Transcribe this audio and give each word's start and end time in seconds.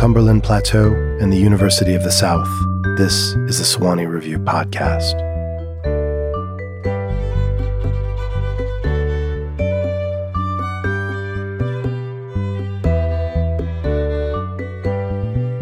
Cumberland 0.00 0.42
Plateau 0.42 0.94
and 1.20 1.30
the 1.30 1.36
University 1.36 1.94
of 1.94 2.02
the 2.02 2.10
South, 2.10 2.48
this 2.96 3.34
is 3.50 3.58
the 3.58 3.64
Sewanee 3.64 4.08
Review 4.08 4.38
Podcast. 4.38 5.12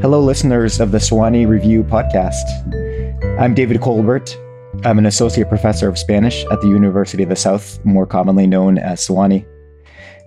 Hello, 0.01 0.21
listeners 0.21 0.79
of 0.79 0.93
the 0.93 0.99
Sewanee 0.99 1.49
Review 1.49 1.83
Podcast. 1.83 2.45
I'm 3.41 3.55
David 3.55 3.81
Colbert. 3.81 4.39
I'm 4.85 4.99
an 4.99 5.07
associate 5.07 5.49
professor 5.49 5.89
of 5.89 5.99
Spanish 5.99 6.45
at 6.53 6.61
the 6.61 6.69
University 6.69 7.25
of 7.25 7.29
the 7.29 7.35
South, 7.35 7.85
more 7.85 8.07
commonly 8.07 8.47
known 8.47 8.79
as 8.79 9.05
Sewanee. 9.05 9.45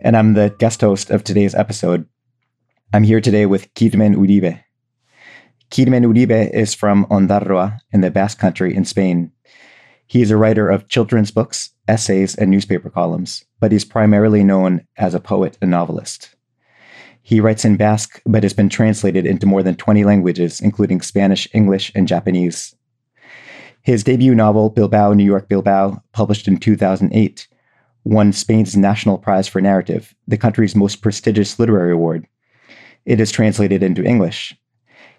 And 0.01 0.17
I'm 0.17 0.33
the 0.33 0.53
guest 0.57 0.81
host 0.81 1.11
of 1.11 1.23
today's 1.23 1.55
episode. 1.55 2.05
I'm 2.93 3.03
here 3.03 3.21
today 3.21 3.45
with 3.45 3.73
Kirmen 3.73 4.15
Uribe. 4.17 4.61
Kirmen 5.69 6.03
Uribe 6.03 6.53
is 6.53 6.73
from 6.73 7.05
Ondarroa 7.05 7.79
in 7.93 8.01
the 8.01 8.11
Basque 8.11 8.37
Country 8.37 8.75
in 8.75 8.83
Spain. 8.83 9.31
He 10.07 10.21
is 10.21 10.29
a 10.29 10.35
writer 10.35 10.67
of 10.67 10.89
children's 10.89 11.31
books, 11.31 11.69
essays, 11.87 12.35
and 12.35 12.51
newspaper 12.51 12.89
columns, 12.89 13.45
but 13.61 13.71
he's 13.71 13.85
primarily 13.85 14.43
known 14.43 14.85
as 14.97 15.13
a 15.13 15.21
poet 15.21 15.57
and 15.61 15.71
novelist. 15.71 16.35
He 17.21 17.39
writes 17.39 17.63
in 17.63 17.77
Basque, 17.77 18.21
but 18.25 18.43
has 18.43 18.51
been 18.51 18.67
translated 18.67 19.25
into 19.25 19.45
more 19.45 19.63
than 19.63 19.75
20 19.75 20.03
languages, 20.03 20.59
including 20.59 20.99
Spanish, 20.99 21.47
English, 21.53 21.93
and 21.95 22.09
Japanese. 22.09 22.75
His 23.83 24.03
debut 24.03 24.35
novel, 24.35 24.69
Bilbao, 24.69 25.13
New 25.13 25.23
York, 25.23 25.47
Bilbao, 25.47 26.03
published 26.11 26.45
in 26.45 26.57
2008, 26.57 27.47
won 28.03 28.33
Spain's 28.33 28.75
National 28.75 29.17
Prize 29.17 29.47
for 29.47 29.61
Narrative, 29.61 30.13
the 30.27 30.37
country's 30.37 30.75
most 30.75 30.97
prestigious 31.01 31.57
literary 31.57 31.93
award. 31.93 32.27
It 33.05 33.19
is 33.19 33.31
translated 33.31 33.81
into 33.81 34.03
English. 34.03 34.55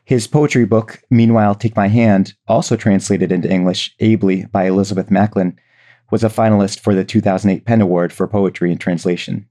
His 0.04 0.26
poetry 0.26 0.64
book, 0.64 1.00
Meanwhile 1.10 1.56
Take 1.56 1.76
My 1.76 1.88
Hand, 1.88 2.34
also 2.48 2.76
translated 2.76 3.30
into 3.30 3.50
English 3.50 3.94
ably 4.00 4.46
by 4.46 4.66
Elizabeth 4.66 5.10
Macklin, 5.10 5.58
was 6.10 6.22
a 6.22 6.28
finalist 6.28 6.80
for 6.80 6.94
the 6.94 7.04
2008 7.04 7.64
PEN 7.64 7.80
Award 7.80 8.12
for 8.12 8.28
Poetry 8.28 8.70
and 8.70 8.80
Translation. 8.80 9.48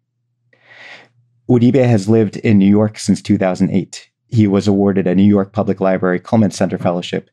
Uribe 1.49 1.83
has 1.83 2.07
lived 2.07 2.37
in 2.37 2.57
New 2.57 2.69
York 2.69 2.99
since 2.99 3.21
2008. 3.21 4.09
He 4.27 4.47
was 4.47 4.67
awarded 4.67 5.07
a 5.07 5.15
New 5.15 5.23
York 5.23 5.51
Public 5.51 5.81
Library 5.81 6.19
Cullman 6.19 6.51
Center 6.51 6.77
Fellowship 6.77 7.29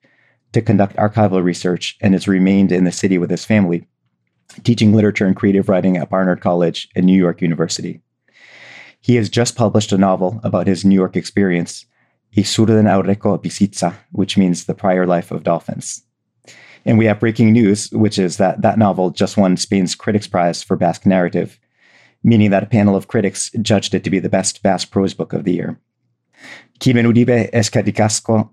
to 0.52 0.62
conduct 0.62 0.96
archival 0.96 1.42
research 1.42 1.96
and 2.00 2.14
has 2.14 2.26
remained 2.26 2.72
in 2.72 2.84
the 2.84 2.90
city 2.90 3.18
with 3.18 3.30
his 3.30 3.44
family, 3.44 3.86
teaching 4.64 4.92
literature 4.92 5.26
and 5.26 5.36
creative 5.36 5.68
writing 5.68 5.96
at 5.96 6.10
Barnard 6.10 6.40
College 6.40 6.88
and 6.96 7.06
New 7.06 7.16
York 7.16 7.42
University. 7.42 8.00
He 9.00 9.16
has 9.16 9.28
just 9.28 9.56
published 9.56 9.92
a 9.92 9.98
novel 9.98 10.40
about 10.42 10.66
his 10.66 10.84
New 10.84 10.94
York 10.94 11.16
experience, 11.16 11.86
Izurdeen 12.36 12.86
Aurreko 12.86 13.42
Bizitza, 13.42 13.94
which 14.12 14.36
means 14.36 14.64
the 14.64 14.74
prior 14.74 15.06
life 15.06 15.30
of 15.30 15.44
dolphins. 15.44 16.02
And 16.84 16.98
we 16.98 17.06
have 17.06 17.20
breaking 17.20 17.52
news, 17.52 17.90
which 17.90 18.18
is 18.18 18.36
that 18.36 18.62
that 18.62 18.78
novel 18.78 19.10
just 19.10 19.36
won 19.36 19.56
Spain's 19.56 19.94
Critics 19.94 20.26
Prize 20.26 20.62
for 20.62 20.76
Basque 20.76 21.06
Narrative, 21.06 21.58
meaning 22.22 22.50
that 22.50 22.62
a 22.62 22.66
panel 22.66 22.96
of 22.96 23.08
critics 23.08 23.50
judged 23.62 23.94
it 23.94 24.04
to 24.04 24.10
be 24.10 24.18
the 24.18 24.28
best 24.28 24.62
Basque 24.62 24.90
prose 24.90 25.14
book 25.14 25.32
of 25.32 25.44
the 25.44 25.52
year. 25.52 25.78
Kirmen 26.80 27.06
Uribe 27.06 27.50
eskerrik 27.52 27.98
asko 28.00 28.50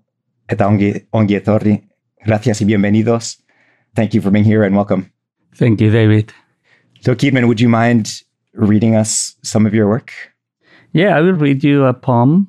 eta 0.49 0.65
ongi. 0.65 1.83
Gracias 2.25 2.61
y 2.61 2.65
bienvenidos. 2.65 3.37
Thank 3.95 4.13
you 4.13 4.21
for 4.21 4.31
being 4.31 4.45
here 4.45 4.63
and 4.63 4.75
welcome. 4.75 5.11
Thank 5.55 5.79
you, 5.79 5.91
David. 5.91 6.33
So, 7.01 7.15
Kirmen, 7.15 7.47
would 7.47 7.61
you 7.61 7.69
mind 7.69 8.21
reading 8.53 8.95
us 8.95 9.35
some 9.43 9.65
of 9.67 9.73
your 9.73 9.87
work? 9.87 10.11
Yeah, 10.95 11.17
I 11.17 11.19
will 11.19 11.33
read 11.33 11.61
you 11.61 11.83
a 11.83 11.93
poem 11.93 12.47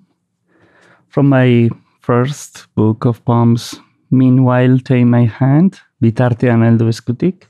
from 1.08 1.28
my 1.28 1.68
first 1.98 2.68
book 2.76 3.04
of 3.04 3.24
poems, 3.24 3.74
Meanwhile, 4.12 4.78
Take 4.84 5.04
My 5.04 5.24
Hand, 5.26 5.80
Bitartean 6.00 6.62
heldu 6.62 6.86
eskutik. 6.86 7.48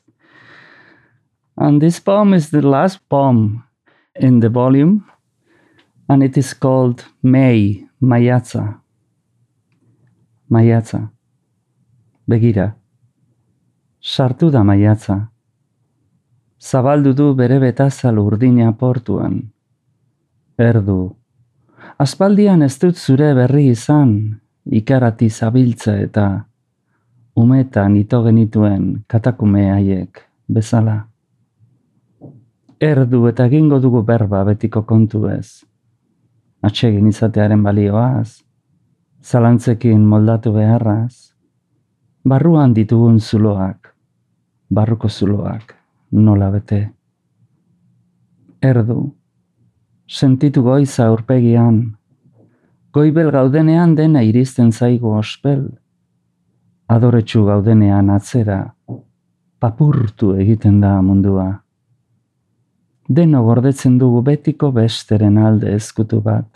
And 1.59 1.83
this 1.83 2.01
poem 2.01 2.33
is 2.33 2.49
the 2.49 2.63
last 2.63 3.07
poem 3.11 3.63
in 4.15 4.41
the 4.41 4.49
volume, 4.49 5.05
and 6.09 6.23
it 6.23 6.39
is 6.39 6.55
called 6.55 7.05
May, 7.23 7.85
Maiatza. 8.01 8.81
Maiatza. 10.51 11.11
Begira. 12.27 12.75
Sartu 14.01 14.51
da 14.51 14.65
maiatza. 14.65 15.29
Zabaldu 16.59 17.13
du 17.13 17.35
bere 17.35 17.61
betazal 17.61 18.17
urdina 18.17 18.73
portuan. 18.73 19.53
Erdu. 20.57 21.13
Aspaldian 22.01 22.63
ez 22.65 22.79
dut 22.81 22.97
zure 22.97 23.35
berri 23.37 23.67
izan, 23.75 24.13
ikarati 24.65 25.29
zabiltza 25.29 25.99
eta 26.01 26.47
umetan 27.37 27.97
ito 28.01 28.23
genituen 28.25 29.05
katakume 29.07 29.67
haiek 29.71 30.23
bezala. 30.49 30.97
Erdu 32.81 33.27
eta 33.29 33.45
egingo 33.53 33.81
dugu 33.85 34.03
berba 34.03 34.45
betiko 34.49 34.83
kontu 34.89 35.27
ez. 35.29 35.61
Atsegin 36.65 37.13
izatearen 37.13 37.63
balioaz, 37.63 38.41
zalantzekin 39.21 40.01
moldatu 40.09 40.55
beharraz, 40.57 41.37
barruan 42.25 42.73
ditugun 42.73 43.21
zuloak, 43.21 43.93
barruko 44.73 45.09
zuloak, 45.09 45.77
nola 46.13 46.51
bete. 46.51 46.83
Erdu, 48.65 49.13
sentitu 50.07 50.63
goiza 50.63 51.07
aurpegian, 51.07 51.97
goibel 52.95 53.31
gaudenean 53.35 53.95
dena 53.99 54.23
iristen 54.23 54.71
zaigu 54.73 55.11
ospel, 55.19 55.67
adoretsu 56.89 57.45
gaudenean 57.45 58.11
atzera, 58.15 58.61
papurtu 59.59 60.35
egiten 60.39 60.81
da 60.81 61.01
mundua. 61.03 61.49
Deno 63.09 63.43
gordetzen 63.43 63.99
dugu 63.99 64.23
betiko 64.23 64.71
besteren 64.73 65.39
alde 65.39 65.75
ezkutu 65.75 66.21
bat, 66.23 66.47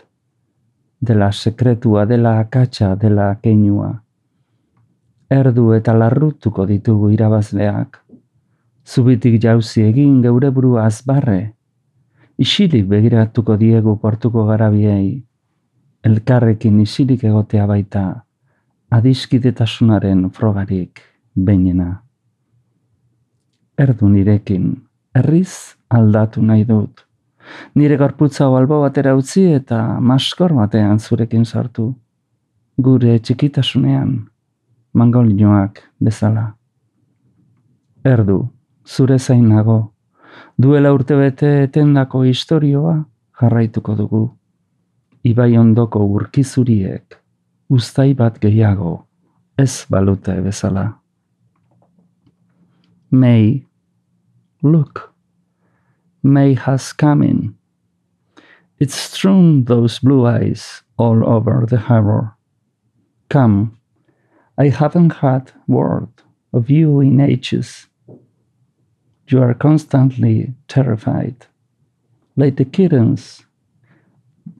dela 1.01 1.31
sekretua, 1.31 2.05
dela 2.05 2.39
akatsa, 2.39 2.95
dela 2.95 3.35
keinua. 3.43 3.93
Erdu 5.31 5.71
eta 5.75 5.93
larrutuko 5.95 6.65
ditugu 6.67 7.11
irabazleak, 7.15 7.99
zubitik 8.87 9.39
jauzi 9.43 9.83
egin 9.87 10.21
geure 10.23 10.51
burua 10.51 10.85
azbarre, 10.85 11.53
isilik 12.41 12.87
begiratuko 12.89 13.55
diegu 13.57 13.97
portuko 14.01 14.47
garabiei, 14.47 15.21
elkarrekin 16.03 16.79
isilik 16.81 17.23
egotea 17.29 17.67
baita, 17.69 18.05
adiskidetasunaren 18.89 20.29
frogarik 20.33 21.03
bainena. 21.35 22.01
Erdu 23.77 24.09
nirekin, 24.09 24.73
herriz 25.13 25.77
aldatu 25.89 26.41
nahi 26.41 26.65
dut. 26.65 27.05
Nire 27.75 27.97
gorputza 27.97 28.47
albo 28.57 28.81
batera 28.81 29.13
utzi 29.17 29.45
eta 29.53 29.99
maskor 29.99 30.53
batean 30.57 30.99
zurekin 30.99 31.45
sartu. 31.45 31.91
Gure 32.81 33.19
txikitasunean, 33.19 34.17
mangolinoak 34.93 35.81
bezala. 35.99 36.51
Erdu, 38.05 38.47
zure 38.85 39.19
zain 39.19 39.49
nago, 39.49 39.90
duela 40.61 40.91
urtebete 40.93 41.49
etendako 41.63 42.23
historioa 42.27 42.95
jarraituko 43.41 43.95
dugu. 43.95 44.23
Ibai 45.23 45.57
ondoko 45.57 46.01
urkizuriek, 46.05 47.17
ustai 47.69 48.13
bat 48.17 48.39
gehiago, 48.41 49.05
ez 49.57 49.85
balute 49.89 50.41
bezala. 50.41 50.87
May, 53.11 53.61
look, 54.63 55.11
May 56.23 56.53
has 56.53 56.93
come 56.93 57.23
in. 57.23 57.55
It's 58.79 58.95
strewn 58.95 59.65
those 59.65 59.99
blue 59.99 60.27
eyes 60.27 60.83
all 60.97 61.27
over 61.27 61.65
the 61.67 61.77
harbor. 61.77 62.35
Come, 63.29 63.77
I 64.57 64.69
haven't 64.69 65.13
had 65.13 65.51
word 65.67 66.09
of 66.53 66.69
you 66.69 66.99
in 66.99 67.19
ages. 67.19 67.87
You 69.31 69.41
are 69.43 69.53
constantly 69.53 70.53
terrified, 70.67 71.45
like 72.35 72.57
the 72.57 72.65
kittens 72.65 73.45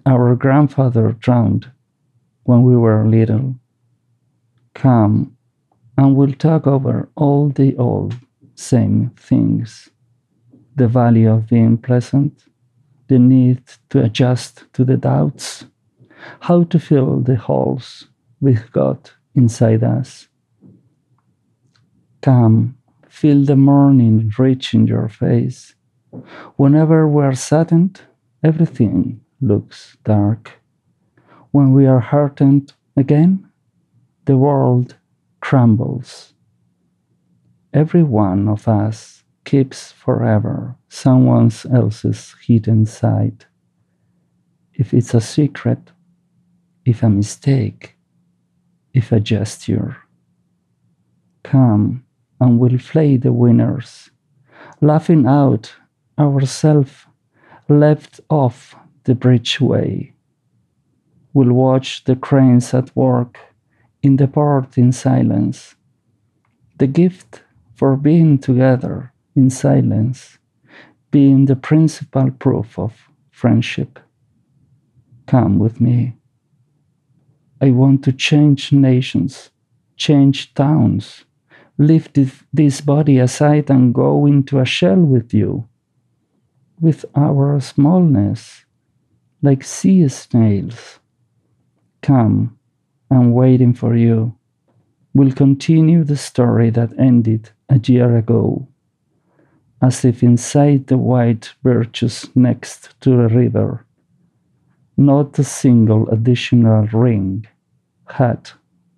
our 0.06 0.34
grandfather 0.34 1.12
drowned 1.12 1.70
when 2.44 2.62
we 2.64 2.78
were 2.78 3.06
little. 3.06 3.56
Come, 4.74 5.36
and 5.98 6.16
we'll 6.16 6.32
talk 6.32 6.68
over 6.68 7.10
all 7.18 7.50
the 7.50 7.76
old 7.76 8.16
same 8.56 9.12
things 9.18 9.90
the 10.78 10.88
value 10.88 11.30
of 11.30 11.50
being 11.50 11.78
present, 11.78 12.46
the 13.10 13.20
need 13.20 13.62
to 13.90 14.02
adjust 14.02 14.64
to 14.72 14.86
the 14.86 14.96
doubts, 14.96 15.66
how 16.40 16.64
to 16.64 16.80
fill 16.80 17.20
the 17.20 17.36
holes 17.36 18.08
with 18.40 18.72
God 18.72 19.10
inside 19.36 19.84
us. 19.84 20.30
Come, 22.22 22.78
feel 23.22 23.46
the 23.46 23.56
morning 23.56 24.32
reach 24.40 24.74
in 24.74 24.88
your 24.88 25.08
face. 25.08 25.76
Whenever 26.56 27.08
we're 27.08 27.36
saddened, 27.36 28.02
everything 28.44 29.22
looks 29.40 29.96
dark. 30.04 30.60
when 31.52 31.74
we 31.74 31.86
are 31.86 32.00
heartened 32.00 32.74
again, 32.98 33.48
the 34.26 34.38
world 34.38 34.96
crumbles. 35.40 36.34
Every 37.74 38.04
one 38.04 38.48
of 38.48 38.68
us 38.68 39.24
keeps 39.46 39.92
forever 39.92 40.76
someone 40.90 41.52
else's 41.72 42.36
hidden 42.46 42.86
side. 42.86 43.46
If 44.74 44.94
it's 44.94 45.14
a 45.14 45.22
secret, 45.22 45.92
if 46.86 47.04
a 47.04 47.10
mistake, 47.10 47.96
if 48.94 49.12
a 49.12 49.20
gesture, 49.20 49.98
come 51.44 52.04
and 52.42 52.60
we'll 52.60 52.80
flay 52.80 53.16
the 53.16 53.32
winners, 53.32 54.10
laughing 54.82 55.26
out 55.26 55.74
ourselves 56.20 57.06
left 57.70 58.20
off 58.30 58.76
the 59.06 59.16
bridgeway. 59.16 60.12
We'll 61.34 61.54
watch 61.54 62.04
the 62.04 62.16
cranes 62.16 62.74
at 62.74 62.94
work 62.96 63.40
in 64.04 64.18
the 64.18 64.28
port 64.28 64.78
in 64.78 64.92
silence. 64.92 65.76
The 66.78 66.88
gift 66.88 67.44
for 67.76 67.96
being 67.96 68.38
together 68.40 69.14
in 69.36 69.50
silence 69.50 70.38
being 71.12 71.46
the 71.46 71.56
principal 71.56 72.32
proof 72.32 72.80
of 72.80 72.94
friendship. 73.30 74.00
Come 75.28 75.60
with 75.60 75.80
me. 75.80 76.16
I 77.62 77.72
want 77.72 78.04
to 78.06 78.12
change 78.14 78.72
nations, 78.72 79.52
change 79.96 80.54
towns, 80.54 81.26
lift 81.82 82.18
this 82.54 82.82
body 82.82 83.20
aside 83.20 83.70
and 83.70 83.94
go 83.94 84.26
into 84.26 84.60
a 84.60 84.66
shell 84.66 85.00
with 85.00 85.34
you 85.34 85.68
with 86.82 87.06
our 87.16 87.60
smallness, 87.60 88.66
like 89.44 89.64
sea 89.64 90.08
snails. 90.08 91.00
Come, 92.02 92.58
I'm 93.12 93.32
waiting 93.34 93.74
for 93.76 93.96
you. 93.96 94.36
We'll 95.14 95.32
continue 95.32 96.04
the 96.04 96.18
story 96.18 96.72
that 96.72 96.98
ended 96.98 97.52
a 97.70 97.78
year 97.78 98.18
ago, 98.18 98.68
as 99.82 100.04
if 100.04 100.24
inside 100.24 100.88
the 100.88 100.98
white 100.98 101.54
birches 101.62 102.30
next 102.34 103.00
to 103.02 103.12
the 103.12 103.28
river, 103.28 103.86
not 104.98 105.38
a 105.38 105.44
single 105.44 106.10
additional 106.10 106.88
ring 106.88 107.46
had 108.08 108.50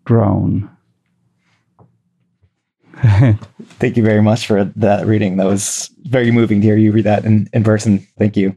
grown. 0.05 0.69
Thank 3.79 3.97
you 3.97 4.03
very 4.03 4.21
much 4.21 4.45
for 4.45 4.65
that 4.75 5.05
reading. 5.05 5.37
That 5.37 5.47
was 5.47 5.89
very 6.03 6.31
moving 6.31 6.61
to 6.61 6.67
hear 6.67 6.77
you 6.77 6.91
read 6.91 7.05
that 7.05 7.25
in, 7.25 7.49
in 7.53 7.63
person. 7.63 8.05
Thank 8.17 8.37
you. 8.37 8.55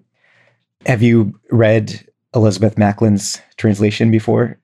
Have 0.84 1.02
you 1.02 1.38
read 1.50 2.06
Elizabeth 2.34 2.76
Macklin's 2.76 3.40
translation 3.56 4.10
before? 4.10 4.58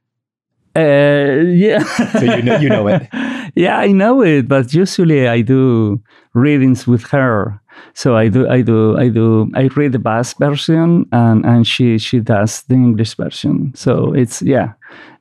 Uh, 0.76 1.42
yeah. 1.48 1.82
so 2.12 2.20
you 2.36 2.42
know, 2.42 2.58
you 2.58 2.68
know 2.68 2.86
it. 2.86 3.08
yeah, 3.54 3.78
I 3.78 3.88
know 3.88 4.22
it, 4.22 4.48
but 4.48 4.72
usually 4.72 5.28
I 5.28 5.40
do 5.40 6.00
readings 6.34 6.86
with 6.86 7.04
her. 7.08 7.60
So 7.94 8.16
I 8.16 8.28
do, 8.28 8.48
I 8.48 8.62
do, 8.62 8.96
I 8.98 9.08
do. 9.08 9.50
I 9.54 9.68
read 9.74 9.92
the 9.92 9.98
Basque 9.98 10.38
version, 10.38 11.06
and 11.12 11.44
and 11.44 11.66
she 11.66 11.98
she 11.98 12.20
does 12.20 12.62
the 12.64 12.74
English 12.74 13.14
version. 13.16 13.72
So 13.74 14.12
it's 14.12 14.42
yeah, 14.42 14.72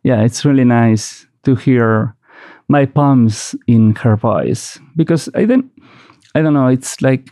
yeah, 0.03 0.21
it's 0.21 0.45
really 0.45 0.65
nice 0.65 1.25
to 1.43 1.55
hear 1.55 2.15
my 2.71 2.85
poems 2.85 3.53
in 3.67 3.93
her 3.95 4.15
voice 4.15 4.79
because 4.95 5.29
I 5.35 5.45
don't 5.45 5.69
I 6.33 6.41
don't 6.41 6.53
know. 6.53 6.67
It's 6.67 7.01
like 7.01 7.29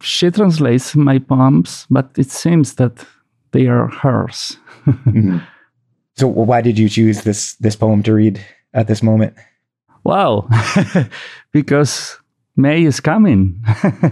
she 0.00 0.30
translates 0.30 0.94
my 0.94 1.18
poems, 1.18 1.86
but 1.90 2.10
it 2.16 2.30
seems 2.30 2.74
that 2.74 3.04
they 3.50 3.66
are 3.66 3.88
hers. 3.88 4.56
mm-hmm. 4.86 5.38
So 6.16 6.28
why 6.28 6.60
did 6.60 6.78
you 6.78 6.88
choose 6.88 7.22
this 7.22 7.54
this 7.56 7.74
poem 7.74 8.02
to 8.04 8.14
read 8.14 8.40
at 8.72 8.86
this 8.86 9.02
moment? 9.02 9.34
Wow, 10.04 10.48
because 11.52 12.20
May 12.56 12.84
is 12.84 13.00
coming, 13.00 13.64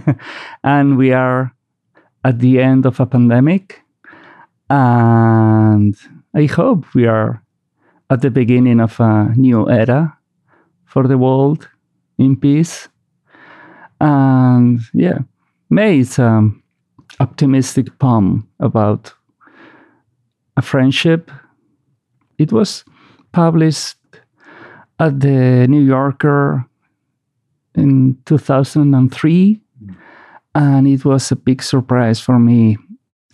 and 0.64 0.96
we 0.96 1.12
are 1.12 1.54
at 2.24 2.40
the 2.40 2.60
end 2.60 2.86
of 2.86 2.98
a 2.98 3.06
pandemic, 3.06 3.82
and 4.68 5.94
I 6.34 6.46
hope 6.46 6.92
we 6.94 7.06
are 7.06 7.44
at 8.10 8.22
the 8.22 8.30
beginning 8.30 8.80
of 8.80 8.98
a 8.98 9.32
new 9.36 9.70
era 9.70 10.16
for 10.92 11.08
the 11.08 11.16
world 11.16 11.68
in 12.18 12.36
peace. 12.36 12.88
And 13.98 14.80
yeah, 14.92 15.20
May 15.70 16.00
is 16.00 16.18
an 16.18 16.62
optimistic 17.18 17.98
poem 17.98 18.46
about 18.60 19.14
a 20.56 20.62
friendship. 20.62 21.30
It 22.36 22.52
was 22.52 22.84
published 23.32 23.96
at 24.98 25.18
the 25.20 25.66
New 25.66 25.80
Yorker 25.80 26.66
in 27.74 28.18
2003, 28.26 29.60
and 30.54 30.86
it 30.86 31.04
was 31.06 31.32
a 31.32 31.36
big 31.36 31.62
surprise 31.62 32.20
for 32.20 32.38
me. 32.38 32.76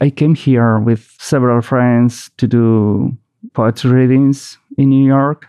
I 0.00 0.10
came 0.10 0.36
here 0.36 0.78
with 0.78 1.10
several 1.18 1.60
friends 1.60 2.30
to 2.36 2.46
do 2.46 3.16
poetry 3.52 3.90
readings 3.90 4.58
in 4.76 4.90
New 4.90 5.04
York, 5.04 5.48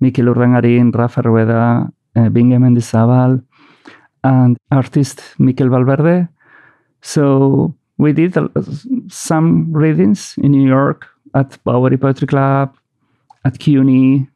Mikel 0.00 0.26
Urdangarin, 0.26 0.94
Rafa 0.94 1.22
Rueda, 1.22 1.88
uh, 2.16 2.28
Bingen 2.28 2.62
Mendizabal, 2.62 3.42
and 4.24 4.56
artist 4.70 5.22
Mikel 5.38 5.68
Valverde. 5.68 6.28
So 7.02 7.74
we 7.98 8.12
did 8.12 8.36
uh, 8.36 8.48
some 9.08 9.72
readings 9.72 10.34
in 10.38 10.52
New 10.52 10.66
York 10.66 11.06
at 11.34 11.62
Bowery 11.64 11.96
Poetry 11.96 12.26
Club, 12.26 12.74
at 13.44 13.58
CUNY, 13.58 14.28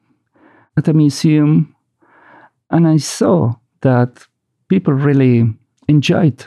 at 0.76 0.88
a 0.88 0.92
museum, 0.92 1.74
and 2.70 2.88
I 2.88 2.96
saw 2.96 3.54
that 3.82 4.26
people 4.68 4.94
really 4.94 5.52
enjoyed 5.88 6.44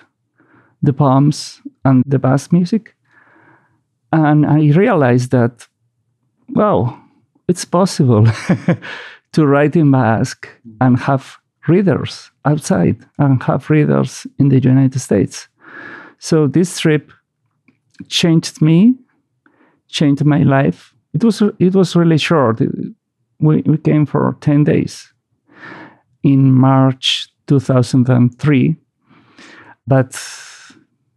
the 0.81 0.93
poems 0.93 1.61
and 1.85 2.03
the 2.05 2.19
Basque 2.19 2.51
music. 2.51 2.95
And 4.11 4.45
I 4.45 4.71
realized 4.71 5.31
that, 5.31 5.67
wow, 6.49 6.99
it's 7.47 7.65
possible 7.65 8.25
to 9.33 9.45
write 9.45 9.75
in 9.75 9.91
Basque 9.91 10.49
and 10.81 10.97
have 10.99 11.37
readers 11.67 12.31
outside 12.45 12.97
and 13.19 13.41
have 13.43 13.69
readers 13.69 14.27
in 14.39 14.49
the 14.49 14.59
United 14.59 14.99
States. 14.99 15.47
So 16.19 16.47
this 16.47 16.79
trip 16.79 17.11
changed 18.07 18.61
me, 18.61 18.95
changed 19.87 20.25
my 20.25 20.43
life. 20.43 20.93
It 21.13 21.23
was 21.23 21.41
it 21.59 21.73
was 21.73 21.95
really 21.95 22.17
short. 22.17 22.61
We, 23.39 23.61
we 23.61 23.77
came 23.77 24.05
for 24.05 24.35
10 24.41 24.63
days 24.63 25.13
in 26.23 26.51
March 26.51 27.29
2003. 27.47 28.75
But 29.85 30.11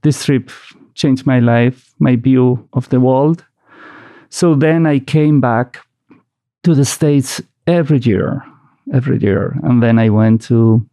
this 0.03 0.25
trip 0.25 0.51
changed 0.95 1.27
my 1.27 1.41
life, 1.41 1.93
my 1.99 2.17
view 2.17 2.69
of 2.73 2.89
the 2.91 3.01
world. 3.01 3.45
So 4.29 4.55
then 4.55 4.87
I 4.87 5.01
came 5.01 5.41
back 5.41 5.81
to 6.63 6.75
the 6.75 6.85
States 6.85 7.41
every 7.67 7.99
year, 7.99 8.43
every 8.93 9.19
year. 9.19 9.59
And 9.63 9.83
then 9.83 9.99
I 9.99 10.11
went 10.11 10.43
to 10.43 10.87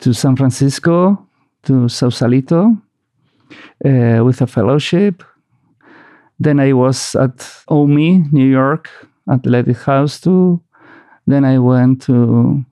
to 0.00 0.12
San 0.12 0.36
Francisco, 0.36 1.26
to 1.64 1.88
Sausalito, 1.88 2.76
uh, 3.84 4.24
with 4.24 4.40
a 4.40 4.46
fellowship. 4.46 5.24
Then 6.38 6.60
I 6.60 6.72
was 6.72 7.16
at 7.16 7.64
OMI, 7.68 8.24
New 8.30 8.46
York, 8.46 8.88
at 9.28 9.42
the 9.42 9.74
House 9.84 10.20
too. 10.20 10.62
Then 11.26 11.44
I 11.44 11.58
went 11.58 12.02
to 12.02 12.64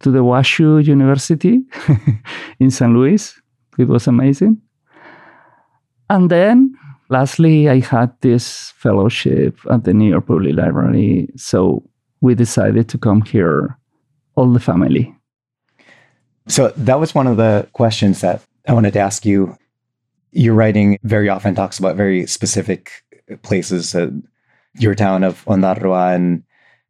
to 0.00 0.10
the 0.10 0.22
WashU 0.22 0.84
University 0.84 1.62
in 2.60 2.70
San 2.70 2.94
Luis. 2.94 3.40
It 3.78 3.88
was 3.88 4.06
amazing. 4.06 4.60
And 6.10 6.30
then 6.30 6.76
lastly, 7.08 7.68
I 7.68 7.80
had 7.80 8.12
this 8.20 8.70
fellowship 8.76 9.58
at 9.70 9.84
the 9.84 9.94
New 9.94 10.10
York 10.10 10.26
Public 10.26 10.56
Library. 10.56 11.28
So 11.36 11.82
we 12.20 12.34
decided 12.34 12.88
to 12.88 12.98
come 12.98 13.22
here, 13.22 13.78
all 14.34 14.52
the 14.52 14.60
family. 14.60 15.14
So 16.48 16.68
that 16.76 17.00
was 17.00 17.14
one 17.14 17.26
of 17.26 17.36
the 17.36 17.68
questions 17.72 18.20
that 18.20 18.42
I 18.68 18.72
wanted 18.72 18.92
to 18.94 19.00
ask 19.00 19.24
you. 19.24 19.56
Your 20.32 20.54
writing 20.54 20.98
very 21.02 21.28
often 21.28 21.54
talks 21.54 21.78
about 21.78 21.96
very 21.96 22.26
specific 22.26 22.90
places, 23.42 23.94
uh, 23.94 24.10
your 24.78 24.94
town 24.94 25.24
of 25.24 25.44
Ondarroa, 25.46 26.14
and 26.14 26.42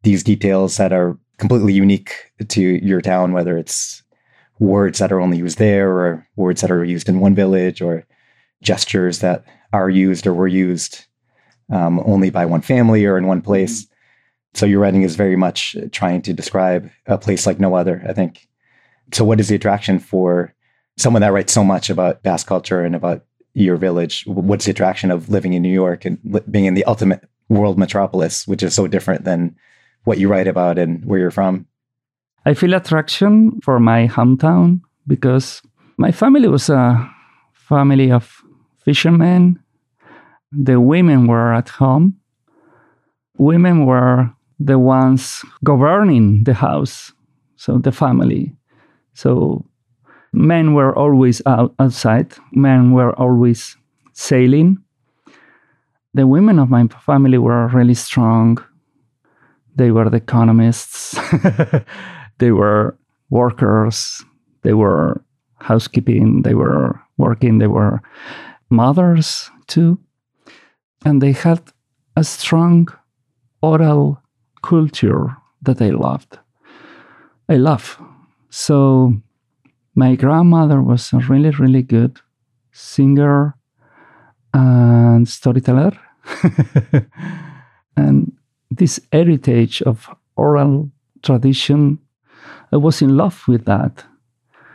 these 0.03 0.23
details 0.23 0.77
that 0.77 0.91
are 0.91 1.17
completely 1.37 1.73
unique 1.73 2.11
to 2.47 2.61
your 2.61 3.01
town, 3.01 3.31
whether 3.31 3.57
it's 3.57 4.03
words 4.59 4.99
that 4.99 5.11
are 5.11 5.21
only 5.21 5.37
used 5.37 5.59
there 5.59 5.89
or 5.89 6.27
words 6.35 6.61
that 6.61 6.71
are 6.71 6.83
used 6.83 7.07
in 7.07 7.19
one 7.19 7.35
village 7.35 7.81
or 7.81 8.05
gestures 8.61 9.19
that 9.19 9.45
are 9.73 9.89
used 9.89 10.27
or 10.27 10.33
were 10.33 10.47
used 10.47 11.05
um, 11.69 12.01
only 12.05 12.29
by 12.29 12.45
one 12.45 12.61
family 12.61 13.05
or 13.05 13.17
in 13.17 13.27
one 13.27 13.41
place. 13.41 13.83
Mm-hmm. 13.83 13.93
So 14.55 14.65
your 14.65 14.79
writing 14.79 15.03
is 15.03 15.15
very 15.15 15.35
much 15.35 15.75
trying 15.91 16.21
to 16.23 16.33
describe 16.33 16.89
a 17.05 17.17
place 17.17 17.45
like 17.45 17.59
no 17.59 17.75
other, 17.75 18.03
I 18.07 18.13
think. 18.13 18.47
So 19.13 19.23
what 19.23 19.39
is 19.39 19.49
the 19.49 19.55
attraction 19.55 19.99
for 19.99 20.53
someone 20.97 21.21
that 21.21 21.31
writes 21.31 21.53
so 21.53 21.63
much 21.63 21.89
about 21.89 22.23
Basque 22.23 22.47
culture 22.47 22.81
and 22.81 22.95
about 22.95 23.25
your 23.53 23.77
village? 23.77 24.23
What's 24.25 24.65
the 24.65 24.71
attraction 24.71 25.11
of 25.11 25.29
living 25.29 25.53
in 25.53 25.61
New 25.61 25.73
York 25.73 26.05
and 26.05 26.17
being 26.49 26.65
in 26.65 26.73
the 26.73 26.85
ultimate 26.85 27.23
world 27.49 27.77
metropolis, 27.77 28.47
which 28.47 28.63
is 28.63 28.73
so 28.73 28.87
different 28.87 29.23
than 29.23 29.55
what 30.03 30.17
you 30.17 30.29
write 30.29 30.47
about 30.47 30.77
and 30.77 31.03
where 31.05 31.19
you're 31.19 31.31
from. 31.31 31.67
I 32.45 32.53
feel 32.53 32.73
attraction 32.73 33.59
for 33.61 33.79
my 33.79 34.07
hometown 34.07 34.81
because 35.05 35.61
my 35.97 36.11
family 36.11 36.47
was 36.47 36.69
a 36.69 37.09
family 37.53 38.11
of 38.11 38.36
fishermen. 38.87 39.59
The 40.53 40.79
women 40.79 41.27
were 41.27 41.53
at 41.53 41.67
home. 41.67 42.15
Women 43.37 43.85
were 43.85 44.31
the 44.59 44.79
ones 44.79 45.43
governing 45.61 46.45
the 46.45 46.53
house, 46.53 47.11
so 47.57 47.79
the 47.79 47.91
family. 47.91 48.55
So 49.13 49.65
men 50.31 50.73
were 50.73 50.97
always 50.97 51.41
out, 51.45 51.75
outside, 51.79 52.33
men 52.53 52.91
were 52.93 53.13
always 53.19 53.75
sailing. 54.13 54.77
The 56.13 56.25
women 56.25 56.57
of 56.57 56.69
my 56.69 56.87
family 57.05 57.37
were 57.37 57.67
really 57.67 57.93
strong. 57.93 58.57
They 59.75 59.91
were 59.91 60.09
the 60.09 60.17
economists, 60.17 61.19
they 62.39 62.51
were 62.51 62.97
workers, 63.29 64.23
they 64.63 64.73
were 64.73 65.21
housekeeping, 65.59 66.43
they 66.43 66.53
were 66.55 66.99
working, 67.17 67.57
they 67.59 67.67
were 67.67 68.01
mothers 68.69 69.49
too. 69.67 69.99
And 71.05 71.21
they 71.21 71.31
had 71.31 71.61
a 72.15 72.23
strong 72.23 72.87
oral 73.61 74.21
culture 74.61 75.37
that 75.61 75.81
I 75.81 75.89
loved. 75.89 76.39
I 77.49 77.55
love. 77.55 78.01
So 78.49 79.13
my 79.95 80.15
grandmother 80.15 80.81
was 80.81 81.13
a 81.13 81.17
really, 81.17 81.51
really 81.51 81.81
good 81.81 82.19
singer 82.71 83.55
and 84.53 85.27
storyteller. 85.27 85.93
and 87.97 88.31
this 88.69 88.99
heritage 89.11 89.81
of 89.83 90.09
oral 90.35 90.91
tradition, 91.23 91.99
I 92.71 92.77
was 92.77 93.01
in 93.01 93.15
love 93.17 93.43
with 93.47 93.65
that. 93.65 94.03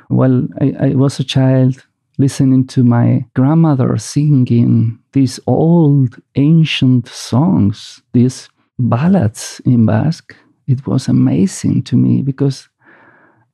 Well, 0.09 0.49
I, 0.61 0.75
I 0.81 0.95
was 0.95 1.21
a 1.21 1.25
child 1.25 1.87
listening 2.19 2.67
to 2.69 2.85
my 2.85 3.25
grandmother 3.35 3.97
singing 3.97 4.99
these 5.13 5.41
old 5.47 6.17
ancient 6.37 7.09
songs, 7.09 8.03
these 8.13 8.49
ballads 8.79 9.61
in 9.65 9.87
Basque. 9.87 10.37
It 10.67 10.87
was 10.87 11.09
amazing 11.09 11.83
to 11.85 11.97
me 11.97 12.23
because 12.23 12.69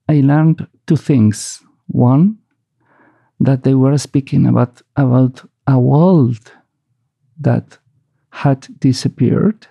I 0.09 0.21
learned 0.21 0.67
two 0.87 0.97
things. 0.97 1.63
One, 1.87 2.39
that 3.41 3.63
they 3.63 3.75
were 3.75 3.97
speaking 3.97 4.47
about, 4.47 4.83
about 4.97 5.49
a 5.67 5.79
world 5.79 6.53
that 7.41 7.79
had 8.31 8.67
disappeared. 8.81 9.67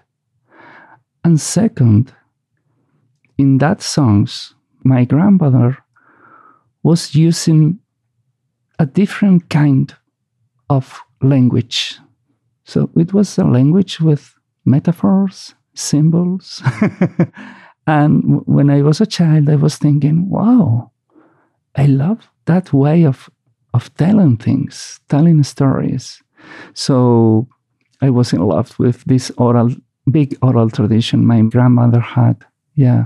And 1.24 1.40
second, 1.40 2.14
in 3.38 3.58
that 3.60 3.82
songs, 3.82 4.56
my 4.84 5.06
grandmother 5.06 5.78
was 6.82 7.14
using 7.14 7.80
a 8.80 8.86
different 8.86 9.50
kind 9.50 9.96
of 10.70 11.00
language. 11.22 12.00
So 12.66 12.90
it 12.96 13.14
was 13.14 13.38
a 13.38 13.44
language 13.44 14.00
with 14.00 14.36
metaphors, 14.66 15.56
symbols. 15.74 16.62
and 17.88 18.42
when 18.46 18.70
I 18.70 18.82
was 18.82 19.02
a 19.02 19.06
child, 19.06 19.50
I 19.50 19.56
was 19.56 19.78
thinking, 19.78 20.30
wow, 20.30 20.92
I 21.76 21.86
love 21.86 22.28
that 22.46 22.74
way 22.74 23.06
of, 23.06 23.30
of 23.74 23.94
telling 23.96 24.38
things, 24.38 25.00
telling 25.10 25.44
stories. 25.44 26.22
So 26.74 27.48
I 28.02 28.10
was 28.10 28.34
in 28.34 28.42
love 28.42 28.78
with 28.78 29.04
this 29.06 29.32
oral, 29.38 29.72
big 30.12 30.38
oral 30.42 30.70
tradition 30.70 31.26
my 31.26 31.42
grandmother 31.42 32.00
had. 32.00 32.46
Yeah. 32.76 33.06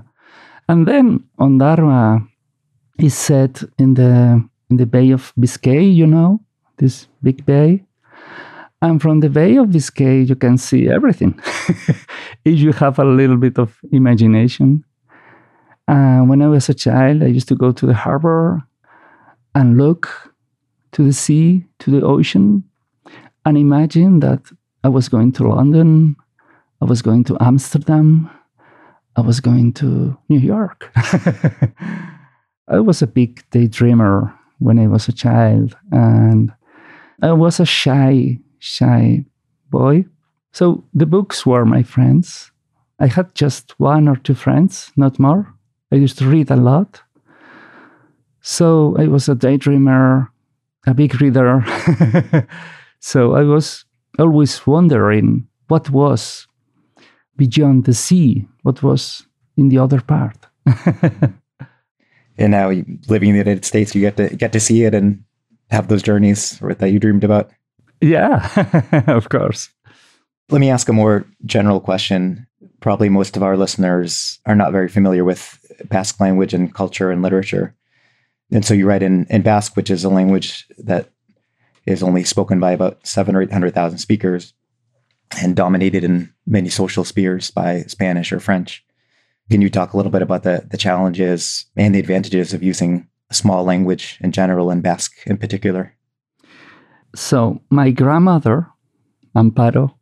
And 0.67 0.87
then 0.87 1.23
Ondarroa, 1.39 2.27
is 3.01 3.15
said 3.15 3.59
in 3.77 3.95
the 3.95 4.47
in 4.71 4.77
the 4.77 4.85
Bay 4.85 5.11
of 5.11 5.33
Biscay, 5.37 5.83
you 5.83 6.07
know, 6.07 6.39
this 6.77 7.07
big 7.21 7.45
bay. 7.45 7.83
And 8.81 8.99
from 8.99 9.19
the 9.19 9.29
Bay 9.29 9.57
of 9.57 9.71
Biscay, 9.71 10.23
you 10.23 10.35
can 10.35 10.57
see 10.57 10.89
everything 10.89 11.39
if 12.45 12.57
you 12.59 12.71
have 12.71 12.97
a 12.97 13.03
little 13.03 13.37
bit 13.37 13.59
of 13.59 13.77
imagination. 13.91 14.83
When 15.85 16.41
I 16.41 16.47
was 16.47 16.69
a 16.69 16.73
child, 16.73 17.21
I 17.21 17.27
used 17.27 17.49
to 17.49 17.55
go 17.55 17.73
to 17.73 17.85
the 17.85 17.93
harbor 17.93 18.63
and 19.53 19.77
look 19.77 20.33
to 20.93 21.03
the 21.03 21.11
sea, 21.11 21.65
to 21.79 21.91
the 21.91 22.01
ocean, 22.05 22.63
and 23.45 23.57
imagine 23.57 24.21
that 24.21 24.41
I 24.85 24.89
was 24.89 25.09
going 25.09 25.33
to 25.33 25.47
London, 25.47 26.15
I 26.81 26.85
was 26.85 27.01
going 27.01 27.25
to 27.25 27.37
Amsterdam, 27.41 28.29
I 29.17 29.21
was 29.21 29.41
going 29.41 29.73
to 29.73 30.17
New 30.29 30.39
York. 30.39 30.89
I 32.67 32.79
was 32.79 33.01
a 33.01 33.07
big 33.07 33.43
daydreamer 33.51 34.33
when 34.61 34.79
I 34.79 34.87
was 34.87 35.07
a 35.07 35.13
child, 35.13 35.75
and 35.91 36.53
I 37.21 37.33
was 37.33 37.59
a 37.59 37.65
shy, 37.65 38.39
shy 38.59 39.25
boy. 39.69 40.05
So 40.53 40.83
the 40.93 41.05
books 41.05 41.45
were 41.45 41.65
my 41.65 41.83
friends. 41.83 42.51
I 42.99 43.07
had 43.07 43.33
just 43.33 43.73
one 43.79 44.07
or 44.07 44.15
two 44.15 44.35
friends, 44.35 44.91
not 44.95 45.19
more. 45.19 45.53
I 45.91 45.95
used 45.95 46.17
to 46.19 46.27
read 46.27 46.51
a 46.51 46.55
lot. 46.55 47.01
So 48.41 48.95
I 48.99 49.07
was 49.07 49.27
a 49.27 49.35
daydreamer, 49.35 50.27
a 50.85 50.93
big 50.93 51.19
reader. 51.19 51.65
so 52.99 53.33
I 53.33 53.43
was 53.43 53.85
always 54.19 54.65
wondering 54.67 55.47
what 55.67 55.89
was 55.89 56.47
beyond 57.37 57.85
the 57.85 57.93
sea, 57.93 58.47
what 58.61 58.83
was 58.83 59.25
in 59.57 59.69
the 59.69 59.79
other 59.79 60.01
part. 60.01 60.37
and 62.37 62.51
now 62.51 62.69
living 62.69 63.29
in 63.29 63.35
the 63.35 63.39
United 63.39 63.65
States, 63.65 63.93
you 63.93 64.01
get 64.01 64.17
to 64.17 64.29
get 64.35 64.53
to 64.53 64.59
see 64.59 64.83
it 64.83 64.93
and 64.93 65.23
have 65.69 65.87
those 65.87 66.03
journeys 66.03 66.59
that 66.59 66.91
you 66.91 66.99
dreamed 66.99 67.23
about. 67.23 67.51
Yeah, 68.01 69.03
of 69.07 69.29
course. 69.29 69.69
Let 70.49 70.59
me 70.59 70.69
ask 70.69 70.89
a 70.89 70.93
more 70.93 71.25
general 71.45 71.79
question. 71.79 72.47
Probably 72.81 73.09
most 73.09 73.37
of 73.37 73.43
our 73.43 73.55
listeners 73.55 74.39
are 74.45 74.55
not 74.55 74.71
very 74.71 74.89
familiar 74.89 75.23
with 75.23 75.57
Basque 75.85 76.19
language 76.19 76.53
and 76.53 76.73
culture 76.73 77.11
and 77.11 77.21
literature. 77.21 77.75
And 78.51 78.65
so 78.65 78.73
you 78.73 78.85
write 78.85 79.03
in, 79.03 79.25
in 79.29 79.43
Basque, 79.43 79.77
which 79.77 79.89
is 79.89 80.03
a 80.03 80.09
language 80.09 80.67
that 80.79 81.09
is 81.85 82.03
only 82.03 82.23
spoken 82.23 82.59
by 82.59 82.71
about 82.71 83.05
seven 83.07 83.35
or 83.35 83.41
800,000 83.41 83.97
speakers 83.97 84.53
and 85.41 85.55
dominated 85.55 86.03
in 86.03 86.33
many 86.45 86.69
social 86.69 87.03
spheres 87.03 87.51
by 87.51 87.83
Spanish 87.83 88.31
or 88.31 88.39
French. 88.39 88.83
Can 89.51 89.61
you 89.61 89.69
talk 89.69 89.91
a 89.91 89.97
little 89.97 90.13
bit 90.13 90.21
about 90.21 90.43
the, 90.43 90.65
the 90.71 90.77
challenges 90.77 91.65
and 91.75 91.93
the 91.93 91.99
advantages 91.99 92.53
of 92.53 92.63
using 92.63 93.09
a 93.29 93.33
small 93.33 93.65
language 93.65 94.17
in 94.21 94.31
general 94.31 94.69
and 94.69 94.81
Basque 94.81 95.27
in 95.27 95.35
particular? 95.35 95.93
So, 97.13 97.61
my 97.69 97.91
grandmother, 97.91 98.67
Amparo 99.35 99.93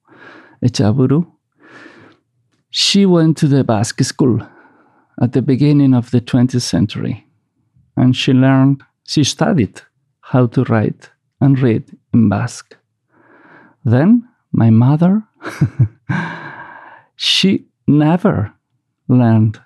Echaburu, 0.63 1.25
she 2.69 3.07
went 3.07 3.37
to 3.37 3.47
the 3.47 3.63
Basque 3.63 4.03
school 4.03 4.47
at 5.19 5.31
the 5.33 5.41
beginning 5.41 5.95
of 5.95 6.11
the 6.11 6.21
20th 6.21 6.61
century 6.61 7.25
and 7.97 8.15
she 8.15 8.33
learned, 8.33 8.83
she 9.07 9.23
studied 9.23 9.81
how 10.21 10.45
to 10.45 10.63
write 10.65 11.09
and 11.41 11.57
read 11.57 11.85
in 12.13 12.29
Basque. 12.29 12.77
Then 13.83 14.29
my 14.51 14.69
mother, 14.69 15.23
she 17.15 17.65
never 17.87 18.53
learned 19.09 19.59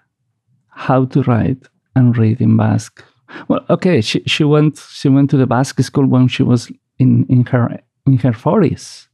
how 0.70 1.06
to 1.06 1.22
write 1.24 1.68
and 1.96 2.18
read 2.18 2.42
in 2.42 2.58
Basque. 2.58 3.04
Well, 3.48 3.64
okay, 3.70 4.02
she, 4.02 4.24
she 4.26 4.44
went 4.44 4.78
she 4.92 5.10
went 5.10 5.30
to 5.32 5.38
the 5.38 5.48
Basque 5.48 5.82
school 5.82 6.08
when 6.08 6.28
she 6.28 6.44
was 6.44 6.72
in, 6.98 7.26
in 7.30 7.46
her 7.46 7.80
in 8.06 8.18
her 8.18 8.34
forties, 8.34 9.08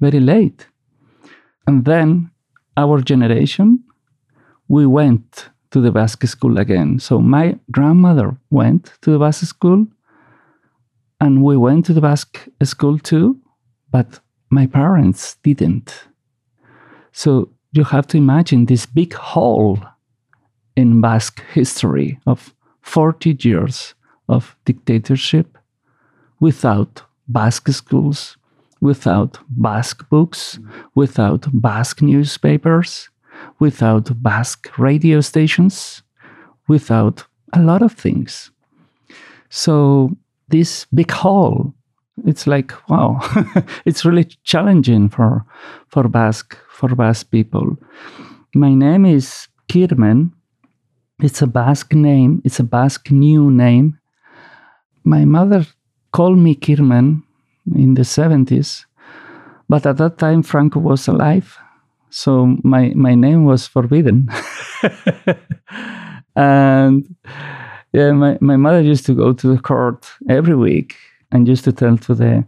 very 0.00 0.20
late. 0.20 0.66
And 1.66 1.84
then 1.84 2.30
our 2.76 3.00
generation, 3.00 3.84
we 4.68 4.86
went 4.86 5.50
to 5.70 5.80
the 5.80 5.90
Basque 5.90 6.26
school 6.26 6.58
again. 6.58 6.98
So 6.98 7.20
my 7.20 7.58
grandmother 7.70 8.36
went 8.50 8.92
to 9.02 9.10
the 9.10 9.18
Basque 9.18 9.46
school 9.46 9.86
and 11.20 11.42
we 11.42 11.56
went 11.56 11.86
to 11.86 11.94
the 11.94 12.00
Basque 12.00 12.48
school 12.62 12.98
too, 12.98 13.38
but 13.90 14.20
my 14.50 14.66
parents 14.66 15.36
didn't. 15.42 16.04
So 17.12 17.50
you 17.72 17.84
have 17.84 18.06
to 18.08 18.16
imagine 18.18 18.66
this 18.66 18.86
big 18.86 19.14
hole 19.14 19.78
in 20.76 21.00
Basque 21.00 21.42
history 21.52 22.18
of 22.26 22.54
40 22.82 23.36
years 23.40 23.94
of 24.28 24.56
dictatorship 24.64 25.58
without 26.40 27.02
Basque 27.28 27.68
schools, 27.68 28.36
without 28.80 29.38
Basque 29.48 30.08
books, 30.08 30.58
without 30.94 31.46
Basque 31.52 32.02
newspapers, 32.02 33.08
without 33.58 34.22
Basque 34.22 34.78
radio 34.78 35.20
stations, 35.20 36.02
without 36.68 37.24
a 37.52 37.60
lot 37.60 37.82
of 37.82 37.92
things. 37.92 38.50
So 39.48 40.16
this 40.48 40.86
big 40.92 41.10
hole, 41.10 41.74
it's 42.26 42.46
like 42.46 42.72
wow 42.90 43.18
it's 43.86 44.04
really 44.04 44.24
challenging 44.44 45.08
for 45.08 45.44
for 45.88 46.08
basque 46.08 46.58
for 46.72 46.94
Basque 46.94 47.30
people. 47.30 47.76
My 48.54 48.74
name 48.74 49.06
is 49.06 49.48
Kirmen. 49.68 50.32
It's 51.20 51.42
a 51.42 51.46
Basque 51.46 51.94
name, 51.94 52.42
it's 52.44 52.58
a 52.58 52.64
Basque 52.64 53.10
new 53.12 53.50
name. 53.50 53.98
My 55.04 55.24
mother 55.24 55.66
called 56.12 56.38
me 56.38 56.54
Kirmen 56.54 57.22
in 57.76 57.94
the 57.94 58.02
70s, 58.02 58.84
but 59.68 59.86
at 59.86 59.98
that 59.98 60.18
time 60.18 60.42
Franco 60.42 60.80
was 60.80 61.06
alive, 61.06 61.56
so 62.10 62.56
my, 62.64 62.92
my 62.96 63.14
name 63.14 63.44
was 63.44 63.66
forbidden. 63.68 64.28
and 66.36 67.14
yeah, 67.92 68.12
my, 68.12 68.38
my 68.40 68.56
mother 68.56 68.80
used 68.80 69.06
to 69.06 69.14
go 69.14 69.32
to 69.32 69.54
the 69.54 69.60
court 69.60 70.06
every 70.28 70.56
week 70.56 70.96
and 71.30 71.46
used 71.46 71.64
to 71.64 71.72
tell 71.72 71.96
to 71.98 72.14
the 72.14 72.44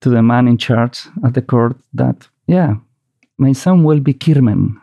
to 0.00 0.10
the 0.10 0.22
man 0.22 0.48
in 0.48 0.58
charge 0.58 1.06
at 1.24 1.34
the 1.34 1.42
court 1.42 1.76
that 1.94 2.28
yeah, 2.48 2.74
my 3.42 3.52
son 3.52 3.84
will 3.84 4.00
be 4.00 4.14
Kirmen. 4.14 4.80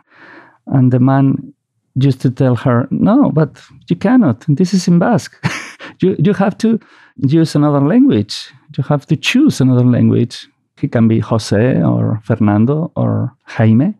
And 0.66 0.92
the 0.92 1.00
man 1.00 1.52
used 1.94 2.20
to 2.20 2.30
tell 2.30 2.54
her, 2.56 2.86
no, 2.90 3.30
but 3.30 3.60
you 3.88 3.96
cannot. 3.96 4.44
This 4.48 4.74
is 4.74 4.86
in 4.86 4.98
Basque. 4.98 5.34
you, 6.00 6.16
you 6.18 6.34
have 6.34 6.56
to 6.58 6.78
use 7.16 7.54
another 7.54 7.80
language. 7.80 8.52
You 8.76 8.84
have 8.84 9.06
to 9.06 9.16
choose 9.16 9.60
another 9.60 9.84
language. 9.84 10.46
He 10.78 10.88
can 10.88 11.08
be 11.08 11.18
Jose 11.18 11.82
or 11.82 12.20
Fernando 12.24 12.92
or 12.96 13.34
Jaime, 13.44 13.94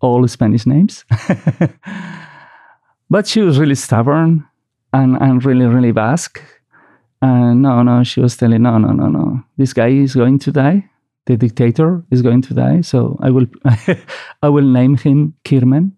all 0.00 0.26
Spanish 0.28 0.66
names. 0.66 1.04
but 3.10 3.26
she 3.26 3.40
was 3.40 3.58
really 3.58 3.74
stubborn 3.74 4.44
and, 4.92 5.20
and 5.20 5.44
really, 5.44 5.66
really 5.66 5.92
Basque. 5.92 6.40
And 7.20 7.62
no, 7.62 7.82
no, 7.82 8.04
she 8.04 8.20
was 8.20 8.36
telling, 8.36 8.62
no, 8.62 8.78
no, 8.78 8.92
no, 8.92 9.08
no. 9.08 9.42
This 9.56 9.72
guy 9.72 9.88
is 9.88 10.14
going 10.14 10.38
to 10.40 10.52
die. 10.52 10.88
The 11.26 11.36
dictator 11.36 12.04
is 12.10 12.22
going 12.22 12.42
to 12.42 12.54
die. 12.54 12.80
So 12.80 13.18
I 13.20 13.30
will, 13.30 13.46
I 14.42 14.48
will 14.48 14.64
name 14.64 14.96
him 14.96 15.34
Kirmen, 15.44 15.92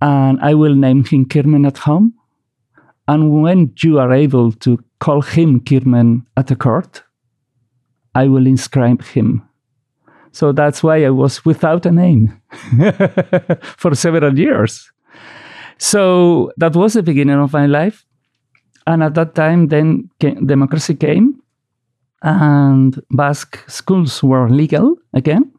and 0.00 0.38
I 0.40 0.54
will 0.54 0.74
name 0.74 1.04
him 1.04 1.24
Kirmen 1.26 1.66
at 1.66 1.78
home. 1.78 2.14
And 3.08 3.42
when 3.42 3.72
you 3.82 3.98
are 3.98 4.12
able 4.12 4.52
to 4.52 4.78
call 5.00 5.22
him 5.22 5.60
Kirmen 5.60 6.26
at 6.36 6.46
the 6.46 6.56
court, 6.56 7.02
I 8.14 8.28
will 8.28 8.46
inscribe 8.46 9.02
him. 9.02 9.42
So 10.32 10.52
that's 10.52 10.82
why 10.82 11.04
I 11.04 11.10
was 11.10 11.44
without 11.44 11.86
a 11.86 11.90
name 11.90 12.40
for 13.62 13.94
several 13.94 14.38
years. 14.38 14.92
So 15.78 16.52
that 16.58 16.76
was 16.76 16.92
the 16.92 17.02
beginning 17.02 17.38
of 17.38 17.52
my 17.52 17.66
life. 17.66 18.04
And 18.86 19.02
at 19.02 19.14
that 19.14 19.34
time, 19.34 19.68
then 19.68 20.10
came, 20.20 20.46
democracy 20.46 20.94
came, 20.94 21.39
and 22.22 23.00
Basque 23.10 23.58
schools 23.68 24.22
were 24.22 24.48
legal 24.48 24.96
again. 25.14 25.50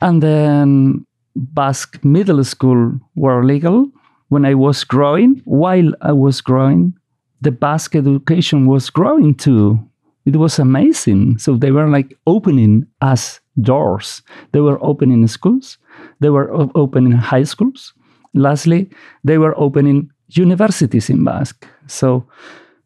And 0.00 0.22
then 0.22 1.06
Basque 1.34 2.04
middle 2.04 2.44
school 2.44 2.92
were 3.14 3.44
legal. 3.44 3.86
When 4.28 4.44
I 4.44 4.54
was 4.54 4.84
growing, 4.84 5.40
while 5.44 5.92
I 6.00 6.12
was 6.12 6.40
growing, 6.40 6.94
the 7.40 7.52
Basque 7.52 7.94
education 7.94 8.66
was 8.66 8.90
growing 8.90 9.34
too. 9.34 9.78
It 10.24 10.36
was 10.36 10.58
amazing. 10.58 11.38
So 11.38 11.56
they 11.56 11.70
were 11.70 11.88
like 11.88 12.18
opening 12.26 12.86
us 13.00 13.40
doors. 13.60 14.22
They 14.52 14.60
were 14.60 14.82
opening 14.84 15.26
schools. 15.28 15.78
They 16.20 16.30
were 16.30 16.50
opening 16.74 17.12
high 17.12 17.44
schools. 17.44 17.94
Lastly, 18.34 18.90
they 19.24 19.38
were 19.38 19.58
opening 19.58 20.10
universities 20.28 21.08
in 21.08 21.24
Basque. 21.24 21.66
So 21.86 22.26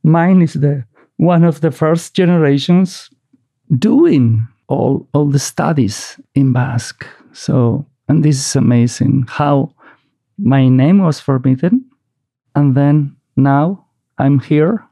mine 0.04 0.42
is 0.42 0.54
the 0.54 0.84
one 1.21 1.45
of 1.45 1.61
the 1.61 1.71
first 1.71 2.15
generations 2.15 3.11
doing 3.79 4.49
all, 4.69 5.06
all 5.13 5.26
the 5.26 5.39
studies 5.39 6.19
in 6.35 6.54
Basque. 6.54 7.06
So 7.33 7.85
and 8.09 8.25
this 8.25 8.39
is 8.39 8.56
amazing 8.56 9.26
how 9.28 9.75
my 10.39 10.67
name 10.69 11.02
was 11.02 11.21
forbidden. 11.21 11.85
And 12.54 12.75
then 12.75 13.17
now 13.37 13.87
I'm 14.17 14.41
here 14.41 14.83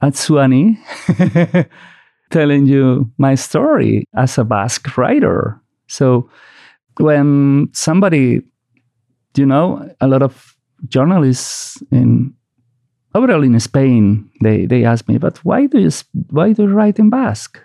at 0.00 0.12
Sewanee 0.12 0.78
telling 2.30 2.66
you 2.66 3.10
my 3.18 3.34
story 3.34 4.04
as 4.16 4.38
a 4.38 4.44
Basque 4.44 4.96
writer. 4.96 5.60
So 5.88 6.30
when 6.98 7.70
somebody, 7.72 8.40
you 9.36 9.46
know, 9.46 9.90
a 10.00 10.06
lot 10.06 10.22
of 10.22 10.56
journalists 10.86 11.82
in 11.90 12.32
overall 13.14 13.42
in 13.42 13.58
Spain, 13.60 14.30
they, 14.42 14.66
they 14.66 14.84
ask 14.84 15.08
me, 15.08 15.18
but 15.18 15.38
why 15.44 15.66
do 15.66 15.80
you 15.80 15.90
why 16.30 16.52
do 16.52 16.62
you 16.62 16.68
write 16.68 16.98
in 16.98 17.10
Basque? 17.10 17.58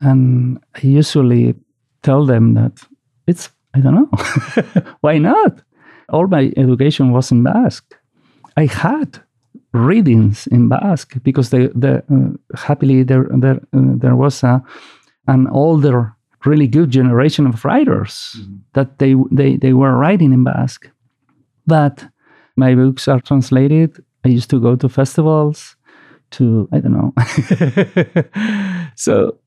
And 0.00 0.58
I 0.74 0.80
usually 0.86 1.54
tell 2.02 2.26
them 2.26 2.54
that 2.54 2.72
it's 3.26 3.50
I 3.76 3.80
don't 3.80 3.94
know. 3.94 4.10
Why 5.02 5.18
not? 5.18 5.60
All 6.08 6.26
my 6.28 6.50
education 6.56 7.12
was 7.12 7.30
in 7.30 7.42
Basque. 7.42 7.94
I 8.56 8.66
had 8.66 9.22
readings 9.74 10.46
in 10.46 10.68
Basque 10.68 11.22
because 11.22 11.52
uh, 11.52 11.68
happily 12.54 13.02
there 13.02 13.26
there 13.30 13.60
uh, 13.76 13.96
there 13.98 14.16
was 14.16 14.42
a, 14.42 14.62
an 15.26 15.46
older, 15.48 16.14
really 16.46 16.68
good 16.68 16.90
generation 16.90 17.46
of 17.46 17.64
writers 17.64 18.36
mm-hmm. 18.38 18.56
that 18.72 18.98
they, 18.98 19.14
they 19.30 19.56
they 19.56 19.74
were 19.74 19.94
writing 19.94 20.32
in 20.32 20.44
Basque. 20.44 20.90
But 21.66 22.08
my 22.56 22.74
books 22.74 23.08
are 23.08 23.20
translated. 23.20 24.02
I 24.26 24.28
used 24.28 24.50
to 24.50 24.58
go 24.60 24.74
to 24.74 24.88
festivals, 24.88 25.76
to 26.32 26.68
I 26.72 26.80
don't 26.80 26.96
know. 26.98 27.14
so 28.96 29.38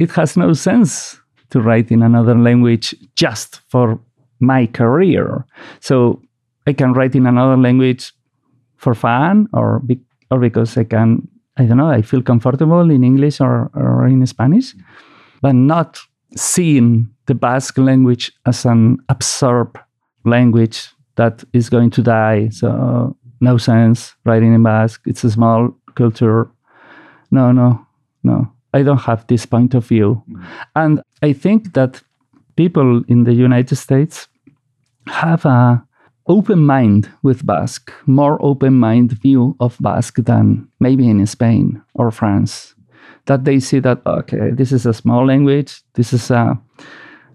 it 0.00 0.10
has 0.10 0.36
no 0.36 0.52
sense 0.54 1.20
to 1.50 1.60
write 1.60 1.92
in 1.92 2.02
another 2.02 2.34
language 2.34 2.96
just 3.14 3.60
for 3.68 4.00
my 4.40 4.66
career. 4.66 5.46
So 5.78 6.20
I 6.66 6.72
can 6.72 6.94
write 6.94 7.14
in 7.14 7.26
another 7.26 7.56
language 7.56 8.12
for 8.76 8.92
fun 8.94 9.46
or 9.52 9.78
be, 9.86 10.00
or 10.32 10.40
because 10.40 10.76
I 10.76 10.82
can 10.82 11.28
I 11.56 11.66
don't 11.66 11.76
know 11.76 11.90
I 11.90 12.02
feel 12.02 12.22
comfortable 12.22 12.90
in 12.90 13.04
English 13.04 13.40
or, 13.40 13.70
or 13.72 14.08
in 14.08 14.26
Spanish, 14.26 14.74
but 15.42 15.54
not 15.54 16.00
seeing 16.34 17.08
the 17.26 17.36
Basque 17.36 17.78
language 17.78 18.32
as 18.46 18.64
an 18.64 18.98
absorbed 19.08 19.78
language 20.24 20.88
that 21.14 21.44
is 21.52 21.70
going 21.70 21.90
to 21.90 22.02
die. 22.02 22.48
So 22.48 23.16
no 23.44 23.58
sense 23.58 24.14
writing 24.24 24.54
in 24.54 24.62
Basque. 24.62 25.02
It's 25.06 25.24
a 25.24 25.30
small 25.30 25.76
culture. 25.94 26.50
No, 27.30 27.52
no, 27.52 27.86
no. 28.22 28.50
I 28.72 28.82
don't 28.82 29.02
have 29.02 29.26
this 29.26 29.46
point 29.46 29.74
of 29.74 29.86
view. 29.86 30.22
Mm. 30.28 30.46
And 30.74 31.02
I 31.22 31.32
think 31.32 31.74
that 31.74 32.02
people 32.56 33.04
in 33.08 33.24
the 33.24 33.34
United 33.34 33.76
States 33.76 34.28
have 35.06 35.44
a 35.44 35.84
open 36.26 36.64
mind 36.64 37.10
with 37.22 37.46
Basque, 37.46 37.92
more 38.06 38.38
open 38.44 38.74
mind 38.74 39.12
view 39.12 39.56
of 39.60 39.76
Basque 39.80 40.16
than 40.24 40.68
maybe 40.80 41.08
in 41.08 41.24
Spain 41.26 41.82
or 41.94 42.10
France. 42.10 42.74
That 43.26 43.44
they 43.44 43.60
see 43.60 43.80
that 43.80 44.02
okay, 44.06 44.50
this 44.50 44.72
is 44.72 44.86
a 44.86 44.92
small 44.92 45.26
language, 45.26 45.82
this 45.94 46.12
is 46.12 46.30
a 46.30 46.58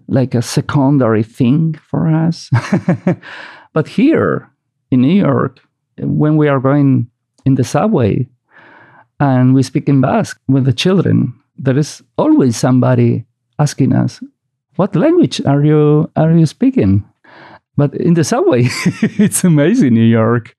like 0.08 0.34
a 0.34 0.42
secondary 0.42 1.22
thing 1.22 1.74
for 1.74 2.08
us. 2.08 2.50
but 3.72 3.88
here 3.88 4.50
in 4.90 5.00
New 5.00 5.14
York, 5.14 5.60
when 6.02 6.36
we 6.36 6.48
are 6.48 6.60
going 6.60 7.08
in 7.44 7.54
the 7.54 7.64
subway, 7.64 8.28
and 9.18 9.54
we 9.54 9.62
speak 9.62 9.88
in 9.88 10.00
Basque 10.00 10.40
with 10.48 10.64
the 10.64 10.72
children, 10.72 11.34
there 11.58 11.78
is 11.78 12.02
always 12.16 12.56
somebody 12.56 13.24
asking 13.58 13.92
us, 13.92 14.22
"What 14.76 14.96
language 14.96 15.40
are 15.44 15.64
you 15.64 16.10
are 16.16 16.32
you 16.32 16.46
speaking?" 16.46 17.04
But 17.76 17.94
in 17.94 18.14
the 18.14 18.24
subway, 18.24 18.64
it's 19.18 19.44
amazing, 19.44 19.94
New 19.94 20.10
York. 20.20 20.56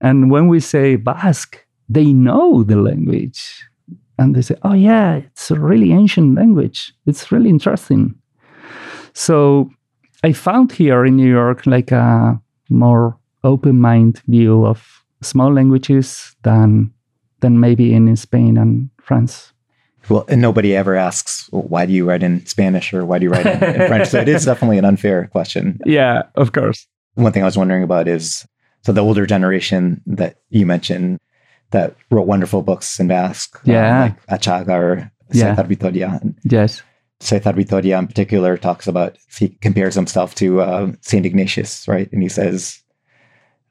And 0.00 0.30
when 0.30 0.48
we 0.48 0.60
say 0.60 0.96
Basque, 0.96 1.64
they 1.88 2.12
know 2.12 2.62
the 2.62 2.76
language, 2.76 3.64
and 4.18 4.34
they 4.34 4.42
say, 4.42 4.56
"Oh 4.62 4.74
yeah, 4.74 5.16
it's 5.16 5.50
a 5.50 5.60
really 5.60 5.92
ancient 5.92 6.34
language. 6.34 6.92
It's 7.06 7.30
really 7.32 7.50
interesting." 7.50 8.14
So 9.12 9.70
I 10.24 10.32
found 10.32 10.72
here 10.72 11.04
in 11.04 11.16
New 11.16 11.30
York 11.30 11.66
like 11.66 11.92
a 11.92 12.40
more 12.70 13.18
open 13.44 13.80
mind 13.80 14.22
view 14.26 14.66
of 14.66 15.04
small 15.20 15.52
languages 15.52 16.34
than 16.42 16.92
than 17.40 17.60
maybe 17.60 17.92
in 17.92 18.14
Spain 18.16 18.56
and 18.56 18.88
France. 19.00 19.52
Well, 20.08 20.24
and 20.28 20.40
nobody 20.40 20.74
ever 20.74 20.96
asks, 20.96 21.48
well, 21.52 21.62
why 21.62 21.86
do 21.86 21.92
you 21.92 22.08
write 22.08 22.22
in 22.22 22.44
Spanish 22.46 22.92
or 22.92 23.04
why 23.04 23.18
do 23.18 23.24
you 23.24 23.30
write 23.30 23.46
in, 23.46 23.80
in 23.80 23.86
French? 23.88 24.08
So 24.08 24.20
it 24.20 24.28
is 24.28 24.44
definitely 24.50 24.78
an 24.78 24.84
unfair 24.84 25.28
question. 25.28 25.80
Yeah, 25.86 26.22
of 26.34 26.52
course. 26.52 26.86
One 27.14 27.32
thing 27.32 27.42
I 27.42 27.46
was 27.46 27.56
wondering 27.58 27.82
about 27.82 28.08
is 28.08 28.46
so 28.82 28.92
the 28.92 29.02
older 29.02 29.26
generation 29.26 30.00
that 30.06 30.38
you 30.50 30.66
mentioned 30.66 31.20
that 31.70 31.96
wrote 32.10 32.26
wonderful 32.26 32.62
books 32.62 32.98
in 32.98 33.08
Basque, 33.08 33.56
um, 33.56 33.72
yeah, 33.72 34.04
um, 34.04 34.16
like 34.28 34.40
Atxaga 34.40 34.78
or 34.78 35.12
yeah. 35.32 35.60
Vitoria. 35.62 36.20
Yes. 36.44 36.82
Saizarbitoria 37.20 37.98
in 37.98 38.08
particular 38.08 38.56
talks 38.56 38.88
about, 38.88 39.16
he 39.38 39.50
compares 39.60 39.94
himself 39.94 40.34
to 40.36 40.60
uh, 40.60 40.92
St. 41.02 41.24
Ignatius, 41.24 41.86
right? 41.86 42.10
And 42.12 42.22
he 42.22 42.28
says, 42.28 42.81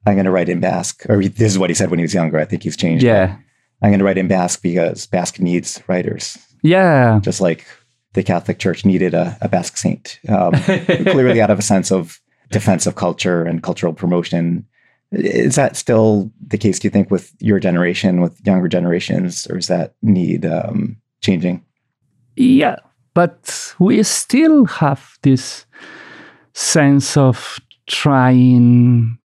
I'm 0.06 0.16
going 0.16 0.26
to 0.26 0.32
write 0.32 0.50
in 0.50 0.60
Basque. 0.60 1.06
Or 1.10 1.24
this 1.24 1.52
is 1.52 1.60
what 1.60 1.70
he 1.70 1.74
said 1.74 1.90
when 1.90 2.00
he 2.00 2.04
was 2.04 2.14
younger. 2.14 2.40
I 2.40 2.46
think 2.46 2.64
he's 2.64 2.78
changed. 2.78 3.04
Yeah. 3.04 3.38
I'm 3.82 3.90
going 3.90 4.00
to 4.00 4.06
write 4.06 4.18
in 4.18 4.28
Basque 4.28 4.62
because 4.62 5.08
Basque 5.08 5.40
needs 5.40 5.82
writers. 5.88 6.38
Yeah. 6.64 7.20
Just 7.22 7.42
like 7.42 7.66
the 8.14 8.24
Catholic 8.24 8.60
Church 8.60 8.86
needed 8.86 9.14
a, 9.14 9.38
a 9.42 9.50
Basque 9.50 9.78
saint, 9.78 10.20
um, 10.30 10.54
clearly 10.54 11.42
out 11.42 11.50
of 11.50 11.60
a 11.60 11.64
sense 11.64 11.92
of 11.92 12.20
defense 12.52 12.86
of 12.86 12.96
culture 12.96 13.44
and 13.44 13.64
cultural 13.64 13.94
promotion. 13.94 14.68
Is 15.12 15.56
that 15.56 15.76
still 15.76 16.32
the 16.46 16.58
case, 16.58 16.80
do 16.80 16.88
you 16.88 16.90
think, 16.90 17.12
with 17.12 17.34
your 17.40 17.60
generation, 17.60 18.22
with 18.22 18.40
younger 18.46 18.68
generations, 18.68 19.48
or 19.50 19.58
is 19.58 19.68
that 19.68 19.96
need 20.02 20.46
um, 20.46 20.98
changing? 21.22 21.66
Yeah, 22.38 22.78
but 23.14 23.76
we 23.78 24.02
still 24.04 24.66
have 24.66 25.18
this 25.22 25.66
sense 26.54 27.18
of 27.18 27.60
trying. 27.88 29.18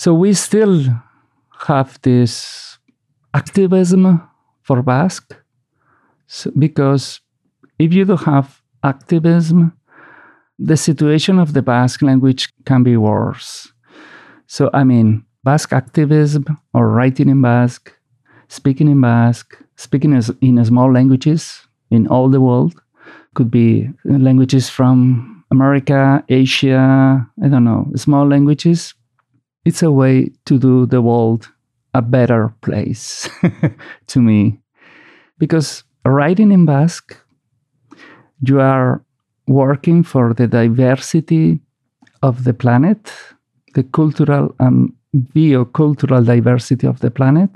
So 0.00 0.14
we 0.14 0.32
still 0.32 0.82
have 1.68 1.98
this 2.00 2.78
activism 3.34 4.22
for 4.62 4.80
Basque 4.82 5.36
so, 6.26 6.50
because 6.58 7.20
if 7.78 7.92
you 7.92 8.06
don't 8.06 8.24
have 8.24 8.62
activism, 8.82 9.76
the 10.58 10.78
situation 10.78 11.38
of 11.38 11.52
the 11.52 11.60
Basque 11.60 12.00
language 12.00 12.48
can 12.64 12.82
be 12.82 12.96
worse. 12.96 13.74
So, 14.46 14.70
I 14.72 14.84
mean, 14.84 15.26
Basque 15.44 15.74
activism 15.74 16.46
or 16.72 16.88
writing 16.88 17.28
in 17.28 17.42
Basque, 17.42 17.92
speaking 18.48 18.88
in 18.88 19.02
Basque, 19.02 19.54
speaking 19.76 20.14
in 20.14 20.64
small 20.64 20.90
languages 20.90 21.68
in 21.90 22.06
all 22.06 22.30
the 22.30 22.40
world, 22.40 22.80
could 23.34 23.50
be 23.50 23.90
languages 24.04 24.70
from 24.70 25.44
America, 25.50 26.24
Asia, 26.30 27.28
I 27.44 27.48
don't 27.48 27.64
know, 27.64 27.92
small 27.96 28.26
languages. 28.26 28.94
It's 29.64 29.82
a 29.82 29.90
way 29.90 30.30
to 30.46 30.58
do 30.58 30.86
the 30.86 31.02
world 31.02 31.50
a 31.94 32.02
better 32.02 32.54
place 32.60 33.28
to 34.06 34.20
me. 34.20 34.60
Because 35.38 35.84
writing 36.04 36.52
in 36.52 36.64
Basque, 36.64 37.16
you 38.40 38.60
are 38.60 39.04
working 39.46 40.02
for 40.02 40.32
the 40.32 40.46
diversity 40.46 41.60
of 42.22 42.44
the 42.44 42.54
planet, 42.54 43.12
the 43.74 43.82
cultural 43.82 44.54
and 44.60 44.92
biocultural 45.14 46.24
diversity 46.24 46.86
of 46.86 47.00
the 47.00 47.10
planet. 47.10 47.50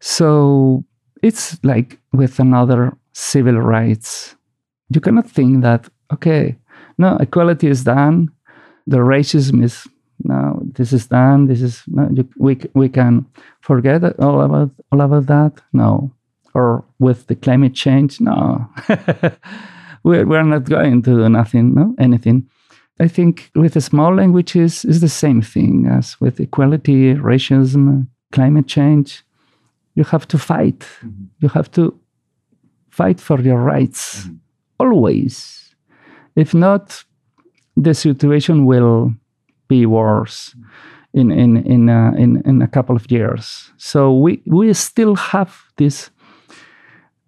So 0.00 0.84
it's 1.22 1.62
like 1.62 1.98
with 2.12 2.38
another 2.38 2.96
civil 3.12 3.60
rights. 3.60 4.36
You 4.88 5.00
cannot 5.00 5.30
think 5.30 5.62
that, 5.62 5.88
okay, 6.12 6.56
no, 6.98 7.16
equality 7.16 7.68
is 7.68 7.84
done, 7.84 8.30
the 8.86 8.98
racism 8.98 9.62
is 9.62 9.86
no, 10.24 10.60
this 10.62 10.92
is 10.92 11.06
done, 11.06 11.46
this 11.46 11.62
is 11.62 11.82
no, 11.86 12.08
you, 12.12 12.28
we 12.36 12.60
we 12.74 12.88
can 12.88 13.26
forget 13.60 14.02
all 14.18 14.40
about 14.42 14.70
all 14.92 15.00
about 15.00 15.26
that. 15.26 15.60
No, 15.72 16.12
or 16.54 16.84
with 16.98 17.26
the 17.26 17.36
climate 17.36 17.74
change, 17.74 18.20
no. 18.20 18.68
we're, 20.02 20.26
we're 20.26 20.42
not 20.42 20.64
going 20.64 21.02
to 21.02 21.16
do 21.16 21.28
nothing, 21.28 21.74
no, 21.74 21.94
anything. 21.98 22.48
I 22.98 23.08
think 23.08 23.50
with 23.54 23.74
the 23.74 23.80
small 23.80 24.14
languages 24.14 24.84
is 24.84 25.00
the 25.00 25.08
same 25.08 25.40
thing 25.40 25.86
as 25.86 26.20
with 26.20 26.38
equality, 26.38 27.14
racism, 27.14 28.06
climate 28.32 28.66
change. 28.66 29.24
You 29.94 30.04
have 30.04 30.28
to 30.28 30.38
fight. 30.38 30.80
Mm-hmm. 30.80 31.24
You 31.40 31.48
have 31.48 31.70
to 31.72 31.98
fight 32.90 33.20
for 33.20 33.40
your 33.40 33.58
rights 33.58 34.24
mm-hmm. 34.24 34.34
always. 34.78 35.74
If 36.36 36.52
not, 36.54 37.04
the 37.76 37.94
situation 37.94 38.66
will 38.66 39.14
be 39.70 39.86
worse 39.86 40.56
in 41.12 41.30
in 41.30 41.56
in 41.74 41.88
uh, 41.88 42.12
in 42.18 42.42
in 42.44 42.62
a 42.62 42.68
couple 42.68 42.96
of 42.96 43.10
years. 43.10 43.72
So 43.76 44.12
we 44.24 44.42
we 44.46 44.72
still 44.74 45.14
have 45.16 45.52
this 45.76 46.10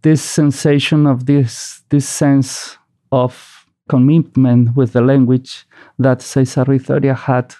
this 0.02 0.22
sensation 0.22 1.06
of 1.06 1.26
this 1.26 1.82
this 1.88 2.08
sense 2.08 2.78
of 3.10 3.66
commitment 3.88 4.76
with 4.76 4.92
the 4.92 5.02
language 5.02 5.66
that 5.98 6.20
Saizarbitoria 6.20 7.16
had 7.16 7.54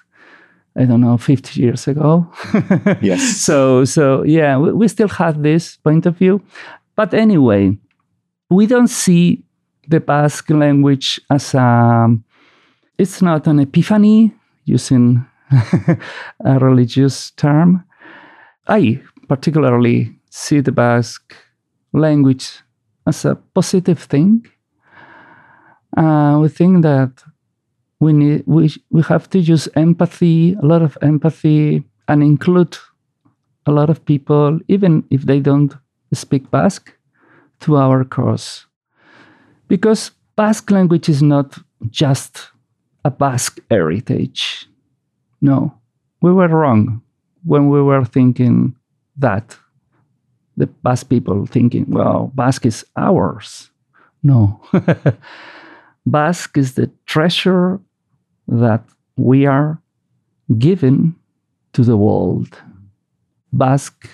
I 0.75 0.87
don't 0.87 1.03
know, 1.03 1.19
50 1.19 1.61
years 1.61 1.87
ago. 1.87 2.27
yes. 3.03 3.37
So, 3.37 3.85
so 3.85 4.25
yeah, 4.25 4.57
we, 4.57 4.73
we, 4.73 4.89
still 4.89 5.09
have 5.09 5.43
this 5.43 5.77
point 5.77 6.07
of 6.07 6.17
view. 6.17 6.41
But 6.97 7.13
anyway, 7.13 7.77
we 8.49 8.67
don't 8.67 8.89
see 8.89 9.45
the 9.89 10.01
Basque 10.01 10.49
language 10.49 11.21
as 11.29 11.55
a, 11.55 12.09
it's 12.97 13.21
not 13.21 13.47
an 13.47 13.61
epiphany, 13.61 14.33
using 14.65 15.25
a 16.45 16.59
religious 16.59 17.31
term. 17.33 17.85
I 18.69 19.03
particularly 19.29 20.17
see 20.31 20.61
the 20.61 20.73
Basque 20.73 21.35
language 21.93 22.61
as 23.07 23.25
a 23.25 23.35
positive 23.55 23.99
thing. 23.99 24.47
Uh, 25.97 26.39
we 26.41 26.49
think 26.49 26.83
that 26.83 27.23
we 28.01 28.13
need 28.13 28.43
we 28.47 28.71
we 28.91 29.03
have 29.03 29.29
to 29.31 29.39
use 29.39 29.69
empathy, 29.77 30.55
a 30.55 30.67
lot 30.67 30.83
of 30.83 30.97
empathy, 31.03 31.85
and 32.09 32.23
include 32.23 32.77
a 33.67 33.71
lot 33.71 33.91
of 33.91 34.05
people, 34.05 34.59
even 34.69 35.05
if 35.11 35.23
they 35.23 35.41
don't 35.41 35.75
speak 36.13 36.51
Basque, 36.51 36.93
to 37.61 37.77
our 37.77 38.05
cause. 38.05 38.67
Because 39.69 40.11
Basque 40.37 40.71
language 40.71 41.09
is 41.09 41.23
not 41.23 41.59
just 41.91 42.52
a 43.05 43.11
Basque 43.11 43.61
heritage. 43.71 44.69
No, 45.41 45.75
we 46.21 46.33
were 46.33 46.49
wrong 46.49 47.03
when 47.45 47.69
we 47.69 47.83
were 47.83 48.05
thinking 48.05 48.75
that 49.17 49.57
the 50.57 50.67
Basque 50.67 51.09
people 51.09 51.47
thinking, 51.47 51.87
well, 51.89 52.31
Basque 52.35 52.67
is 52.67 52.85
ours. 52.97 53.71
No. 54.23 54.61
Basque 56.07 56.57
is 56.59 56.75
the 56.75 56.91
treasure 57.07 57.81
that 58.49 58.85
we 59.17 59.47
are 59.47 59.81
given 60.59 61.15
to 61.73 61.83
the 61.83 61.97
world. 61.97 62.61
Basque 63.53 64.09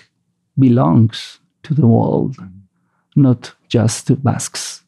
belongs 0.57 1.39
to 1.63 1.73
the 1.73 1.87
world, 1.87 2.37
not 3.15 3.53
just 3.67 4.07
to 4.07 4.15
Basques. 4.15 4.83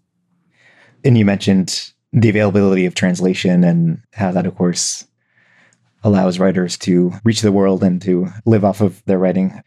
And 1.04 1.18
you 1.18 1.26
mentioned 1.26 1.92
the 2.14 2.30
availability 2.30 2.86
of 2.86 2.96
translation 2.96 3.64
and 3.64 4.02
how 4.14 4.32
that, 4.32 4.46
of 4.46 4.56
course, 4.56 5.08
allows 6.04 6.40
writers 6.40 6.78
to 6.78 7.14
reach 7.24 7.42
the 7.42 7.52
world 7.52 7.84
and 7.84 8.02
to 8.02 8.28
live 8.46 8.66
off 8.66 8.82
of 8.82 9.04
their 9.06 9.20
writing 9.20 9.62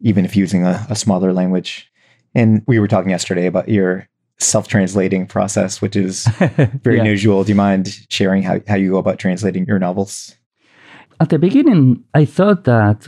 even 0.00 0.24
if 0.24 0.36
using 0.36 0.64
a, 0.64 0.86
a 0.90 0.94
smaller 0.94 1.32
language. 1.32 1.90
And 2.34 2.62
we 2.66 2.78
were 2.78 2.88
talking 2.88 3.10
yesterday 3.10 3.46
about 3.46 3.68
your 3.68 4.08
self-translating 4.38 5.26
process, 5.26 5.80
which 5.80 5.96
is 5.96 6.26
very 6.82 6.96
yeah. 6.96 7.02
unusual. 7.02 7.42
Do 7.42 7.50
you 7.50 7.54
mind 7.54 7.88
sharing 8.10 8.42
how, 8.42 8.60
how 8.68 8.76
you 8.76 8.90
go 8.90 8.98
about 8.98 9.18
translating 9.18 9.64
your 9.66 9.78
novels? 9.78 10.36
At 11.20 11.30
the 11.30 11.38
beginning, 11.38 12.04
I 12.12 12.24
thought 12.24 12.64
that 12.64 13.06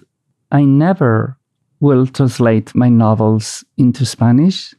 I 0.52 0.64
never 0.64 1.36
will 1.80 2.06
translate 2.06 2.74
my 2.74 2.88
novels 2.88 3.64
into 3.76 4.06
Spanish. 4.06 4.74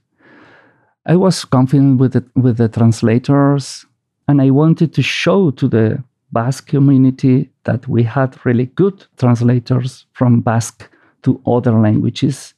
I 1.09 1.15
was 1.15 1.45
confident 1.45 1.99
with 2.01 2.13
the, 2.13 2.25
with 2.35 2.57
the 2.57 2.67
translators, 2.67 3.85
and 4.27 4.41
I 4.41 4.49
wanted 4.49 4.93
to 4.93 5.01
show 5.01 5.51
to 5.51 5.67
the 5.69 6.03
Basque 6.33 6.67
community 6.67 7.49
that 7.63 7.87
we 7.87 8.03
had 8.03 8.45
really 8.45 8.65
good 8.65 9.05
translators 9.15 10.05
from 10.11 10.41
Basque 10.41 10.89
to 11.23 11.41
other 11.47 11.71
languages, 11.71 12.53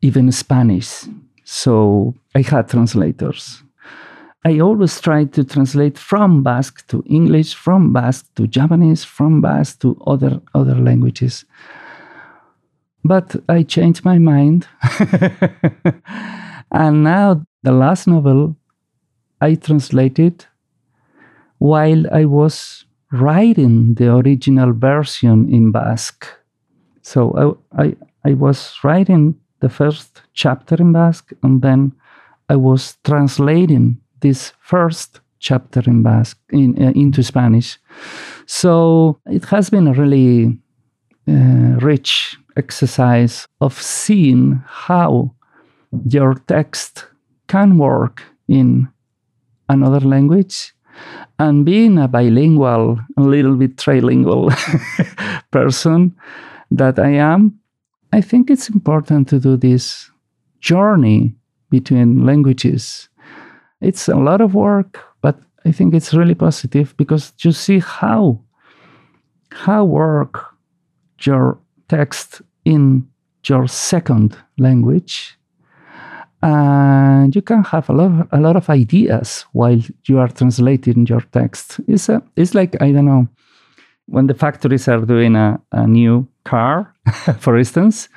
even 0.00 0.32
Spanish. 0.32 1.04
So 1.44 2.14
I 2.34 2.40
had 2.40 2.70
translators. 2.70 3.62
I 4.46 4.60
always 4.60 4.98
tried 4.98 5.34
to 5.34 5.44
translate 5.44 5.98
from 5.98 6.42
Basque 6.42 6.86
to 6.88 7.04
English, 7.06 7.52
from 7.52 7.92
Basque 7.92 8.34
to 8.36 8.46
Japanese, 8.46 9.04
from 9.04 9.42
Basque 9.42 9.78
to 9.80 10.02
other 10.06 10.40
other 10.54 10.74
languages. 10.74 11.44
But 13.04 13.36
I 13.46 13.62
changed 13.62 14.06
my 14.06 14.18
mind. 14.18 14.66
and 16.72 17.04
now 17.04 17.44
the 17.62 17.72
last 17.72 18.06
novel 18.06 18.56
I 19.40 19.54
translated 19.54 20.46
while 21.58 22.04
I 22.12 22.24
was 22.24 22.84
writing 23.12 23.94
the 23.94 24.14
original 24.16 24.72
version 24.72 25.52
in 25.52 25.70
Basque. 25.70 26.26
So 27.02 27.56
I, 27.76 27.84
I, 27.84 27.96
I 28.24 28.34
was 28.34 28.78
writing 28.82 29.36
the 29.60 29.68
first 29.68 30.22
chapter 30.32 30.76
in 30.76 30.92
Basque, 30.92 31.32
and 31.42 31.62
then 31.62 31.92
I 32.48 32.56
was 32.56 32.96
translating 33.04 33.98
this 34.20 34.52
first 34.60 35.20
chapter 35.38 35.82
in 35.86 36.02
Basque 36.02 36.38
in, 36.50 36.82
uh, 36.82 36.92
into 36.94 37.22
Spanish. 37.22 37.78
So 38.46 39.20
it 39.26 39.44
has 39.46 39.70
been 39.70 39.88
a 39.88 39.92
really 39.92 40.58
uh, 41.28 41.78
rich 41.80 42.36
exercise 42.56 43.46
of 43.60 43.80
seeing 43.80 44.62
how 44.66 45.34
your 46.08 46.34
text 46.46 47.06
can 47.48 47.78
work 47.78 48.22
in 48.48 48.88
another 49.68 50.00
language 50.00 50.72
and 51.38 51.64
being 51.64 51.98
a 51.98 52.08
bilingual, 52.08 52.98
a 53.16 53.20
little 53.20 53.56
bit 53.56 53.76
trilingual 53.76 54.50
person, 55.50 56.14
that 56.70 56.98
I 56.98 57.10
am, 57.10 57.58
I 58.12 58.20
think 58.20 58.50
it's 58.50 58.68
important 58.68 59.28
to 59.28 59.40
do 59.40 59.56
this 59.56 60.10
journey 60.60 61.34
between 61.70 62.24
languages. 62.26 63.08
it's 63.80 64.08
a 64.08 64.14
lot 64.14 64.40
of 64.40 64.54
work, 64.54 65.00
but 65.22 65.36
I 65.64 65.72
think 65.72 65.94
it's 65.94 66.14
really 66.14 66.34
positive 66.34 66.94
because 66.96 67.32
you 67.42 67.52
see 67.52 67.80
how 67.80 68.40
how 69.50 69.84
work 69.84 70.54
your 71.26 71.58
text 71.88 72.42
in 72.64 73.06
your 73.48 73.68
second 73.68 74.36
language 74.56 75.36
and 76.42 77.34
you 77.34 77.42
can 77.42 77.62
have 77.64 77.88
a 77.88 77.92
lot, 77.92 78.28
a 78.32 78.40
lot 78.40 78.56
of 78.56 78.68
ideas 78.68 79.46
while 79.52 79.80
you 80.06 80.18
are 80.18 80.28
translating 80.28 81.06
your 81.06 81.20
text. 81.32 81.80
It's, 81.86 82.08
a, 82.08 82.22
it's 82.36 82.54
like, 82.54 82.80
I 82.82 82.90
don't 82.90 83.06
know, 83.06 83.28
when 84.06 84.26
the 84.26 84.34
factories 84.34 84.88
are 84.88 85.00
doing 85.00 85.36
a, 85.36 85.60
a 85.70 85.86
new 85.86 86.26
car, 86.44 86.92
for 87.38 87.56
instance, 87.56 88.08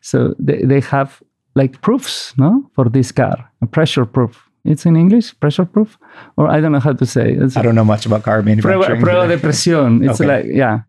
so 0.00 0.34
they, 0.38 0.62
they 0.62 0.80
have 0.80 1.22
like 1.54 1.80
proofs, 1.80 2.34
no, 2.36 2.68
for 2.74 2.88
this 2.88 3.12
car, 3.12 3.36
a 3.62 3.66
pressure 3.66 4.04
proof. 4.04 4.44
It's 4.64 4.84
in 4.84 4.96
English, 4.96 5.38
pressure 5.40 5.64
proof, 5.64 5.98
or 6.36 6.48
I 6.48 6.60
don't 6.60 6.72
know 6.72 6.80
how 6.80 6.92
to 6.92 7.06
say. 7.06 7.32
It's 7.32 7.56
I 7.56 7.62
don't 7.62 7.74
know 7.74 7.84
much 7.84 8.06
about 8.06 8.24
car 8.24 8.42
manufacturing. 8.42 9.00
Prueba, 9.00 9.28
de 9.32 9.38
presión. 9.38 10.04
It's 10.04 10.20
okay. 10.20 10.26
like 10.26 10.46
yeah, 10.52 10.80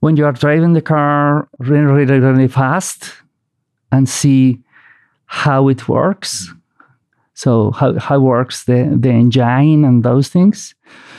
when 0.00 0.16
you 0.16 0.24
are 0.24 0.32
driving 0.32 0.74
the 0.74 0.82
car 0.82 1.48
really, 1.58 1.84
really, 1.84 2.20
really 2.20 2.48
fast 2.48 3.12
and 3.90 4.08
see 4.08 4.63
how 5.26 5.68
it 5.68 5.88
works. 5.88 6.52
So 7.34 7.72
how 7.72 7.98
how 7.98 8.20
works 8.20 8.64
the 8.64 8.96
the 8.98 9.10
engine 9.10 9.84
and 9.84 10.02
those 10.02 10.28
things. 10.28 10.74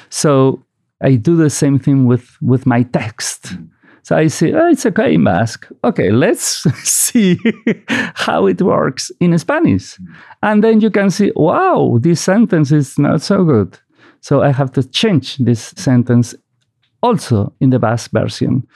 So 0.09 0.63
I 1.01 1.15
do 1.15 1.35
the 1.35 1.49
same 1.49 1.79
thing 1.79 2.05
with 2.05 2.37
with 2.41 2.65
my 2.65 2.83
text. 2.83 3.57
So 4.03 4.15
I 4.15 4.27
say, 4.27 4.53
oh, 4.53 4.69
it's 4.69 4.85
okay, 4.85 5.17
mask. 5.17 5.67
Okay, 5.83 6.11
let's 6.11 6.63
see 6.83 7.39
how 8.13 8.45
it 8.45 8.61
works 8.61 9.11
in 9.19 9.35
Spanish. 9.39 9.97
And 10.43 10.63
then 10.63 10.79
you 10.79 10.91
can 10.91 11.09
see, 11.09 11.31
wow, 11.35 11.97
this 11.99 12.21
sentence 12.21 12.71
is 12.71 12.99
not 12.99 13.23
so 13.23 13.43
good. 13.43 13.79
So 14.21 14.43
I 14.43 14.51
have 14.51 14.71
to 14.73 14.83
change 14.83 15.37
this 15.37 15.73
sentence 15.75 16.35
also 17.01 17.51
in 17.59 17.71
the 17.71 17.79
Basque 17.79 18.11
version. 18.11 18.67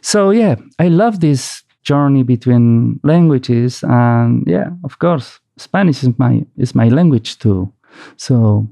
So 0.00 0.30
yeah, 0.30 0.56
I 0.78 0.88
love 0.88 1.20
this 1.20 1.62
journey 1.90 2.22
between 2.34 3.00
languages 3.02 3.82
and 3.84 4.44
yeah, 4.46 4.68
of 4.84 4.98
course, 4.98 5.40
Spanish 5.56 6.02
is 6.02 6.18
my 6.18 6.44
is 6.56 6.74
my 6.74 6.88
language 6.88 7.30
too. 7.38 7.72
So 8.16 8.66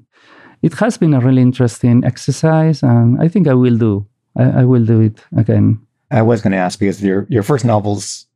it 0.62 0.74
has 0.74 0.98
been 0.98 1.14
a 1.14 1.20
really 1.20 1.42
interesting 1.42 2.05
exercise 2.05 2.83
and 2.83 3.20
I 3.24 3.29
think 3.29 3.48
I 3.48 3.55
will 3.55 3.79
do 3.79 4.07
I, 4.37 4.61
I 4.61 4.64
will 4.64 4.85
do 4.85 5.00
it 5.00 5.24
again. 5.37 5.81
I 6.11 6.22
was 6.22 6.40
going 6.42 6.52
to 6.52 6.59
ask 6.59 6.79
because 6.79 7.02
your 7.02 7.26
your 7.29 7.42
first 7.42 7.64
novels, 7.64 8.26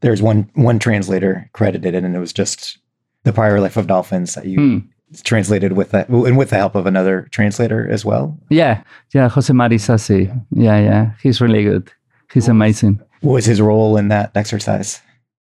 there's 0.00 0.22
one 0.22 0.50
one 0.54 0.78
translator 0.78 1.50
credited, 1.52 1.94
and 1.94 2.14
it 2.14 2.18
was 2.18 2.32
just 2.32 2.78
the 3.24 3.32
prior 3.32 3.60
life 3.60 3.76
of 3.76 3.86
dolphins 3.86 4.34
that 4.34 4.46
you 4.46 4.58
hmm. 4.58 4.78
translated 5.24 5.72
with 5.72 5.90
that, 5.90 6.08
and 6.08 6.38
with 6.38 6.50
the 6.50 6.56
help 6.56 6.74
of 6.74 6.86
another 6.86 7.28
translator 7.30 7.88
as 7.90 8.04
well. 8.04 8.38
Yeah, 8.48 8.82
yeah, 9.14 9.28
Jose 9.28 9.52
Mari 9.52 9.78
Sassi. 9.78 10.30
Yeah, 10.52 10.78
yeah, 10.78 11.10
he's 11.22 11.40
really 11.40 11.64
good. 11.64 11.90
He's 12.32 12.48
amazing. 12.48 13.00
What 13.26 13.34
was 13.34 13.44
his 13.46 13.60
role 13.60 13.96
in 13.96 14.08
that 14.08 14.36
exercise? 14.36 15.02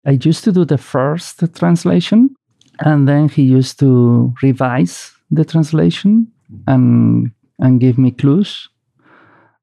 I 0.05 0.11
used 0.11 0.43
to 0.45 0.51
do 0.51 0.63
the 0.65 0.77
first 0.77 1.43
translation, 1.55 2.35
and 2.79 3.07
then 3.07 3.29
he 3.29 3.43
used 3.43 3.79
to 3.79 4.33
revise 4.41 5.11
the 5.29 5.43
translation 5.43 6.27
mm-hmm. 6.51 6.73
and 6.73 7.31
and 7.59 7.79
give 7.79 7.97
me 7.97 8.11
clues 8.11 8.69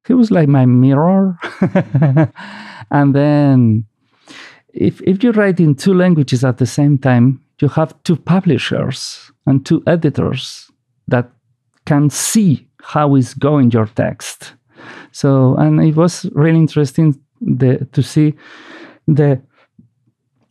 he 0.06 0.14
was 0.14 0.30
like 0.30 0.48
my 0.48 0.66
mirror. 0.66 1.38
and 2.90 3.14
then 3.14 3.84
if 4.72 5.00
if 5.02 5.22
you 5.22 5.32
write 5.32 5.60
in 5.60 5.74
two 5.74 5.94
languages 5.94 6.44
at 6.44 6.58
the 6.58 6.66
same 6.66 6.98
time, 6.98 7.40
you 7.60 7.68
have 7.68 7.94
two 8.04 8.16
publishers 8.16 9.30
and 9.46 9.64
two 9.64 9.82
editors 9.86 10.70
that 11.08 11.30
can 11.86 12.10
see 12.10 12.68
how 12.82 13.14
is 13.14 13.34
going 13.34 13.70
your 13.70 13.86
text. 13.86 14.54
So 15.12 15.54
and 15.56 15.80
it 15.80 15.96
was 15.96 16.26
really 16.32 16.58
interesting 16.58 17.18
the, 17.44 17.86
to 17.92 18.02
see 18.02 18.34
the 19.06 19.40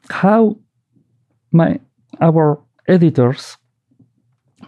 how 0.10 0.58
my 1.52 1.80
our 2.22 2.60
editors 2.88 3.58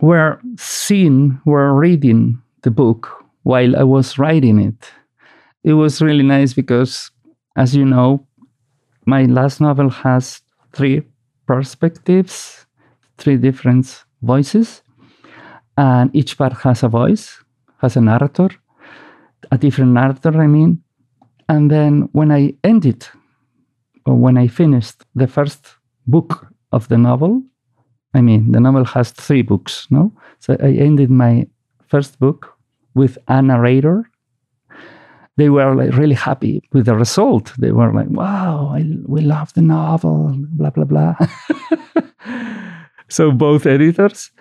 were 0.01 0.39
seeing, 0.57 1.39
were 1.45 1.73
reading 1.73 2.41
the 2.63 2.71
book 2.71 3.09
while 3.43 3.75
I 3.75 3.83
was 3.83 4.17
writing 4.17 4.59
it. 4.59 4.91
It 5.63 5.73
was 5.73 6.01
really 6.01 6.23
nice 6.23 6.53
because, 6.53 7.11
as 7.55 7.75
you 7.75 7.85
know, 7.85 8.25
my 9.05 9.25
last 9.25 9.61
novel 9.61 9.89
has 9.89 10.41
three 10.73 11.03
perspectives, 11.47 12.65
three 13.17 13.37
different 13.37 14.03
voices, 14.21 14.81
and 15.77 16.15
each 16.15 16.37
part 16.37 16.53
has 16.53 16.83
a 16.83 16.89
voice, 16.89 17.43
has 17.77 17.95
a 17.95 18.01
narrator, 18.01 18.49
a 19.51 19.57
different 19.57 19.91
narrator, 19.91 20.41
I 20.41 20.47
mean. 20.47 20.81
And 21.47 21.69
then 21.69 22.09
when 22.11 22.31
I 22.31 22.53
ended, 22.63 23.07
or 24.05 24.15
when 24.15 24.37
I 24.37 24.47
finished 24.47 25.03
the 25.15 25.27
first 25.27 25.75
book 26.07 26.47
of 26.71 26.87
the 26.87 26.97
novel, 26.97 27.43
I 28.13 28.21
mean, 28.21 28.51
the 28.51 28.59
novel 28.59 28.85
has 28.85 29.11
three 29.11 29.41
books, 29.41 29.87
no? 29.89 30.13
So 30.39 30.55
I 30.61 30.71
ended 30.71 31.09
my 31.09 31.47
first 31.87 32.19
book 32.19 32.55
with 32.93 33.17
a 33.27 33.41
narrator, 33.41 34.09
they 35.37 35.49
were 35.49 35.75
like 35.75 35.95
really 35.95 36.15
happy 36.15 36.63
with 36.71 36.85
the 36.85 36.95
result. 36.95 37.53
They 37.57 37.71
were 37.71 37.91
like, 37.93 38.09
"Wow, 38.09 38.71
I, 38.73 38.85
we 39.05 39.21
love 39.21 39.53
the 39.53 39.61
novel." 39.61 40.33
Blah 40.37 40.69
blah 40.69 40.85
blah. 40.85 41.15
so 43.09 43.31
both 43.31 43.65
editors, 43.65 44.31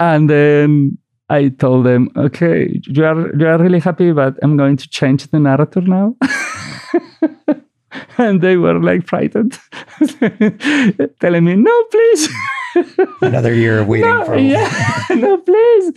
and 0.00 0.28
then 0.30 0.98
I 1.30 1.48
told 1.48 1.84
them, 1.84 2.10
"Okay, 2.16 2.80
you 2.86 3.04
are 3.04 3.36
you 3.36 3.46
are 3.46 3.58
really 3.58 3.80
happy, 3.80 4.12
but 4.12 4.38
I'm 4.42 4.56
going 4.56 4.76
to 4.76 4.88
change 4.88 5.26
the 5.28 5.38
narrator 5.38 5.82
now." 5.82 6.16
and 8.18 8.40
they 8.40 8.56
were 8.56 8.80
like 8.80 9.06
frightened, 9.06 9.58
telling 11.20 11.44
me, 11.44 11.54
"No, 11.56 11.84
please." 11.90 12.28
Another 13.22 13.54
year 13.54 13.80
of 13.80 13.88
waiting 13.88 14.08
no, 14.08 14.24
for. 14.24 14.38
Yeah, 14.38 15.04
no, 15.10 15.38
please. 15.38 15.92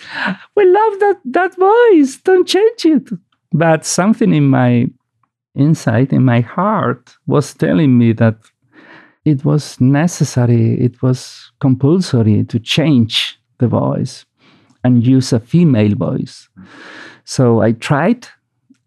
We 0.56 0.65
love 0.65 1.00
that 1.00 1.20
that 1.26 1.56
voice. 1.58 2.17
Don't 2.17 2.48
change 2.48 2.86
it. 2.86 3.10
But 3.54 3.86
something 3.86 4.34
in 4.34 4.48
my 4.48 4.88
inside, 5.56 6.13
in 6.13 6.24
my 6.24 6.41
heart, 6.41 7.15
was 7.28 7.54
telling 7.54 7.98
me 7.98 8.13
that 8.13 8.38
it 9.24 9.46
was 9.46 9.80
necessary, 9.80 10.80
it 10.80 11.02
was 11.02 11.52
compulsory 11.60 12.44
to 12.46 12.60
change 12.60 13.39
the 13.60 13.67
voice 13.67 14.26
and 14.84 15.06
use 15.06 15.34
a 15.34 15.39
female 15.39 15.96
voice. 15.96 16.50
So 17.24 17.62
I 17.62 17.74
tried, 17.74 18.28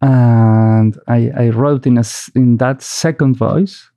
and 0.00 0.98
I, 1.09 1.30
I 1.37 1.48
wrote 1.50 1.87
in 1.87 1.98
a, 1.98 2.04
in 2.35 2.57
that 2.59 2.83
second 2.83 3.37
voice 3.37 3.90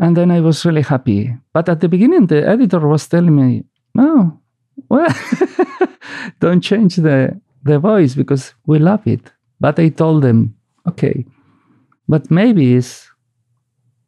and 0.00 0.16
then 0.16 0.30
I 0.30 0.40
was 0.40 0.64
really 0.64 0.82
happy. 0.82 1.36
But 1.52 1.68
at 1.68 1.80
the 1.80 1.88
beginning, 1.88 2.26
the 2.26 2.48
editor 2.48 2.80
was 2.80 3.06
telling 3.06 3.36
me, 3.36 3.64
no, 3.94 4.40
well, 4.88 5.14
don't 6.40 6.62
change 6.62 6.96
the, 6.96 7.38
the 7.62 7.78
voice 7.78 8.14
because 8.14 8.54
we 8.66 8.78
love 8.78 9.06
it. 9.06 9.30
But 9.60 9.78
I 9.78 9.90
told 9.90 10.22
them, 10.22 10.56
okay, 10.88 11.26
but 12.08 12.30
maybe 12.30 12.72
is 12.72 13.06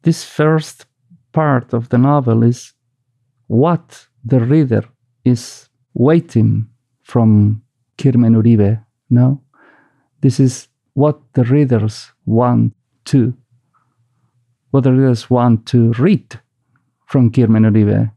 this 0.01 0.23
first 0.23 0.87
part 1.31 1.73
of 1.73 1.89
the 1.89 1.99
novel 1.99 2.41
is 2.43 2.73
what 3.45 4.07
the 4.25 4.39
reader 4.39 4.83
is 5.23 5.69
waiting 5.93 6.67
from 7.03 7.61
Kirmen 7.97 8.35
Uribe. 8.35 8.83
No, 9.09 9.41
this 10.21 10.39
is 10.39 10.67
what 10.93 11.19
the 11.33 11.43
readers 11.43 12.11
want 12.25 12.73
to 13.05 13.33
what 14.71 14.83
the 14.83 14.91
readers 14.91 15.29
want 15.29 15.67
to 15.67 15.91
read 15.99 16.39
from 17.05 17.31
Kirmen 17.31 17.63
Uribe. 17.63 18.11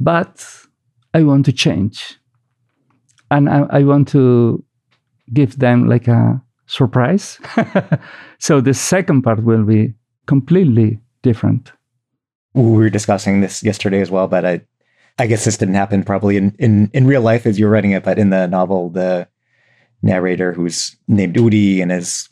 But 0.00 0.64
I 1.12 1.22
want 1.22 1.44
to 1.46 1.52
change. 1.52 2.18
And 3.30 3.50
I, 3.50 3.66
I 3.70 3.82
want 3.84 4.08
to 4.08 4.64
give 5.32 5.58
them 5.58 5.86
like 5.86 6.08
a 6.08 6.42
surprise. 6.66 7.38
so 8.38 8.60
the 8.60 8.72
second 8.72 9.22
part 9.22 9.42
will 9.44 9.64
be 9.64 9.92
completely 10.26 10.98
different. 11.22 11.72
We 12.54 12.62
were 12.62 12.90
discussing 12.90 13.40
this 13.40 13.62
yesterday 13.62 14.00
as 14.00 14.10
well, 14.10 14.28
but 14.28 14.44
I 14.44 14.62
I 15.18 15.26
guess 15.26 15.44
this 15.44 15.56
didn't 15.56 15.74
happen 15.74 16.02
probably 16.02 16.36
in, 16.36 16.56
in, 16.58 16.90
in 16.92 17.06
real 17.06 17.22
life 17.22 17.46
as 17.46 17.58
you're 17.58 17.70
writing 17.70 17.92
it, 17.92 18.02
but 18.02 18.18
in 18.18 18.30
the 18.30 18.46
novel, 18.46 18.90
the 18.90 19.28
narrator 20.02 20.52
who's 20.52 20.96
named 21.08 21.36
Udi 21.36 21.80
and 21.80 21.92
is 21.92 22.28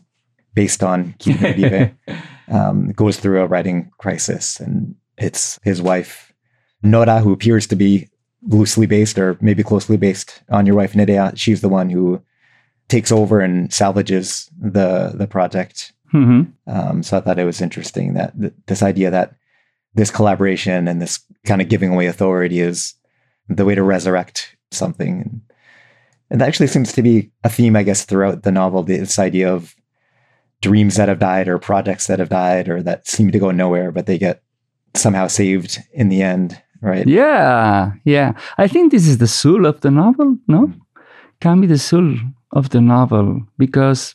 based 0.55 0.83
on 0.83 1.15
Kirmen 1.19 1.55
Uribe 1.55 1.95
um, 2.49 2.93
goes 2.93 3.19
through 3.19 3.41
a 3.41 3.47
writing 3.47 3.91
crisis. 3.99 4.61
And 4.61 4.95
it's 5.17 5.59
his 5.63 5.81
wife, 5.81 6.33
Nora, 6.83 7.21
who 7.21 7.33
appears 7.33 7.67
to 7.69 7.77
be 7.77 8.09
loosely 8.43 8.87
based 8.87 9.19
or 9.19 9.39
maybe 9.41 9.63
closely 9.63 9.97
based 9.97 10.43
on 10.51 10.67
your 10.67 10.75
wife, 10.75 10.95
Nerea. 10.95 11.37
She's 11.37 11.61
the 11.61 11.69
one 11.69 11.89
who 11.89 12.21
takes 12.89 13.13
over 13.13 13.41
and 13.41 13.73
salvages 13.73 14.51
the, 14.61 15.13
the 15.15 15.27
project. 15.27 15.93
Mm-hmm. 16.13 16.51
Um, 16.71 17.03
so 17.03 17.17
I 17.17 17.21
thought 17.21 17.39
it 17.39 17.45
was 17.45 17.63
interesting 17.63 18.15
that 18.15 18.39
th- 18.39 18.53
this 18.67 18.83
idea 18.83 19.11
that 19.11 19.35
this 19.95 20.11
collaboration 20.11 20.89
and 20.89 21.01
this 21.01 21.21
kind 21.47 21.61
of 21.61 21.69
giving 21.69 21.93
away 21.93 22.07
authority 22.07 22.61
is 22.61 22.95
the 23.49 23.65
way 23.65 23.75
to 23.75 23.83
resurrect 23.83 24.57
something. 24.71 25.21
And, 25.23 25.41
and 26.31 26.41
that 26.41 26.49
actually 26.49 26.69
seems 26.69 26.93
to 26.93 27.03
be 27.03 27.31
a 27.45 27.49
theme, 27.49 27.77
I 27.77 27.83
guess, 27.83 28.05
throughout 28.05 28.43
the 28.43 28.53
novel. 28.53 28.83
This 28.83 29.19
idea 29.19 29.53
of 29.53 29.75
dreams 30.63 30.97
that 30.97 31.09
have 31.09 31.19
died, 31.19 31.49
or 31.49 31.59
projects 31.59 32.07
that 32.07 32.21
have 32.21 32.29
died, 32.29 32.69
or 32.69 32.83
that 32.83 33.07
seem 33.07 33.31
to 33.33 33.39
go 33.39 33.51
nowhere, 33.51 33.93
but 33.93 34.07
they 34.07 34.19
get 34.19 34.43
somehow 34.95 35.27
saved 35.27 35.79
in 35.93 36.09
the 36.09 36.23
end, 36.23 36.61
right? 36.81 37.07
Yeah, 37.07 37.93
yeah. 38.05 38.33
I 38.59 38.69
think 38.69 38.93
this 38.93 39.07
is 39.07 39.19
the 39.19 39.27
soul 39.27 39.67
of 39.67 39.81
the 39.81 39.91
novel. 39.91 40.39
No, 40.49 40.69
mm-hmm. 40.69 41.03
can 41.41 41.61
be 41.61 41.67
the 41.67 41.79
soul 41.79 42.17
of 42.53 42.71
the 42.71 42.81
novel 42.81 43.43
because 43.59 44.15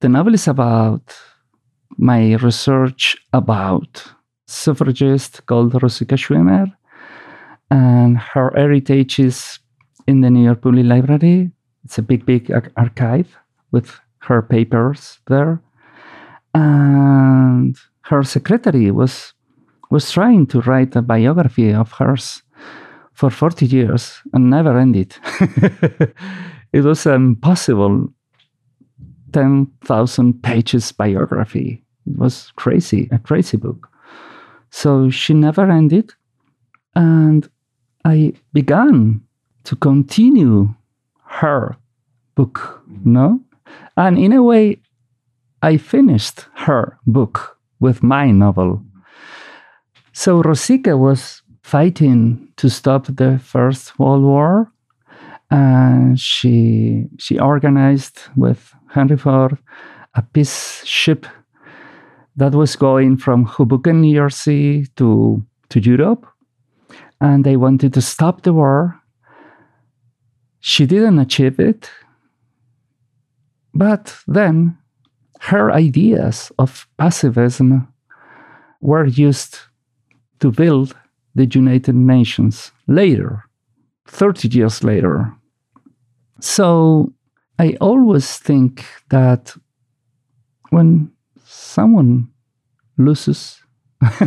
the 0.00 0.08
novel 0.08 0.34
is 0.34 0.48
about 0.48 1.16
my 1.96 2.34
research 2.34 3.16
about 3.32 4.04
suffragist 4.46 5.46
called 5.46 5.72
Rosika 5.72 6.16
Schwimmer 6.16 6.72
and 7.70 8.18
her 8.18 8.52
heritage 8.54 9.18
is 9.18 9.58
in 10.06 10.20
the 10.20 10.30
New 10.30 10.44
York 10.44 10.62
Public 10.62 10.86
Library. 10.86 11.50
It's 11.84 11.98
a 11.98 12.02
big, 12.02 12.24
big 12.24 12.50
ar- 12.50 12.72
archive 12.76 13.36
with 13.72 13.98
her 14.18 14.42
papers 14.42 15.18
there. 15.28 15.60
And 16.54 17.76
her 18.02 18.22
secretary 18.22 18.90
was 18.90 19.32
was 19.90 20.10
trying 20.10 20.46
to 20.46 20.60
write 20.62 20.96
a 20.96 21.02
biography 21.02 21.72
of 21.72 21.92
hers 21.92 22.42
for 23.12 23.30
40 23.30 23.66
years 23.66 24.20
and 24.32 24.50
never 24.50 24.78
ended. 24.78 25.16
it 26.72 26.82
was 26.84 27.06
an 27.06 27.14
impossible 27.14 28.08
10,000 29.32 30.42
pages 30.42 30.90
biography. 30.90 31.84
It 32.06 32.18
was 32.18 32.52
crazy, 32.56 33.08
a 33.12 33.18
crazy 33.18 33.56
book. 33.56 33.88
So 34.74 35.08
she 35.08 35.34
never 35.34 35.70
ended. 35.70 36.14
And 36.96 37.48
I 38.04 38.32
began 38.52 39.20
to 39.62 39.76
continue 39.76 40.74
her 41.26 41.76
book, 42.34 42.82
no? 43.04 43.40
And 43.96 44.18
in 44.18 44.32
a 44.32 44.42
way, 44.42 44.80
I 45.62 45.76
finished 45.76 46.46
her 46.54 46.98
book 47.06 47.56
with 47.78 48.02
my 48.02 48.32
novel. 48.32 48.82
So 50.12 50.42
Rosika 50.42 50.98
was 50.98 51.42
fighting 51.62 52.48
to 52.56 52.68
stop 52.68 53.06
the 53.06 53.38
First 53.38 53.96
World 54.00 54.24
War. 54.24 54.72
And 55.52 56.18
she 56.18 57.06
she 57.18 57.38
organized 57.38 58.18
with 58.36 58.74
Henry 58.88 59.16
Ford 59.16 59.56
a 60.14 60.22
peace 60.22 60.84
ship 60.84 61.26
that 62.36 62.54
was 62.54 62.76
going 62.76 63.16
from 63.16 63.44
Hoboken, 63.44 64.00
New 64.00 64.14
Jersey 64.14 64.86
to, 64.96 65.44
to 65.68 65.80
Europe. 65.80 66.26
And 67.20 67.44
they 67.44 67.56
wanted 67.56 67.94
to 67.94 68.02
stop 68.02 68.42
the 68.42 68.52
war. 68.52 69.00
She 70.60 70.86
didn't 70.86 71.18
achieve 71.18 71.60
it. 71.60 71.90
But 73.72 74.16
then 74.26 74.76
her 75.40 75.72
ideas 75.72 76.50
of 76.58 76.86
pacifism 76.98 77.88
were 78.80 79.06
used 79.06 79.58
to 80.40 80.50
build 80.50 80.96
the 81.34 81.46
United 81.46 81.94
Nations 81.94 82.72
later, 82.86 83.44
30 84.06 84.48
years 84.48 84.84
later. 84.84 85.34
So 86.40 87.12
I 87.58 87.76
always 87.80 88.38
think 88.38 88.84
that 89.10 89.54
when 90.70 91.10
someone 91.74 92.28
loses 92.96 93.62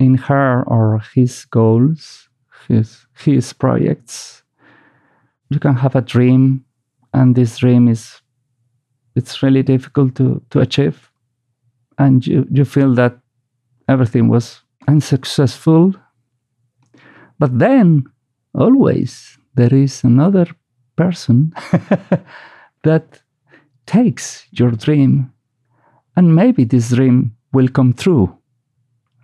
in 0.00 0.14
her 0.14 0.62
or 0.66 1.02
his 1.14 1.44
goals, 1.44 2.28
his 2.68 3.06
his 3.18 3.52
projects, 3.52 4.42
you 5.50 5.58
can 5.58 5.74
have 5.74 5.96
a 5.96 6.00
dream, 6.00 6.64
and 7.12 7.34
this 7.34 7.58
dream 7.58 7.88
is 7.88 8.22
it's 9.16 9.42
really 9.42 9.62
difficult 9.62 10.14
to, 10.14 10.40
to 10.50 10.60
achieve. 10.60 11.10
And 11.98 12.26
you, 12.26 12.46
you 12.50 12.64
feel 12.64 12.94
that 12.94 13.18
everything 13.88 14.28
was 14.28 14.62
unsuccessful. 14.88 15.94
But 17.38 17.58
then 17.58 18.04
always 18.54 19.36
there 19.54 19.74
is 19.74 20.04
another 20.04 20.46
person 20.96 21.52
that 22.84 23.20
takes 23.86 24.46
your 24.52 24.70
dream 24.70 25.32
and 26.20 26.34
maybe 26.34 26.64
this 26.64 26.90
dream 26.90 27.34
will 27.54 27.68
come 27.68 27.94
true 27.94 28.28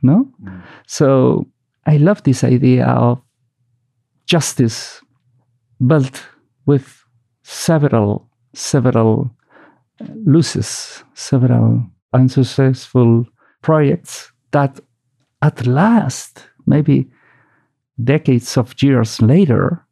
no 0.02 0.26
mm. 0.42 0.62
so 0.86 1.46
i 1.84 1.98
love 1.98 2.22
this 2.22 2.42
idea 2.42 2.86
of 2.86 3.20
justice 4.24 5.02
built 5.86 6.22
with 6.64 7.04
several 7.42 8.26
several 8.54 9.30
losses 10.24 11.04
several 11.12 11.84
unsuccessful 12.14 13.26
projects 13.60 14.32
that 14.52 14.80
at 15.42 15.66
last 15.66 16.48
maybe 16.66 17.06
decades 18.02 18.56
of 18.56 18.74
years 18.82 19.20
later 19.20 19.84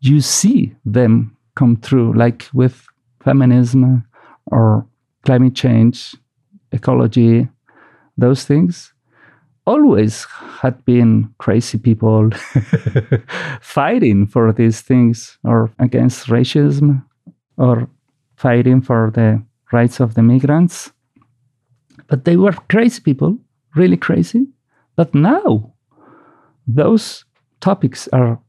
you 0.00 0.22
see 0.22 0.74
them 0.86 1.36
come 1.56 1.76
true 1.76 2.10
like 2.14 2.48
with 2.54 2.86
feminism 3.22 4.02
or 4.46 4.86
climate 5.24 5.54
change, 5.54 6.14
ecology, 6.72 7.48
those 8.16 8.44
things, 8.44 8.92
always 9.66 10.24
had 10.60 10.84
been 10.84 11.32
crazy 11.38 11.78
people 11.78 12.30
fighting 13.60 14.26
for 14.26 14.52
these 14.52 14.80
things 14.80 15.38
or 15.44 15.70
against 15.78 16.28
racism 16.28 17.04
or 17.56 17.88
fighting 18.36 18.80
for 18.80 19.10
the 19.14 19.42
rights 19.72 20.00
of 20.00 20.14
the 20.14 20.22
migrants. 20.22 20.92
But 22.08 22.24
they 22.24 22.36
were 22.36 22.52
crazy 22.68 23.00
people, 23.00 23.38
really 23.76 23.96
crazy. 23.96 24.46
But 24.96 25.14
now 25.14 25.72
those 26.66 27.24
topics 27.60 28.08
are, 28.12 28.40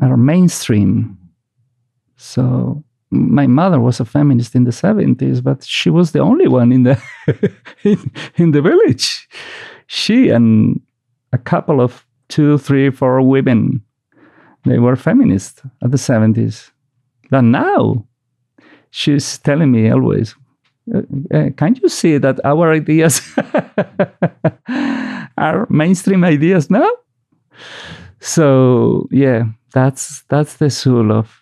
are 0.00 0.16
mainstream. 0.16 1.18
So 2.16 2.82
my 3.10 3.46
mother 3.46 3.80
was 3.80 4.00
a 4.00 4.04
feminist 4.04 4.54
in 4.54 4.64
the 4.64 4.70
70s 4.70 5.42
but 5.42 5.64
she 5.64 5.90
was 5.90 6.12
the 6.12 6.20
only 6.20 6.46
one 6.46 6.72
in 6.72 6.84
the 6.84 7.02
in, 7.84 8.10
in, 8.36 8.50
the 8.52 8.62
village. 8.62 9.28
She 9.86 10.28
and 10.28 10.80
a 11.32 11.38
couple 11.38 11.80
of 11.80 12.06
two 12.28 12.58
three 12.58 12.90
four 12.90 13.20
women 13.22 13.82
they 14.64 14.78
were 14.78 14.94
feminists 14.94 15.62
at 15.82 15.90
the 15.90 15.96
70s 15.96 16.70
but 17.30 17.42
now 17.42 18.06
she's 18.90 19.38
telling 19.38 19.72
me 19.72 19.90
always 19.90 20.34
uh, 20.94 21.02
uh, 21.32 21.50
can't 21.56 21.80
you 21.82 21.88
see 21.88 22.18
that 22.18 22.40
our 22.44 22.72
ideas 22.72 23.20
are 25.38 25.66
mainstream 25.70 26.24
ideas 26.24 26.70
now? 26.70 26.90
So 28.20 29.08
yeah 29.10 29.44
that's 29.72 30.22
that's 30.28 30.56
the 30.56 30.70
soul 30.70 31.12
of 31.12 31.39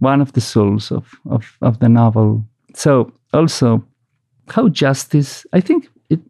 one 0.00 0.20
of 0.20 0.32
the 0.32 0.40
souls 0.40 0.92
of, 0.92 1.14
of, 1.30 1.56
of 1.60 1.78
the 1.78 1.88
novel. 1.88 2.44
So 2.74 3.12
also 3.32 3.84
how 4.48 4.68
justice, 4.68 5.46
I 5.52 5.60
think 5.60 5.88
it 6.10 6.20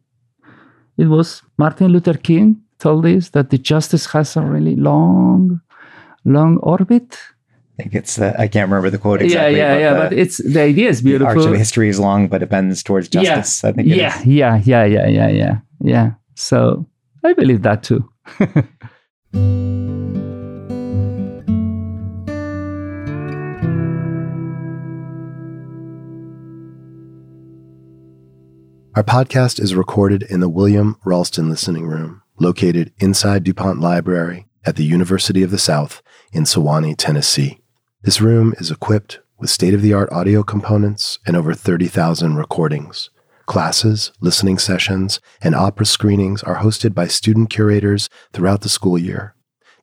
it 0.97 1.07
was 1.07 1.43
Martin 1.57 1.89
Luther 1.89 2.15
King 2.17 2.61
told 2.79 3.05
this 3.05 3.31
that 3.31 3.51
the 3.51 3.59
justice 3.59 4.07
has 4.07 4.37
a 4.37 4.43
really 4.43 4.77
long, 4.77 5.61
long 6.25 6.59
orbit. 6.59 7.19
I 7.79 7.83
think 7.83 7.95
it's 7.95 8.19
uh, 8.19 8.35
I 8.39 8.49
can't 8.49 8.69
remember 8.69 8.91
the 8.91 8.99
quote 8.99 9.23
exactly. 9.23 9.59
Yeah, 9.59 9.75
yeah, 9.75 9.93
yeah. 9.93 9.95
But 9.95 10.13
it's 10.13 10.39
the 10.39 10.61
idea 10.61 10.89
is 10.89 11.03
beautiful. 11.03 11.35
The 11.35 11.41
arch 11.41 11.53
of 11.53 11.59
history 11.59 11.89
is 11.89 12.01
long, 12.01 12.29
but 12.29 12.43
it 12.43 12.49
bends 12.49 12.83
towards 12.83 13.09
justice. 13.09 13.63
Yeah, 13.63 13.71
I 13.71 13.73
think. 13.73 13.89
yeah, 13.89 14.21
yeah, 14.25 14.61
yeah, 14.65 14.85
yeah, 14.85 15.07
yeah, 15.07 15.29
yeah, 15.29 15.59
yeah. 15.81 16.11
So 16.35 16.87
I 17.25 17.35
believe 17.35 17.63
that 17.63 17.83
too. 17.85 18.09
Our 28.99 29.05
podcast 29.05 29.61
is 29.61 29.77
recorded 29.77 30.25
in 30.25 30.41
the 30.41 30.49
William 30.49 30.97
Ralston 31.05 31.49
Listening 31.49 31.87
Room, 31.87 32.21
located 32.41 32.93
inside 32.99 33.45
DuPont 33.45 33.79
Library 33.79 34.49
at 34.65 34.75
the 34.75 34.85
University 34.85 35.45
of 35.45 35.53
the 35.53 35.59
South 35.59 36.03
in 36.33 36.43
Sewanee, 36.43 36.97
Tennessee. 36.99 37.61
This 38.03 38.21
room 38.21 38.55
is 38.59 38.73
equipped 38.73 39.21
with 39.39 39.51
state 39.51 39.73
of 39.73 39.83
the 39.83 39.93
art 39.93 40.11
audio 40.11 40.43
components 40.43 41.21
and 41.25 41.37
over 41.37 41.55
30,000 41.55 42.35
recordings. 42.35 43.11
Classes, 43.47 44.11
listening 44.21 44.59
sessions, 44.59 45.21
and 45.41 45.55
opera 45.55 45.87
screenings 45.87 46.43
are 46.43 46.57
hosted 46.57 46.93
by 46.93 47.07
student 47.07 47.51
curators 47.51 48.09
throughout 48.33 48.63
the 48.63 48.69
school 48.69 48.99
year. 48.99 49.37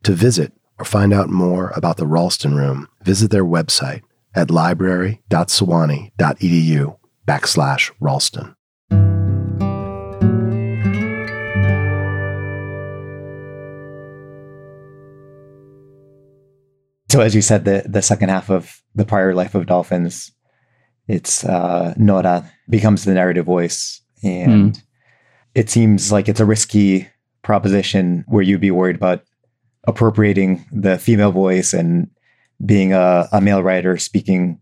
To 0.03 0.11
visit 0.11 0.51
or 0.77 0.83
find 0.83 1.13
out 1.13 1.29
more 1.29 1.71
about 1.73 1.95
the 1.95 2.05
Ralston 2.05 2.53
Room, 2.53 2.89
visit 3.01 3.31
their 3.31 3.45
website 3.45 4.01
at 4.35 4.51
library.sewanee.edu 4.51 6.97
backslash 7.25 7.91
Ralston. 8.01 8.55
So 17.15 17.21
as 17.21 17.33
you 17.33 17.41
said, 17.41 17.63
the 17.63 17.81
the 17.87 18.01
second 18.01 18.27
half 18.27 18.49
of 18.49 18.81
the 18.93 19.05
prior 19.05 19.33
life 19.33 19.55
of 19.55 19.67
dolphins, 19.67 20.33
it's 21.07 21.45
uh, 21.45 21.93
Nora 21.95 22.51
becomes 22.69 23.05
the 23.05 23.13
narrative 23.13 23.45
voice, 23.45 24.01
and 24.21 24.73
mm. 24.73 24.81
it 25.53 25.69
seems 25.69 26.11
like 26.11 26.27
it's 26.27 26.41
a 26.41 26.45
risky 26.45 27.07
proposition 27.41 28.25
where 28.27 28.43
you'd 28.43 28.59
be 28.59 28.71
worried 28.71 28.97
about 28.97 29.23
appropriating 29.87 30.65
the 30.73 30.97
female 30.97 31.31
voice 31.31 31.73
and 31.73 32.09
being 32.65 32.91
a, 32.91 33.29
a 33.31 33.39
male 33.39 33.63
writer 33.63 33.97
speaking 33.97 34.59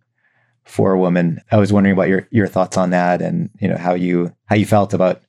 for 0.63 0.91
a 0.91 0.99
woman. 0.99 1.41
I 1.51 1.57
was 1.57 1.73
wondering 1.73 1.93
about 1.93 2.07
your 2.07 2.27
your 2.29 2.47
thoughts 2.47 2.77
on 2.77 2.91
that, 2.91 3.19
and 3.19 3.49
you 3.59 3.67
know 3.67 3.77
how 3.77 3.95
you 3.95 4.31
how 4.45 4.55
you 4.55 4.67
felt 4.67 4.93
about 4.93 5.23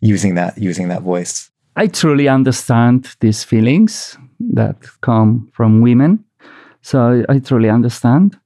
using 0.00 0.36
that 0.36 0.56
using 0.56 0.86
that 0.86 1.02
voice. 1.02 1.50
I 1.74 1.88
truly 1.88 2.28
understand 2.28 3.16
these 3.18 3.42
feelings 3.42 4.16
that 4.38 4.76
come 5.00 5.50
from 5.52 5.80
women 5.80 6.24
so 6.82 7.24
I, 7.28 7.38
truly 7.38 7.68
understand. 7.68 8.38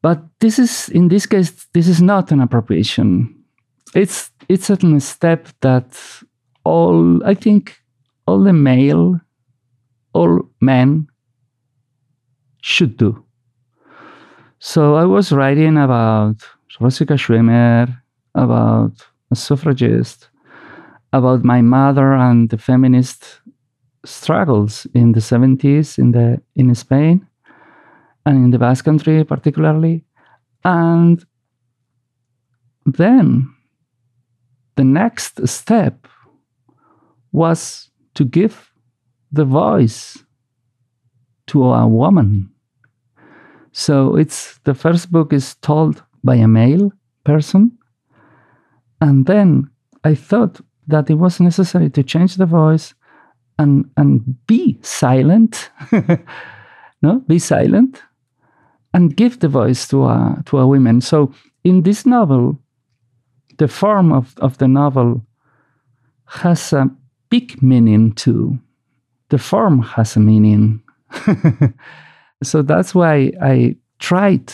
But 0.00 0.22
this 0.40 0.58
is, 0.58 0.88
in 0.88 1.08
this 1.08 1.26
case, 1.26 1.66
this 1.72 1.88
is 1.88 2.02
not 2.02 2.32
an 2.32 2.40
appropriation. 2.40 3.34
It's 3.94 4.30
it's 4.48 4.66
certainly 4.66 4.96
a 4.96 5.00
step 5.00 5.48
that 5.60 5.86
all 6.64 7.24
I 7.24 7.34
think 7.34 7.76
all 8.26 8.42
the 8.42 8.52
male, 8.52 9.20
all 10.12 10.48
men 10.60 11.08
should 12.62 12.96
do. 12.96 13.24
So 14.58 14.94
I 14.94 15.04
was 15.04 15.32
writing 15.32 15.76
about 15.76 16.36
Rosika 16.80 17.18
Schwimmer, 17.18 18.00
about 18.34 18.92
a 19.30 19.36
suffragist, 19.36 20.30
about 21.12 21.44
my 21.44 21.60
mother 21.60 22.14
and 22.14 22.48
the 22.48 22.58
feminist 22.58 23.40
struggles 24.04 24.86
in 24.94 25.12
the 25.12 25.20
70s 25.20 25.98
in 25.98 26.12
the 26.12 26.40
in 26.56 26.74
Spain 26.74 27.26
and 28.26 28.36
in 28.44 28.50
the 28.50 28.58
Basque 28.58 28.84
Country 28.84 29.24
particularly. 29.24 30.04
And 30.64 31.24
then 32.84 33.52
the 34.76 34.84
next 34.84 35.46
step 35.46 36.06
was 37.32 37.90
to 38.14 38.24
give 38.24 38.72
the 39.30 39.44
voice 39.44 40.22
to 41.46 41.64
a 41.64 41.86
woman. 41.86 42.50
So 43.72 44.16
it's 44.16 44.58
the 44.64 44.74
first 44.74 45.10
book 45.10 45.32
is 45.32 45.54
told 45.56 46.02
by 46.22 46.36
a 46.36 46.48
male 46.48 46.92
person. 47.24 47.78
And 49.00 49.26
then 49.26 49.70
I 50.04 50.14
thought 50.14 50.60
that 50.86 51.10
it 51.10 51.14
was 51.14 51.40
necessary 51.40 51.90
to 51.90 52.02
change 52.02 52.36
the 52.36 52.46
voice 52.46 52.94
and 53.58 53.90
and 53.96 54.46
be 54.46 54.78
silent 54.82 55.70
no 57.02 57.20
be 57.26 57.38
silent 57.38 58.02
and 58.94 59.16
give 59.16 59.40
the 59.40 59.48
voice 59.48 59.86
to 59.88 60.04
a 60.04 60.42
to 60.46 60.58
a 60.58 60.66
woman 60.66 61.00
so 61.00 61.32
in 61.64 61.82
this 61.82 62.06
novel 62.06 62.58
the 63.58 63.68
form 63.68 64.12
of, 64.12 64.34
of 64.38 64.58
the 64.58 64.68
novel 64.68 65.24
has 66.26 66.72
a 66.72 66.90
big 67.30 67.62
meaning 67.62 68.12
too. 68.12 68.58
The 69.28 69.38
form 69.38 69.82
has 69.82 70.16
a 70.16 70.20
meaning. 70.20 70.82
So 72.44 72.60
that's 72.60 72.92
why 72.92 73.30
i 73.40 73.76
tried 74.00 74.52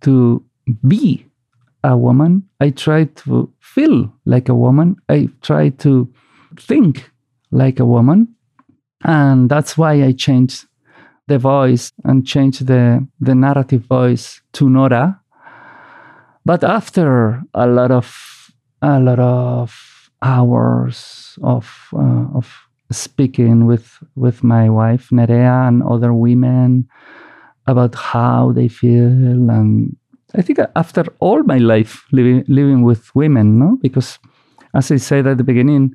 to 0.00 0.44
be 0.88 1.24
a 1.84 1.96
woman. 1.96 2.42
I 2.60 2.70
tried 2.70 3.14
to 3.18 3.52
feel 3.60 4.12
like 4.26 4.48
a 4.48 4.54
woman. 4.54 4.96
I 5.08 5.28
tried 5.42 5.78
to 5.80 6.12
think 6.58 7.08
like 7.54 7.80
a 7.80 7.84
woman. 7.84 8.34
And 9.04 9.48
that's 9.48 9.78
why 9.78 10.02
I 10.02 10.12
changed 10.12 10.66
the 11.26 11.38
voice 11.38 11.92
and 12.04 12.26
changed 12.26 12.66
the, 12.66 13.06
the 13.20 13.34
narrative 13.34 13.82
voice 13.82 14.42
to 14.54 14.68
Nora. 14.68 15.20
But 16.44 16.62
after 16.64 17.42
a 17.54 17.66
lot 17.66 17.90
of 17.90 18.52
a 18.82 19.00
lot 19.00 19.18
of 19.18 20.10
hours 20.20 21.38
of 21.42 21.88
uh, 21.94 22.26
of 22.34 22.52
speaking 22.92 23.64
with 23.64 23.98
with 24.14 24.44
my 24.44 24.68
wife 24.68 25.08
Nerea 25.10 25.68
and 25.68 25.82
other 25.82 26.12
women 26.12 26.86
about 27.66 27.94
how 27.94 28.52
they 28.52 28.68
feel 28.68 29.48
and 29.50 29.96
I 30.36 30.42
think 30.42 30.58
after 30.74 31.04
all 31.20 31.42
my 31.44 31.58
life 31.58 32.04
living 32.10 32.44
living 32.48 32.82
with 32.82 33.14
women, 33.14 33.58
no, 33.58 33.78
because 33.80 34.18
as 34.74 34.90
I 34.90 34.96
said 34.96 35.26
at 35.26 35.38
the 35.38 35.44
beginning, 35.44 35.94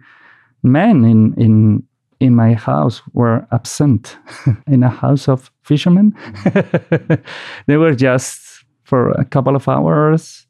men 0.63 1.03
in 1.05 1.33
in 1.35 1.83
in 2.19 2.35
my 2.35 2.53
house 2.53 3.01
were 3.13 3.47
absent 3.51 4.17
in 4.67 4.83
a 4.83 4.89
house 4.89 5.29
of 5.29 5.51
fishermen. 5.63 6.13
they 7.67 7.77
were 7.77 7.95
just 7.95 8.65
for 8.83 9.11
a 9.11 9.25
couple 9.25 9.55
of 9.55 9.67
hours 9.67 10.45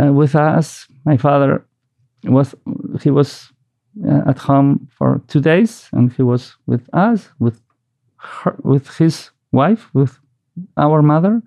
uh, 0.00 0.12
with 0.12 0.34
us. 0.34 0.88
My 1.04 1.16
father 1.16 1.64
was 2.24 2.54
he 3.02 3.10
was 3.10 3.52
uh, 4.06 4.22
at 4.26 4.38
home 4.38 4.88
for 4.90 5.20
two 5.28 5.40
days, 5.40 5.88
and 5.92 6.12
he 6.12 6.22
was 6.22 6.56
with 6.66 6.88
us, 6.92 7.30
with 7.38 7.60
her, 8.16 8.56
with 8.62 8.96
his 8.96 9.30
wife, 9.52 9.88
with 9.94 10.18
our 10.76 11.02
mother, 11.02 11.42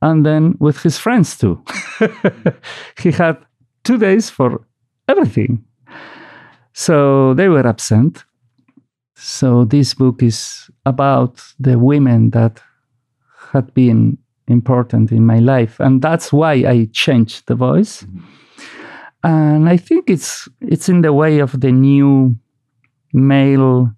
and 0.00 0.24
then 0.24 0.54
with 0.60 0.82
his 0.82 0.98
friends 0.98 1.36
too. 1.36 1.62
he 3.02 3.12
had 3.12 3.36
two 3.84 3.98
days 3.98 4.30
for 4.30 4.64
everything 5.08 5.64
so 6.72 7.34
they 7.34 7.48
were 7.48 7.66
absent. 7.66 8.24
So 9.14 9.64
this 9.64 9.94
book 9.94 10.22
is 10.22 10.70
about 10.84 11.42
the 11.60 11.78
women 11.78 12.30
that 12.30 12.60
had 13.52 13.72
been 13.74 14.18
important 14.48 15.12
in 15.12 15.24
my 15.26 15.38
life, 15.38 15.78
and 15.78 16.02
that's 16.02 16.32
why 16.32 16.52
I 16.52 16.88
changed 16.92 17.46
the 17.46 17.54
voice. 17.54 18.02
Mm-hmm. 18.02 18.18
And 19.24 19.68
I 19.68 19.76
think 19.76 20.10
it's 20.10 20.48
it's 20.60 20.88
in 20.88 21.02
the 21.02 21.12
way 21.12 21.38
of 21.38 21.60
the 21.60 21.70
new 21.70 22.36
male 23.12 23.92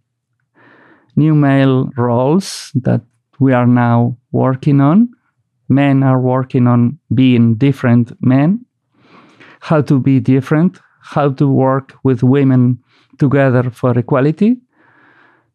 new 1.16 1.34
male 1.34 1.90
roles 1.96 2.70
that 2.74 3.00
we 3.38 3.52
are 3.52 3.66
now 3.66 4.16
working 4.32 4.80
on. 4.80 5.08
Men 5.68 6.02
are 6.02 6.20
working 6.20 6.66
on 6.66 6.98
being 7.14 7.54
different 7.54 8.12
men, 8.20 8.66
how 9.60 9.80
to 9.82 9.98
be 9.98 10.20
different, 10.20 10.78
how 11.04 11.30
to 11.30 11.46
work 11.46 11.94
with 12.02 12.22
women 12.22 12.78
together 13.18 13.70
for 13.70 13.96
equality. 13.98 14.56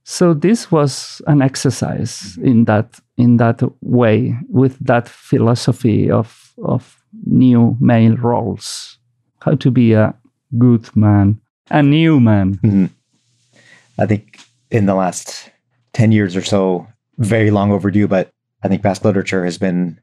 So 0.03 0.33
this 0.33 0.71
was 0.71 1.21
an 1.27 1.41
exercise 1.41 2.37
in 2.41 2.65
that 2.65 2.99
in 3.17 3.37
that 3.37 3.61
way, 3.81 4.37
with 4.47 4.77
that 4.79 5.09
philosophy 5.09 6.09
of 6.09 6.53
of 6.63 7.01
new 7.25 7.75
male 7.79 8.15
roles, 8.15 8.97
how 9.41 9.55
to 9.55 9.71
be 9.71 9.93
a 9.93 10.13
good 10.57 10.95
man, 10.95 11.41
a 11.69 11.81
new 11.83 12.19
man. 12.19 12.55
Mm-hmm. 12.63 12.85
I 13.97 14.05
think 14.05 14.39
in 14.71 14.85
the 14.85 14.95
last 14.95 15.51
ten 15.93 16.11
years 16.11 16.35
or 16.35 16.43
so, 16.43 16.87
very 17.17 17.51
long 17.51 17.71
overdue, 17.71 18.07
but 18.07 18.31
I 18.63 18.67
think 18.67 18.83
past 18.83 19.03
literature 19.03 19.45
has 19.45 19.57
been 19.57 19.99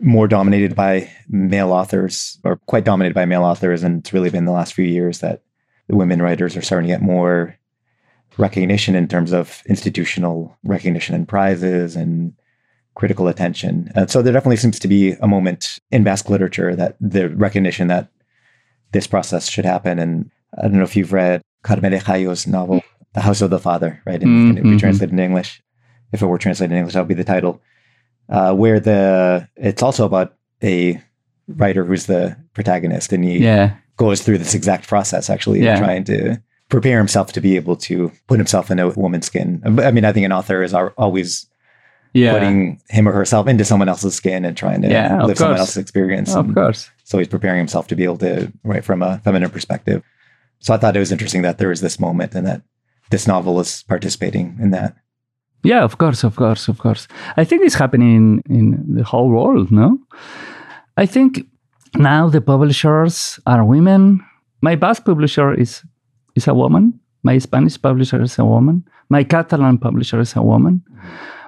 more 0.00 0.28
dominated 0.28 0.74
by 0.74 1.10
male 1.28 1.72
authors 1.72 2.38
or 2.44 2.56
quite 2.66 2.84
dominated 2.84 3.14
by 3.14 3.24
male 3.24 3.44
authors. 3.44 3.82
And 3.82 4.00
it's 4.00 4.12
really 4.12 4.30
been 4.30 4.44
the 4.44 4.52
last 4.52 4.74
few 4.74 4.84
years 4.84 5.20
that 5.20 5.42
the 5.88 5.96
women 5.96 6.20
writers 6.20 6.56
are 6.56 6.62
starting 6.62 6.88
to 6.88 6.94
get 6.94 7.02
more 7.02 7.56
recognition 8.38 8.94
in 8.94 9.08
terms 9.08 9.32
of 9.32 9.62
institutional 9.66 10.56
recognition 10.64 11.14
and 11.14 11.26
prizes 11.26 11.96
and 11.96 12.34
critical 12.94 13.28
attention. 13.28 13.90
And 13.94 14.10
so 14.10 14.22
there 14.22 14.32
definitely 14.32 14.56
seems 14.56 14.78
to 14.80 14.88
be 14.88 15.12
a 15.12 15.28
moment 15.28 15.78
in 15.90 16.04
Basque 16.04 16.28
literature 16.28 16.74
that 16.76 16.96
the 17.00 17.28
recognition 17.30 17.88
that 17.88 18.08
this 18.92 19.06
process 19.06 19.48
should 19.48 19.64
happen. 19.64 19.98
And 19.98 20.30
I 20.58 20.62
don't 20.62 20.78
know 20.78 20.84
if 20.84 20.96
you've 20.96 21.12
read 21.12 21.42
Karmele 21.64 22.00
Jaio's 22.00 22.46
novel, 22.46 22.82
The 23.14 23.20
House 23.20 23.42
of 23.42 23.50
the 23.50 23.58
Father, 23.58 24.02
right? 24.06 24.22
And, 24.22 24.30
mm-hmm. 24.30 24.50
and 24.50 24.58
if 24.58 24.64
we 24.64 24.78
translate 24.78 25.10
in 25.10 25.18
English, 25.18 25.62
if 26.12 26.22
it 26.22 26.26
were 26.26 26.38
translated 26.38 26.72
in 26.72 26.78
English, 26.78 26.94
that 26.94 27.00
would 27.00 27.08
be 27.08 27.14
the 27.14 27.24
title 27.24 27.60
uh, 28.28 28.54
where 28.54 28.80
the 28.80 29.48
it's 29.56 29.82
also 29.82 30.04
about 30.04 30.34
a 30.62 31.00
writer 31.48 31.84
who's 31.84 32.06
the 32.06 32.36
protagonist, 32.54 33.12
and 33.12 33.24
he 33.24 33.38
yeah. 33.38 33.76
goes 33.96 34.22
through 34.22 34.38
this 34.38 34.54
exact 34.54 34.88
process 34.88 35.30
actually 35.30 35.62
yeah. 35.62 35.78
trying 35.78 36.04
to 36.04 36.40
prepare 36.68 36.98
himself 36.98 37.32
to 37.32 37.40
be 37.40 37.56
able 37.56 37.76
to 37.76 38.10
put 38.26 38.38
himself 38.38 38.70
in 38.70 38.78
a 38.78 38.88
woman's 38.90 39.26
skin. 39.26 39.62
I 39.64 39.90
mean, 39.90 40.04
I 40.04 40.12
think 40.12 40.24
an 40.24 40.32
author 40.32 40.62
is 40.62 40.74
always 40.74 41.46
yeah. 42.12 42.32
putting 42.32 42.80
him 42.88 43.08
or 43.08 43.12
herself 43.12 43.46
into 43.46 43.64
someone 43.64 43.88
else's 43.88 44.14
skin 44.14 44.44
and 44.44 44.56
trying 44.56 44.82
to 44.82 44.88
yeah, 44.88 45.22
live 45.22 45.38
someone 45.38 45.58
else's 45.58 45.76
experience. 45.76 46.34
Of 46.34 46.52
course. 46.54 46.90
So 47.04 47.18
he's 47.18 47.28
preparing 47.28 47.58
himself 47.58 47.86
to 47.88 47.96
be 47.96 48.04
able 48.04 48.18
to 48.18 48.52
write 48.64 48.84
from 48.84 49.02
a 49.02 49.18
feminine 49.18 49.50
perspective. 49.50 50.02
So 50.58 50.74
I 50.74 50.78
thought 50.78 50.96
it 50.96 51.00
was 51.00 51.12
interesting 51.12 51.42
that 51.42 51.58
there 51.58 51.68
was 51.68 51.80
this 51.80 52.00
moment 52.00 52.34
and 52.34 52.46
that 52.46 52.62
this 53.10 53.26
novel 53.26 53.60
is 53.60 53.84
participating 53.84 54.56
in 54.60 54.70
that. 54.72 54.96
Yeah, 55.66 55.84
of 55.84 55.98
course, 55.98 56.22
of 56.24 56.36
course, 56.36 56.68
of 56.68 56.78
course. 56.78 57.08
I 57.36 57.44
think 57.44 57.62
it's 57.62 57.74
happening 57.74 58.42
in, 58.48 58.94
the 58.94 59.02
whole 59.02 59.28
world, 59.30 59.70
no? 59.70 59.98
I 60.96 61.06
think 61.06 61.44
now 61.96 62.28
the 62.28 62.40
publishers 62.40 63.40
are 63.46 63.64
women. 63.64 64.20
My 64.62 64.76
best 64.76 65.04
publisher 65.04 65.52
is 65.54 65.82
is 66.36 66.48
a 66.48 66.54
woman, 66.54 67.00
My 67.22 67.38
Spanish 67.38 67.80
publisher 67.80 68.22
is 68.22 68.38
a 68.38 68.44
woman. 68.44 68.84
My 69.08 69.24
Catalan 69.24 69.78
publisher 69.78 70.20
is 70.20 70.36
a 70.36 70.42
woman. 70.42 70.82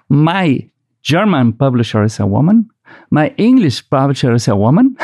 My 0.08 0.68
German 1.02 1.52
publisher 1.52 2.02
is 2.04 2.18
a 2.18 2.26
woman. 2.26 2.68
My 3.10 3.34
English 3.36 3.88
publisher 3.88 4.34
is 4.34 4.48
a 4.48 4.56
woman. 4.56 4.96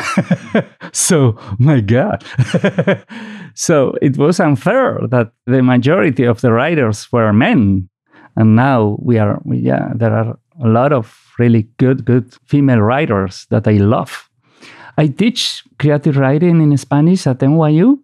so, 0.91 1.37
my 1.59 1.79
God. 1.81 2.23
so, 3.53 3.93
it 4.01 4.17
was 4.17 4.39
unfair 4.39 4.99
that 5.09 5.31
the 5.45 5.61
majority 5.61 6.25
of 6.25 6.41
the 6.41 6.51
writers 6.51 7.11
were 7.11 7.31
men. 7.31 7.89
And 8.35 8.55
now 8.55 8.97
we 8.99 9.17
are, 9.17 9.41
yeah, 9.49 9.91
there 9.95 10.13
are 10.13 10.37
a 10.63 10.67
lot 10.67 10.91
of 10.91 11.33
really 11.39 11.67
good, 11.77 12.05
good 12.05 12.33
female 12.45 12.79
writers 12.79 13.47
that 13.49 13.67
I 13.67 13.73
love. 13.73 14.29
I 14.97 15.07
teach 15.07 15.63
creative 15.79 16.17
writing 16.17 16.61
in 16.61 16.77
Spanish 16.77 17.27
at 17.27 17.39
NYU, 17.39 17.99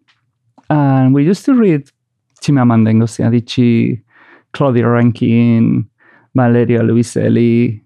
and 0.69 1.13
we 1.13 1.23
used 1.23 1.45
to 1.45 1.53
read 1.53 1.89
Chimamanda 2.41 2.91
Ngozi 2.91 3.23
Adichie, 3.25 4.01
Claudia 4.53 4.87
Rankine, 4.87 5.87
Valeria 6.35 6.79
Luiselli, 6.79 7.81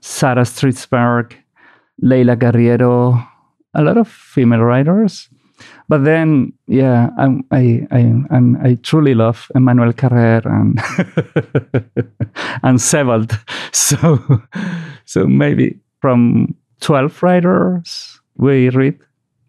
Sara 0.00 0.42
Stridsberg, 0.42 1.34
Leila 2.00 2.36
Guerriero, 2.36 3.26
a 3.74 3.82
lot 3.82 3.98
of 3.98 4.08
female 4.08 4.60
writers. 4.60 5.28
But 5.88 6.04
then, 6.04 6.52
yeah, 6.66 7.10
I'm, 7.18 7.44
I, 7.50 7.86
I, 7.90 7.98
I'm, 8.30 8.56
I 8.62 8.74
truly 8.82 9.14
love 9.14 9.50
Emmanuel 9.54 9.92
Carrère 9.92 10.46
and 10.46 10.80
and 12.62 12.80
Sebald. 12.80 13.38
So, 13.72 14.20
so 15.04 15.26
maybe 15.26 15.78
from 16.00 16.54
12 16.80 17.22
writers 17.22 18.20
we 18.36 18.68
read, 18.68 18.98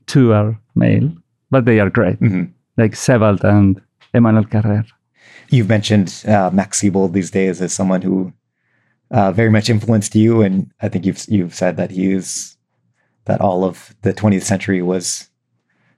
two 0.08 0.34
are 0.34 0.60
male, 0.76 1.12
but 1.50 1.66
they 1.66 1.80
are 1.80 1.90
great, 1.90 2.20
mm-hmm. 2.20 2.46
like 2.78 2.96
Sebald 2.96 3.44
and 3.44 3.82
Emmanuel 4.14 4.46
Carrère. 4.46 4.88
You've 5.50 5.70
mentioned 5.70 6.24
uh, 6.28 6.50
Max 6.52 6.80
Sebald 6.80 7.14
these 7.14 7.32
days 7.32 7.62
as 7.62 7.74
someone 7.74 8.02
who 8.02 8.34
uh, 9.12 9.32
very 9.32 9.50
much 9.50 9.70
influenced 9.70 10.16
you, 10.16 10.42
and 10.42 10.72
I 10.82 10.90
think 10.90 11.06
you've 11.06 11.24
you've 11.28 11.54
said 11.54 11.78
that 11.78 11.92
he 11.92 12.12
is 12.12 12.58
that 13.26 13.42
all 13.42 13.64
of 13.64 13.96
the 14.02 14.14
20th 14.14 14.44
century 14.44 14.82
was 14.82 15.30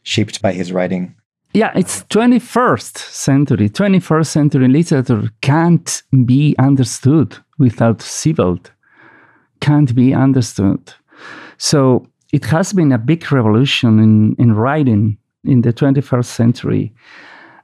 shaped 0.03 0.41
by 0.41 0.53
his 0.53 0.71
writing. 0.71 1.15
Yeah, 1.53 1.71
it's 1.75 2.03
21st 2.05 2.97
century. 2.97 3.69
21st 3.69 4.25
century 4.25 4.67
literature 4.67 5.29
can't 5.41 6.01
be 6.25 6.55
understood 6.57 7.37
without 7.59 8.01
Sebald. 8.01 8.71
Can't 9.61 9.93
be 9.93 10.13
understood. 10.13 10.93
So 11.57 12.07
it 12.31 12.45
has 12.45 12.73
been 12.73 12.91
a 12.91 12.97
big 12.97 13.31
revolution 13.31 13.99
in, 13.99 14.35
in 14.39 14.53
writing 14.53 15.17
in 15.43 15.61
the 15.61 15.71
21st 15.71 16.25
century. 16.25 16.93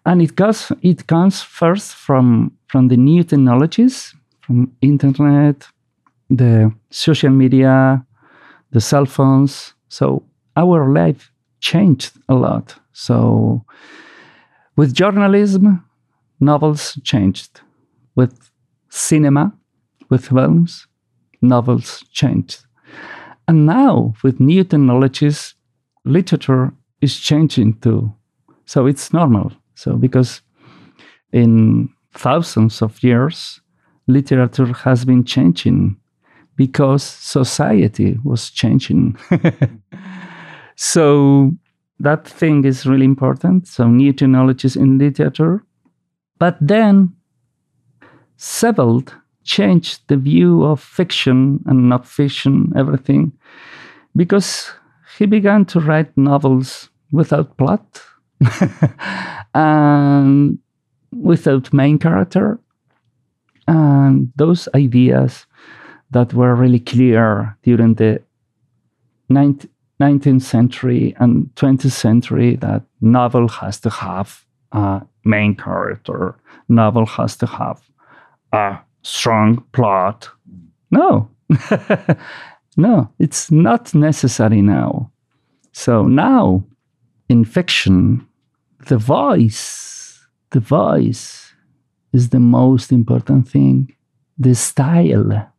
And 0.06 0.22
it 0.22 0.36
goes 0.36 0.72
it 0.82 1.08
comes 1.08 1.42
first 1.42 1.94
from 1.94 2.52
from 2.68 2.88
the 2.88 2.98
new 2.98 3.24
technologies, 3.24 4.16
from 4.42 4.72
internet, 4.82 5.68
the 6.30 6.72
social 6.90 7.32
media, 7.32 8.06
the 8.72 8.82
cell 8.82 9.06
phones. 9.06 9.74
So 9.90 10.24
our 10.56 10.92
life 10.94 11.32
changed 11.60 12.18
a 12.28 12.36
lot. 12.36 12.76
So 12.94 13.66
with 14.76 14.94
journalism, 14.94 15.84
novels 16.40 17.00
changed. 17.04 17.62
With 18.16 18.50
cinema, 18.90 19.54
with 20.10 20.28
films, 20.28 20.88
novels 21.42 22.04
changed. 22.12 22.66
And 23.48 23.66
now 23.66 24.14
with 24.24 24.40
new 24.40 24.64
technologies, 24.64 25.56
literature 26.06 26.74
is 27.02 27.20
changing 27.20 27.80
too. 27.80 28.14
So 28.66 28.86
it's 28.86 29.12
normal. 29.14 29.52
So 29.76 29.96
because 29.96 30.42
in 31.32 31.90
thousands 32.14 32.82
of 32.82 33.02
years, 33.04 33.62
literature 34.08 34.74
has 34.74 35.06
been 35.06 35.24
changing 35.24 35.98
because 36.56 37.04
society 37.04 38.18
was 38.24 38.50
changing. 38.50 39.18
so 40.82 41.52
that 42.00 42.26
thing 42.26 42.64
is 42.64 42.86
really 42.86 43.04
important. 43.04 43.68
So 43.68 43.86
new 43.86 44.14
technologies 44.14 44.78
in 44.78 44.98
literature. 44.98 45.62
But 46.38 46.56
then 46.62 47.14
Sebald 48.38 49.14
changed 49.44 50.08
the 50.08 50.16
view 50.16 50.64
of 50.64 50.80
fiction 50.80 51.62
and 51.66 51.90
not 51.90 52.08
fiction, 52.08 52.72
everything, 52.78 53.34
because 54.16 54.72
he 55.18 55.26
began 55.26 55.66
to 55.66 55.82
write 55.82 56.18
novels 56.18 56.90
without 57.12 57.58
plot 57.58 58.02
and 59.54 60.58
without 61.12 61.74
main 61.74 62.00
character. 62.00 62.58
And 63.68 64.32
those 64.38 64.70
ideas 64.74 65.46
that 66.12 66.34
were 66.34 66.56
really 66.56 66.80
clear 66.80 67.58
during 67.64 67.96
the 67.96 68.22
19th 69.30 69.68
century 70.40 71.16
and 71.20 71.50
20th 71.56 71.92
century 71.92 72.56
that 72.58 72.84
novel 73.02 73.48
has 73.48 73.80
to 73.82 73.90
have 73.90 74.46
a 74.72 75.02
main 75.26 75.56
character, 75.56 76.36
novel 76.70 77.06
has 77.06 77.36
to 77.38 77.46
have 77.46 77.82
a 78.54 78.80
strong 79.04 79.64
plot. 79.74 80.30
No, 80.92 81.30
no, 82.78 83.10
it's 83.20 83.52
not 83.52 83.94
necessary 83.94 84.62
now. 84.62 85.12
So 85.74 86.04
now 86.04 86.64
in 87.28 87.46
fiction, 87.46 88.26
the 88.88 88.98
voice, 88.98 90.20
the 90.52 90.60
voice 90.60 91.54
is 92.14 92.30
the 92.30 92.40
most 92.40 92.92
important 92.92 93.48
thing. 93.48 93.96
The 94.38 94.56
style 94.56 95.52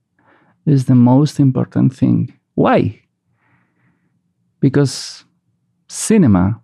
is 0.67 0.87
the 0.87 0.95
most 0.95 1.39
important 1.39 1.95
thing. 1.95 2.33
Why? 2.55 3.01
Because 4.61 5.25
cinema 5.89 6.61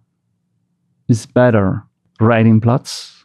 is 1.09 1.27
better 1.27 1.83
writing 2.21 2.61
plots. 2.61 3.25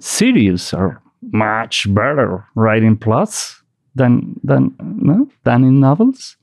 Series 0.00 0.72
are 0.72 1.02
much 1.32 1.92
better 1.94 2.46
writing 2.54 2.96
plots 2.96 3.62
than 3.94 4.38
than 4.44 4.74
no, 4.80 5.28
than 5.44 5.64
in 5.64 5.80
novels. 5.80 6.36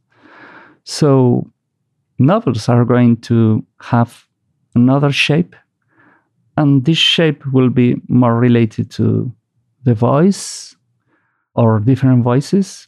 So 0.84 1.50
novels 2.18 2.68
are 2.70 2.86
going 2.86 3.18
to 3.18 3.66
have 3.80 4.26
another 4.76 5.12
shape, 5.12 5.56
and 6.58 6.86
this 6.86 6.98
shape 6.98 7.46
will 7.54 7.70
be 7.70 7.96
more 8.08 8.40
related 8.40 8.90
to 8.92 9.32
the 9.84 9.94
voice 9.94 10.76
or 11.56 11.80
different 11.80 12.24
voices, 12.24 12.88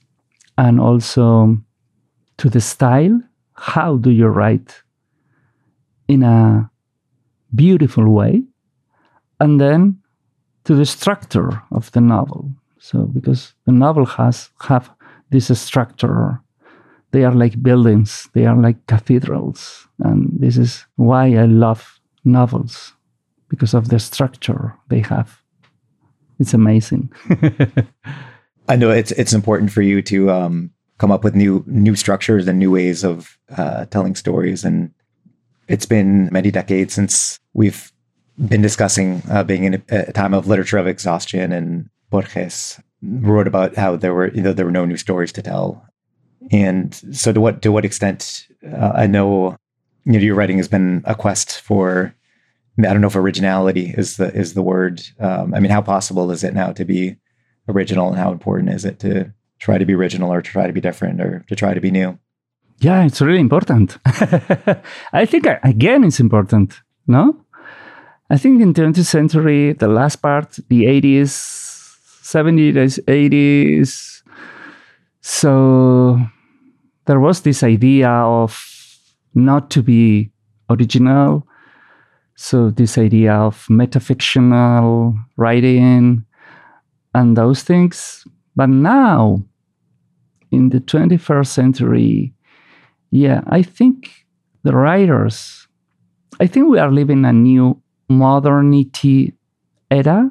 and 0.57 0.79
also 0.79 1.57
to 2.37 2.49
the 2.49 2.61
style. 2.61 3.21
How 3.63 3.95
do 3.95 4.09
you 4.09 4.27
write 4.27 4.83
in 6.09 6.21
a 6.21 6.69
beautiful 7.55 8.09
way? 8.09 8.43
And 9.39 9.59
then 9.59 9.99
to 10.65 10.75
the 10.75 10.85
structure 10.85 11.63
of 11.71 11.89
the 11.93 12.01
novel. 12.01 12.51
So 12.79 13.03
because 13.03 13.53
the 13.65 13.71
novel 13.71 14.05
has 14.05 14.49
have 14.63 14.91
this 15.29 15.47
structure, 15.57 16.41
they 17.11 17.23
are 17.23 17.31
like 17.31 17.63
buildings, 17.63 18.27
they 18.33 18.45
are 18.45 18.57
like 18.57 18.85
cathedrals, 18.87 19.87
and 19.99 20.29
this 20.37 20.57
is 20.57 20.85
why 20.97 21.27
I 21.27 21.45
love 21.45 22.01
novels 22.25 22.93
because 23.47 23.73
of 23.73 23.87
the 23.87 23.99
structure 23.99 24.75
they 24.89 24.99
have. 24.99 25.41
It's 26.37 26.53
amazing. 26.53 27.13
I 28.67 28.75
know 28.75 28.89
it's 28.89 29.13
it's 29.13 29.33
important 29.33 29.71
for 29.71 29.81
you 29.81 30.01
to 30.01 30.31
um, 30.31 30.71
come 31.03 31.11
up 31.11 31.25
with 31.25 31.35
new 31.35 31.61
new 31.67 31.97
structures 31.97 32.47
and 32.47 32.57
new 32.57 32.71
ways 32.71 33.03
of 33.03 33.37
uh, 33.57 33.83
telling 33.87 34.15
stories, 34.15 34.63
and 34.63 34.89
it's 35.67 35.85
been 35.85 36.29
many 36.31 36.49
decades 36.49 36.93
since 36.93 37.41
we've 37.51 37.91
been 38.47 38.61
discussing 38.61 39.21
uh, 39.29 39.43
being 39.43 39.65
in 39.65 39.73
a, 39.73 39.81
a, 40.07 40.13
time 40.13 40.33
of 40.33 40.47
literature 40.47 40.77
of 40.77 40.87
exhaustion, 40.87 41.51
and 41.51 41.89
Borges 42.09 42.79
wrote 43.01 43.47
about 43.47 43.75
how 43.75 43.97
there 43.97 44.13
were 44.13 44.31
you 44.31 44.41
know 44.41 44.53
there 44.53 44.65
were 44.65 44.71
no 44.71 44.85
new 44.85 44.95
stories 44.95 45.33
to 45.33 45.41
tell, 45.41 45.85
and 46.51 46.95
so 47.11 47.33
to 47.33 47.41
what 47.41 47.61
to 47.63 47.69
what 47.73 47.83
extent 47.83 48.47
uh, 48.65 48.93
I 48.95 49.05
know 49.05 49.57
you 50.05 50.13
know 50.13 50.19
your 50.19 50.35
writing 50.35 50.55
has 50.55 50.69
been 50.69 51.03
a 51.03 51.15
quest 51.15 51.59
for 51.59 52.15
I 52.79 52.83
don't 52.83 53.01
know 53.01 53.07
if 53.07 53.17
originality 53.17 53.93
is 53.97 54.15
the 54.15 54.33
is 54.33 54.53
the 54.53 54.63
word. 54.63 55.01
Um, 55.19 55.53
I 55.53 55.59
mean, 55.59 55.69
how 55.69 55.81
possible 55.81 56.31
is 56.31 56.45
it 56.45 56.53
now 56.53 56.71
to 56.71 56.85
be 56.85 57.17
original, 57.67 58.07
and 58.07 58.17
how 58.17 58.31
important 58.31 58.69
is 58.69 58.85
it 58.85 58.99
to 58.99 59.33
try 59.63 59.77
to 59.77 59.85
be 59.85 59.93
original, 59.93 60.31
or 60.31 60.41
to 60.41 60.51
try 60.51 60.67
to 60.67 60.73
be 60.73 60.81
different, 60.81 61.21
or 61.21 61.43
to 61.47 61.55
try 61.55 61.73
to 61.73 61.81
be 61.81 61.91
new? 61.91 62.17
Yeah, 62.79 63.05
it's 63.05 63.21
really 63.21 63.39
important. 63.39 63.97
I 65.13 65.25
think 65.25 65.45
again, 65.63 66.03
it's 66.03 66.19
important. 66.19 66.81
No, 67.07 67.23
I 68.29 68.37
think 68.37 68.61
in 68.61 68.73
the 68.73 68.81
20th 68.81 69.05
century, 69.05 69.73
the 69.73 69.87
last 69.87 70.17
part, 70.17 70.57
the 70.69 70.85
80s, 70.85 71.31
70s, 72.23 72.99
80s, 73.05 74.21
so 75.21 76.19
there 77.05 77.19
was 77.19 77.41
this 77.41 77.63
idea 77.63 78.09
of 78.09 78.51
not 79.33 79.69
to 79.71 79.81
be 79.81 80.31
original, 80.69 81.47
So, 82.35 82.71
this 82.71 82.97
idea 82.97 83.35
of 83.35 83.67
metafictional 83.69 85.13
writing 85.37 86.25
and 87.13 87.37
those 87.37 87.61
things. 87.61 88.25
But 88.55 88.69
now, 88.69 89.45
in 90.53 90.69
the 90.69 90.79
21st 90.79 91.47
century, 91.47 92.33
yeah, 93.11 93.41
I 93.47 93.63
think 93.63 94.09
the 94.63 94.75
writers, 94.75 95.67
I 96.39 96.47
think 96.47 96.69
we 96.69 96.79
are 96.79 96.91
living 96.91 97.25
a 97.25 97.33
new 97.33 97.81
modernity 98.09 99.33
era. 99.89 100.29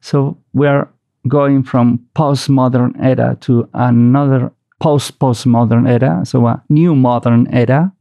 So, 0.00 0.38
we 0.52 0.66
are 0.66 0.88
going 1.26 1.62
from 1.62 2.00
postmodern 2.14 2.94
era 3.00 3.36
to 3.40 3.68
another 3.74 4.52
post 4.80 5.18
postmodern 5.18 5.88
era, 5.88 6.24
so 6.24 6.46
a 6.46 6.62
new 6.68 6.94
modern 6.94 7.46
era, 7.52 7.92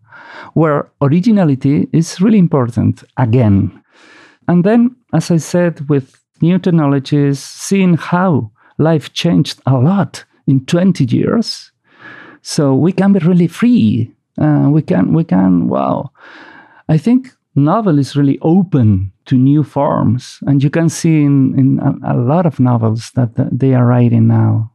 where 0.54 0.90
originality 1.02 1.88
is 1.92 2.22
really 2.22 2.38
important 2.38 3.04
again. 3.18 3.84
And 4.48 4.64
then, 4.64 4.96
as 5.14 5.32
I 5.32 5.38
said, 5.38 5.90
with 5.90 6.16
new 6.42 6.60
technologies, 6.60 7.40
seeing 7.40 7.96
how 7.96 8.52
life 8.78 9.14
changed 9.14 9.62
a 9.66 9.78
lot 9.78 10.24
in 10.48 10.66
20 10.66 11.06
years, 11.06 11.72
so 12.42 12.74
we 12.74 12.92
can 12.92 13.14
be 13.14 13.20
really 13.20 13.48
free. 13.48 14.12
Uh, 14.40 14.70
we 14.72 14.82
can, 14.82 15.14
we 15.14 15.24
can, 15.24 15.68
wow. 15.68 16.12
I 16.88 16.98
think 16.98 17.32
novel 17.56 18.00
is 18.00 18.16
really 18.16 18.40
open 18.42 19.12
to 19.26 19.36
new 19.36 19.64
forms, 19.64 20.40
and 20.48 20.64
you 20.64 20.70
can 20.70 20.90
see 20.90 21.24
in, 21.24 21.58
in 21.60 21.80
a, 21.80 22.14
a 22.14 22.18
lot 22.18 22.46
of 22.46 22.60
novels 22.60 23.12
that, 23.16 23.36
that 23.36 23.60
they 23.60 23.74
are 23.74 23.86
writing 23.86 24.28
now. 24.28 24.72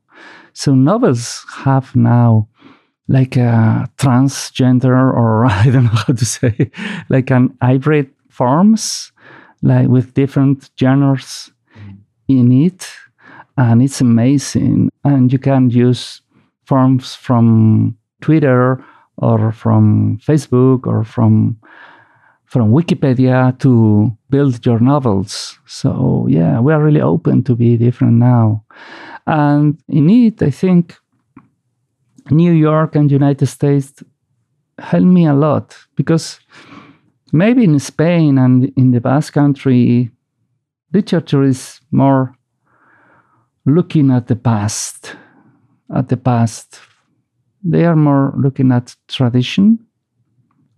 So 0.53 0.75
novels 0.75 1.45
have 1.65 1.97
now 1.97 2.49
like 3.09 3.37
a 3.37 3.89
transgender, 3.97 4.93
or 4.93 5.47
I 5.47 5.65
don't 5.65 5.85
know 5.85 5.91
how 6.07 6.13
to 6.13 6.25
say, 6.25 6.71
like 7.09 7.31
an 7.31 7.57
hybrid 7.61 8.11
forms, 8.29 9.13
like 9.63 9.89
with 9.89 10.15
different 10.15 10.71
genres 10.79 11.51
in 12.29 12.53
it, 12.53 12.89
and 13.63 13.83
it's 13.83 14.01
amazing. 14.01 14.91
And 15.05 15.33
you 15.33 15.39
can 15.39 15.71
use 15.71 16.21
forms 16.65 17.15
from 17.15 17.97
Twitter 18.21 18.85
or 19.17 19.53
from 19.53 20.19
Facebook 20.19 20.87
or 20.87 21.05
from 21.05 21.59
from 22.47 22.71
Wikipedia 22.71 23.59
to 23.61 24.15
build 24.29 24.67
your 24.67 24.79
novels. 24.79 25.59
So 25.67 26.27
yeah, 26.29 26.61
we 26.61 26.73
are 26.75 26.83
really 26.83 27.01
open 27.01 27.43
to 27.45 27.57
be 27.57 27.79
different 27.79 28.19
now. 28.19 28.65
And 29.27 29.79
in 29.89 30.11
it, 30.11 30.43
I 30.43 30.51
think 30.51 30.99
New 32.31 32.53
York 32.53 32.95
and 32.95 33.11
United 33.11 33.47
States 33.47 34.03
helped 34.79 35.07
me 35.07 35.27
a 35.27 35.33
lot 35.33 35.79
because 35.97 36.41
maybe 37.33 37.65
in 37.65 37.79
Spain 37.79 38.37
and 38.37 38.71
in 38.77 38.91
the 38.91 39.01
Basque 39.01 39.33
Country, 39.33 40.11
literature 40.93 41.43
is 41.43 41.81
more 41.91 42.37
looking 43.65 44.11
at 44.11 44.27
the 44.27 44.37
past, 44.37 45.17
at 45.95 46.09
the 46.09 46.17
past. 46.17 46.81
They 47.63 47.85
are 47.85 47.97
more 47.97 48.35
looking 48.37 48.73
at 48.73 48.97
tradition. 49.09 49.79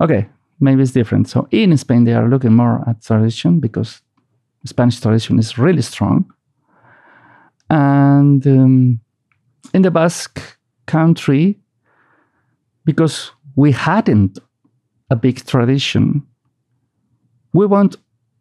Okay, 0.00 0.28
maybe 0.60 0.82
it's 0.82 0.92
different. 0.92 1.28
So 1.28 1.48
in 1.50 1.76
Spain, 1.76 2.04
they 2.04 2.12
are 2.12 2.28
looking 2.28 2.52
more 2.54 2.84
at 2.86 3.02
tradition 3.02 3.60
because 3.60 4.02
Spanish 4.66 5.00
tradition 5.00 5.38
is 5.38 5.58
really 5.58 5.82
strong. 5.82 6.30
And 7.70 8.46
um, 8.46 9.00
in 9.72 9.82
the 9.82 9.90
Basque 9.90 10.58
country, 10.86 11.58
because 12.84 13.30
we 13.56 13.72
hadn't 13.72 14.38
a 15.10 15.16
big 15.16 15.44
tradition, 15.46 16.22
we 17.54 17.66
want 17.66 17.96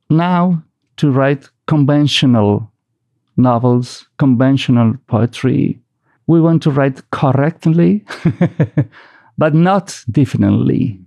now 0.10 0.62
to 0.98 1.12
write 1.12 1.50
conventional 1.68 2.73
novels, 3.38 4.08
conventional 4.18 4.96
poetry. 5.08 5.80
We 6.28 6.42
want 6.42 6.64
to 6.64 6.72
write 6.72 7.10
correctly, 7.12 8.06
but 9.38 9.54
not 9.54 10.04
differently. 10.12 11.00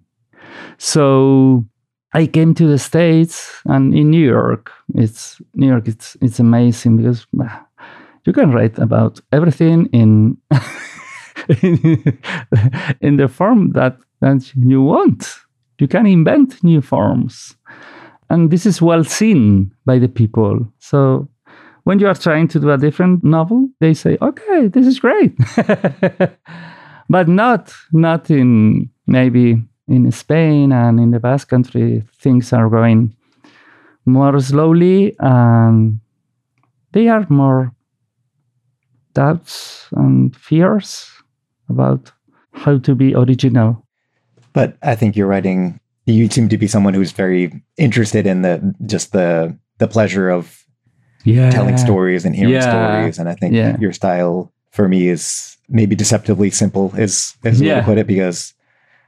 So 0.78 1.64
I 2.12 2.26
came 2.26 2.54
to 2.54 2.66
the 2.66 2.78
States 2.78 3.62
and 3.66 3.94
in 3.94 4.10
New 4.10 4.26
York, 4.26 4.72
it's 4.94 5.40
New 5.54 5.68
York, 5.68 5.88
it's 5.88 6.16
it's 6.20 6.40
amazing 6.40 6.96
because 6.96 7.26
you 8.24 8.32
can 8.32 8.50
write 8.50 8.78
about 8.78 9.20
everything 9.32 9.86
in 9.92 10.36
in 13.00 13.16
the 13.16 13.28
form 13.28 13.72
that, 13.72 13.98
that 14.20 14.52
you 14.56 14.82
want. 14.82 15.36
You 15.78 15.88
can 15.88 16.06
invent 16.06 16.62
new 16.64 16.80
forms. 16.80 17.54
And 18.30 18.50
this 18.50 18.66
is 18.66 18.82
well 18.82 19.04
seen 19.04 19.72
by 19.84 19.98
the 19.98 20.08
people. 20.08 20.66
So 20.78 21.28
when 21.86 22.00
you 22.00 22.08
are 22.08 22.16
trying 22.16 22.48
to 22.48 22.58
do 22.58 22.72
a 22.72 22.76
different 22.76 23.22
novel, 23.22 23.68
they 23.78 23.94
say, 23.94 24.18
okay, 24.20 24.66
this 24.66 24.88
is 24.88 24.98
great. 24.98 25.32
but 27.08 27.28
not 27.28 27.72
not 27.92 28.28
in 28.28 28.90
maybe 29.06 29.62
in 29.86 30.10
Spain 30.10 30.72
and 30.72 30.98
in 30.98 31.12
the 31.12 31.20
Basque 31.20 31.48
country, 31.48 32.02
things 32.18 32.52
are 32.52 32.68
going 32.68 33.14
more 34.04 34.40
slowly 34.40 35.14
and 35.20 36.00
they 36.90 37.06
are 37.06 37.24
more 37.28 37.72
doubts 39.14 39.86
and 39.92 40.34
fears 40.34 41.08
about 41.68 42.10
how 42.50 42.78
to 42.78 42.96
be 42.96 43.14
original. 43.14 43.86
But 44.52 44.76
I 44.82 44.96
think 44.96 45.14
you're 45.14 45.28
writing. 45.28 45.78
You 46.06 46.28
seem 46.30 46.48
to 46.48 46.58
be 46.58 46.66
someone 46.66 46.94
who's 46.94 47.12
very 47.12 47.62
interested 47.76 48.26
in 48.26 48.42
the 48.42 48.74
just 48.86 49.12
the 49.12 49.56
the 49.78 49.86
pleasure 49.86 50.30
of 50.30 50.65
yeah. 51.26 51.50
telling 51.50 51.76
stories 51.76 52.24
and 52.24 52.34
hearing 52.34 52.54
Yeah. 52.54 52.60
stories. 53.00 53.18
And 53.18 53.28
I 53.28 53.34
think 53.34 53.54
Yeah. 53.54 53.76
your 53.78 53.92
style 53.92 54.52
for 54.70 54.88
me 54.88 55.08
is 55.08 55.56
maybe 55.68 55.94
deceptively 55.96 56.50
simple 56.50 56.92
is 56.96 57.34
is 57.44 57.58
the 57.58 57.68
way 57.68 57.74
to 57.76 57.82
put 57.82 57.98
it 57.98 58.06
because 58.06 58.54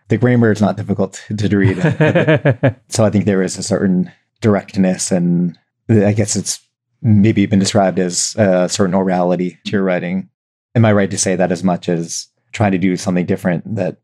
the 0.09 0.16
grammar 0.19 0.51
is 0.53 0.61
not 0.61 0.77
difficult 0.77 1.23
to 1.37 1.57
read. 1.57 1.77
so 2.89 3.05
I 3.05 3.11
think 3.11 3.25
there 3.25 3.43
is 3.43 3.57
a 3.59 3.62
certain 3.62 4.11
directness 4.41 5.12
and 5.12 5.57
I 5.89 6.12
guess 6.12 6.37
it's 6.37 6.61
maybe 7.03 7.47
been 7.47 7.59
described 7.59 7.99
as 7.99 8.35
a 8.37 8.69
certain 8.69 8.95
orality 8.95 9.57
to 9.64 9.71
your 9.73 9.83
writing. 9.85 10.29
Am 10.75 10.85
I 10.85 10.93
right 10.93 11.11
to 11.11 11.19
say 11.19 11.37
that 11.37 11.53
as 11.53 11.62
much 11.62 11.89
as 11.89 12.27
trying 12.53 12.73
to 12.73 12.79
do 12.79 12.97
something 12.97 13.27
different 13.27 13.77
that 13.77 13.99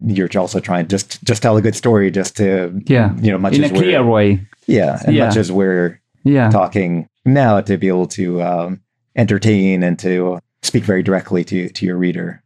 you're 0.00 0.28
also 0.36 0.60
trying 0.60 0.86
just 0.86 1.22
just 1.24 1.42
tell 1.42 1.56
a 1.56 1.62
good 1.62 1.74
story 1.74 2.10
just 2.10 2.36
to 2.36 2.72
yeah. 2.86 3.12
you 3.20 3.32
know 3.32 3.38
much 3.38 3.54
In 3.56 3.64
a 3.64 3.68
clear 3.68 4.04
way. 4.06 4.46
yeah 4.68 5.00
and 5.04 5.14
Yeah. 5.16 5.26
much 5.26 5.36
as 5.36 5.50
we're 5.50 6.00
Yeah. 6.22 6.50
talking 6.50 7.08
now 7.32 7.60
to 7.60 7.76
be 7.76 7.88
able 7.88 8.06
to 8.06 8.42
um, 8.42 8.80
entertain 9.16 9.82
and 9.82 9.98
to 9.98 10.38
speak 10.62 10.84
very 10.84 11.02
directly 11.02 11.44
to 11.44 11.68
to 11.70 11.86
your 11.86 11.96
reader 11.96 12.42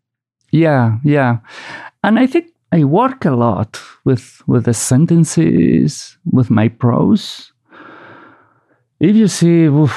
Yeah, 0.53 0.99
yeah. 1.03 1.39
And 2.05 2.19
I 2.19 2.27
think 2.27 2.47
I 2.73 2.85
work 2.85 3.25
a 3.25 3.31
lot 3.31 3.81
with 4.05 4.43
with 4.47 4.65
the 4.65 4.75
sentences, 4.75 6.19
with 6.31 6.51
my 6.51 6.69
prose. 6.69 7.53
If 9.01 9.17
you 9.17 9.29
see 9.29 9.65
oof, 9.65 9.97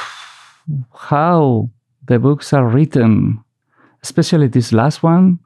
how 0.93 1.69
the 2.07 2.19
books 2.19 2.53
are 2.53 2.67
written, 2.67 3.43
especially 4.01 4.47
this 4.47 4.71
last 4.71 5.03
one, 5.03 5.39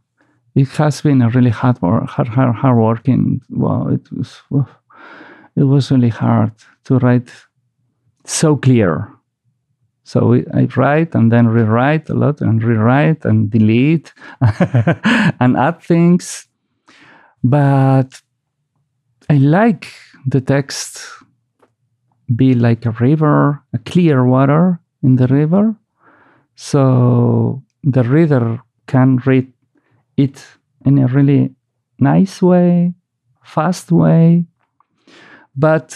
it 0.55 0.69
has 0.77 1.01
been 1.01 1.21
a 1.21 1.29
really 1.29 1.49
hard 1.51 1.81
work, 1.81 2.07
hard, 2.07 2.27
hard, 2.29 2.55
hard 2.55 2.77
working. 2.77 3.41
Wow, 3.49 3.87
it 3.89 4.11
was 4.11 4.41
oof, 4.53 4.69
it 5.55 5.63
was 5.63 5.91
really 5.91 6.09
hard 6.09 6.51
to 6.85 6.99
write 6.99 7.29
so 8.25 8.55
clear. 8.55 9.09
So 10.10 10.41
I 10.55 10.68
write 10.76 11.14
and 11.14 11.32
then 11.32 11.49
rewrite 11.49 12.10
a 12.10 12.16
lot 12.16 12.41
and 12.41 12.64
rewrite 12.64 13.26
and 13.26 13.47
delete 13.51 14.12
and 14.41 15.55
add 15.55 15.84
things. 15.84 16.47
But 17.43 18.20
I 19.30 19.38
like 19.38 19.93
the 20.26 20.41
text 20.41 20.99
be 22.36 22.55
like 22.55 22.88
a 22.88 22.91
river, 22.99 23.64
a 23.72 23.78
clear 23.78 24.26
water 24.26 24.80
in 25.03 25.18
the 25.18 25.28
river. 25.28 25.76
So 26.55 27.62
the 27.84 28.01
reader 28.01 28.64
can 28.88 29.18
read 29.28 29.53
it 30.18 30.43
in 30.86 30.97
a 30.97 31.05
really 31.05 31.53
nice 31.99 32.41
way, 32.41 32.95
fast 33.43 33.91
way. 33.91 34.45
But 35.55 35.95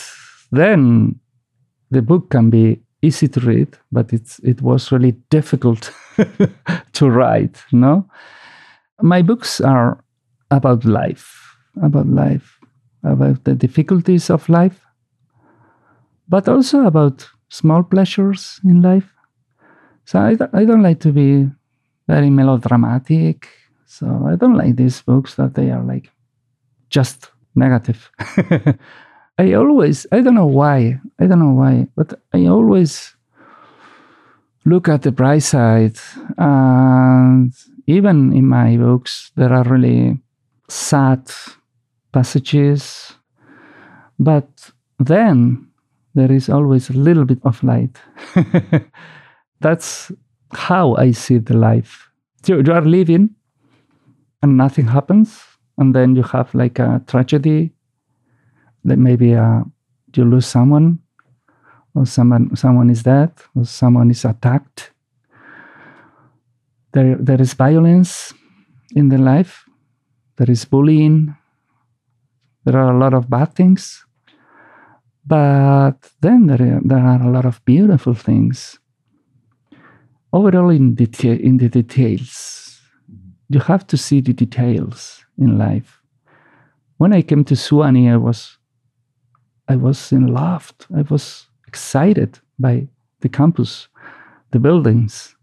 then 0.52 1.20
the 1.90 2.04
book 2.04 2.30
can 2.30 2.52
be 2.52 2.84
easy 3.04 3.28
to 3.28 3.40
read, 3.42 3.78
but 3.92 4.14
it's 4.14 4.40
it 4.40 4.62
was 4.62 4.92
really 4.92 5.12
difficult 5.30 5.92
to 6.94 7.10
write. 7.10 7.62
No, 7.72 8.08
my 9.02 9.22
books 9.22 9.62
are 9.62 10.04
about 10.50 10.86
life, 10.86 11.58
about 11.84 12.08
life, 12.08 12.60
about 13.04 13.44
the 13.44 13.56
difficulties 13.56 14.30
of 14.30 14.48
life, 14.50 14.80
but 16.30 16.48
also 16.48 16.86
about 16.86 17.28
small 17.50 17.84
pleasures 17.84 18.60
in 18.64 18.82
life. 18.82 19.14
So 20.06 20.20
I, 20.20 20.38
I 20.54 20.66
don't 20.66 20.84
like 20.84 21.00
to 21.02 21.12
be 21.12 21.50
very 22.08 22.30
melodramatic. 22.30 23.48
So 23.86 24.28
I 24.28 24.36
don't 24.36 24.58
like 24.58 24.76
these 24.76 25.02
books 25.02 25.36
that 25.36 25.54
they 25.54 25.70
are 25.72 25.84
like 25.84 26.10
just 26.90 27.32
negative. 27.56 28.10
I 29.38 29.54
always, 29.54 30.06
I 30.12 30.22
don't 30.22 30.36
know 30.36 30.46
why, 30.46 31.00
I 31.20 31.26
don't 31.26 31.40
know 31.40 31.54
why, 31.54 31.88
but 31.96 32.20
I 32.34 32.46
always 32.46 33.16
look 34.66 34.88
at 34.88 35.02
the 35.02 35.12
bright 35.12 35.44
side. 35.44 35.98
And 36.38 37.54
even 37.88 38.34
in 38.34 38.48
my 38.48 38.78
books, 38.78 39.32
there 39.36 39.52
are 39.52 39.64
really 39.64 40.20
sad 40.70 41.30
passages. 42.12 43.14
But 44.20 44.72
then 45.00 45.68
there 46.14 46.32
is 46.32 46.48
always 46.50 46.90
a 46.90 46.94
little 46.94 47.26
bit 47.26 47.40
of 47.44 47.64
light. 47.64 47.98
That's 49.62 50.12
how 50.52 50.96
I 50.96 51.12
see 51.12 51.40
the 51.40 51.58
life. 51.58 52.10
You, 52.46 52.62
you 52.62 52.72
are 52.74 52.82
living 52.86 53.32
and 54.44 54.58
nothing 54.58 54.88
happens. 54.88 55.42
And 55.80 55.96
then 55.96 56.16
you 56.16 56.22
have 56.22 56.54
like 56.54 56.78
a 56.78 57.02
tragedy 57.08 57.74
that 58.84 58.98
maybe 58.98 59.36
uh, 59.36 59.62
you 60.16 60.26
lose 60.26 60.48
someone 60.48 61.00
or 61.96 62.06
someone 62.06 62.56
someone 62.56 62.90
is 62.90 63.04
dead 63.04 63.32
or 63.56 63.66
someone 63.66 64.12
is 64.12 64.26
attacked. 64.26 64.92
There 66.92 67.16
there 67.20 67.42
is 67.42 67.54
violence 67.54 68.34
in 68.96 69.10
the 69.10 69.18
life. 69.18 69.66
There 70.38 70.50
is 70.50 70.66
bullying. 70.66 71.36
There 72.66 72.78
are 72.78 72.94
a 72.94 72.98
lot 72.98 73.14
of 73.14 73.30
bad 73.30 73.56
things. 73.56 74.06
But 75.26 76.12
then 76.22 76.48
there, 76.48 76.82
there 76.84 77.00
are 77.00 77.22
a 77.22 77.30
lot 77.30 77.46
of 77.46 77.64
beautiful 77.66 78.14
things. 78.14 78.80
Overall 80.32 80.70
in 80.72 80.96
detail 80.96 81.38
in 81.40 81.58
the 81.58 81.70
details 81.70 82.64
you 83.50 83.60
have 83.60 83.86
to 83.88 83.98
see 83.98 84.20
the 84.22 84.34
details 84.34 85.24
in 85.38 85.58
life. 85.58 86.02
When 86.98 87.14
i 87.14 87.22
came 87.22 87.44
to 87.46 87.56
Sewanee 87.56 88.12
i 88.12 88.18
was 88.18 88.58
i 89.68 89.76
was 89.76 90.12
in 90.12 90.28
love 90.28 90.74
i 90.96 91.02
was 91.10 91.48
excited 91.68 92.40
by 92.60 92.88
the 93.22 93.30
campus 93.30 93.88
the 94.52 94.60
buildings 94.60 95.36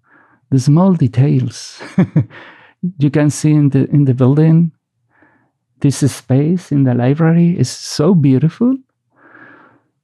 the 0.51 0.59
small 0.59 0.95
details. 0.95 1.81
You 2.99 3.11
can 3.11 3.29
see 3.29 3.51
in 3.53 3.69
the 3.69 3.87
in 3.91 4.07
the 4.07 4.15
building 4.15 4.73
this 5.81 5.99
space 6.11 6.73
in 6.73 6.85
the 6.85 6.95
library 6.95 7.59
is 7.59 7.69
so 7.69 8.15
beautiful. 8.15 8.75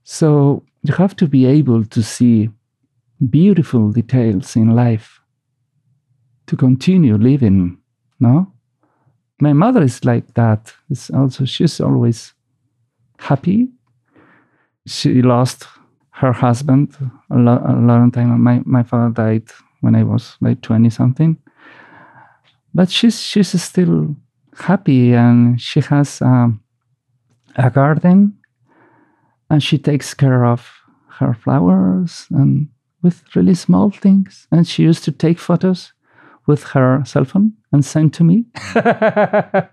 So 0.04 0.62
you 0.82 0.92
have 0.94 1.16
to 1.16 1.26
be 1.26 1.46
able 1.46 1.86
to 1.86 2.02
see 2.02 2.50
beautiful 3.30 3.92
details 3.92 4.56
in 4.56 4.76
life 4.76 5.20
to 6.48 6.56
continue 6.56 7.16
living 7.16 7.78
no? 8.20 8.52
My 9.40 9.54
mother 9.54 9.82
is 9.82 10.04
like 10.04 10.34
that. 10.34 10.74
It's 10.90 11.10
also 11.10 11.46
she's 11.46 11.80
always 11.80 12.34
happy 13.18 13.68
she 14.86 15.22
lost 15.22 15.66
her 16.10 16.32
husband 16.32 16.96
a, 17.30 17.36
lo- 17.36 17.62
a 17.66 17.72
long 17.72 18.10
time 18.10 18.40
my, 18.40 18.62
my 18.64 18.82
father 18.82 19.12
died 19.12 19.44
when 19.80 19.94
I 19.94 20.02
was 20.02 20.36
like 20.40 20.62
20 20.62 20.90
something. 20.90 21.36
But 22.74 22.90
she's 22.90 23.20
she's 23.20 23.60
still 23.62 24.16
happy 24.58 25.12
and 25.12 25.60
she 25.60 25.80
has 25.80 26.20
um, 26.22 26.60
a 27.56 27.70
garden 27.70 28.38
and 29.50 29.62
she 29.62 29.78
takes 29.78 30.14
care 30.14 30.44
of 30.44 30.70
her 31.18 31.34
flowers 31.34 32.26
and 32.30 32.68
with 33.02 33.22
really 33.34 33.54
small 33.54 33.90
things. 33.90 34.46
And 34.50 34.66
she 34.66 34.82
used 34.82 35.04
to 35.04 35.12
take 35.12 35.38
photos 35.38 35.92
with 36.46 36.64
her 36.74 37.02
cell 37.04 37.24
phone 37.24 37.52
and 37.72 37.84
send 37.84 38.12
to 38.14 38.24
me. 38.24 38.44
and 38.74 39.68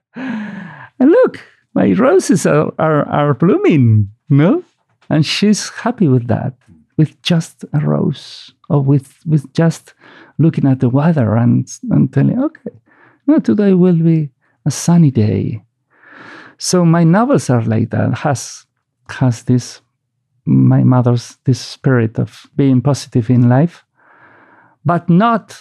look, 0.99 1.39
my 1.73 1.91
roses 1.93 2.45
are, 2.45 2.71
are, 2.79 3.07
are 3.09 3.33
blooming, 3.33 4.09
no? 4.29 4.63
And 5.09 5.25
she's 5.25 5.69
happy 5.69 6.07
with 6.07 6.27
that 6.27 6.53
with 6.97 7.21
just 7.21 7.65
a 7.73 7.79
rose 7.79 8.51
or 8.69 8.81
with, 8.81 9.17
with 9.25 9.51
just 9.53 9.93
looking 10.37 10.67
at 10.67 10.79
the 10.79 10.89
weather 10.89 11.35
and, 11.35 11.67
and 11.89 12.13
telling, 12.13 12.41
okay, 12.41 12.71
no, 13.25 13.39
today 13.39 13.73
will 13.73 13.95
be 13.95 14.29
a 14.65 14.71
sunny 14.71 15.11
day. 15.11 15.63
So 16.57 16.85
my 16.85 17.03
novels 17.03 17.49
are 17.49 17.63
like 17.63 17.89
that, 17.89 18.19
has 18.19 18.65
has 19.09 19.43
this 19.43 19.81
my 20.45 20.83
mother's 20.83 21.37
this 21.45 21.59
spirit 21.59 22.19
of 22.19 22.45
being 22.55 22.81
positive 22.81 23.29
in 23.29 23.49
life, 23.49 23.85
but 24.85 25.09
not 25.09 25.57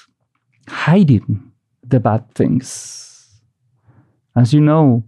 hiding 0.69 1.53
the 1.85 2.01
bad 2.01 2.33
things. 2.35 3.41
As 4.35 4.53
you 4.53 4.61
know, 4.61 5.05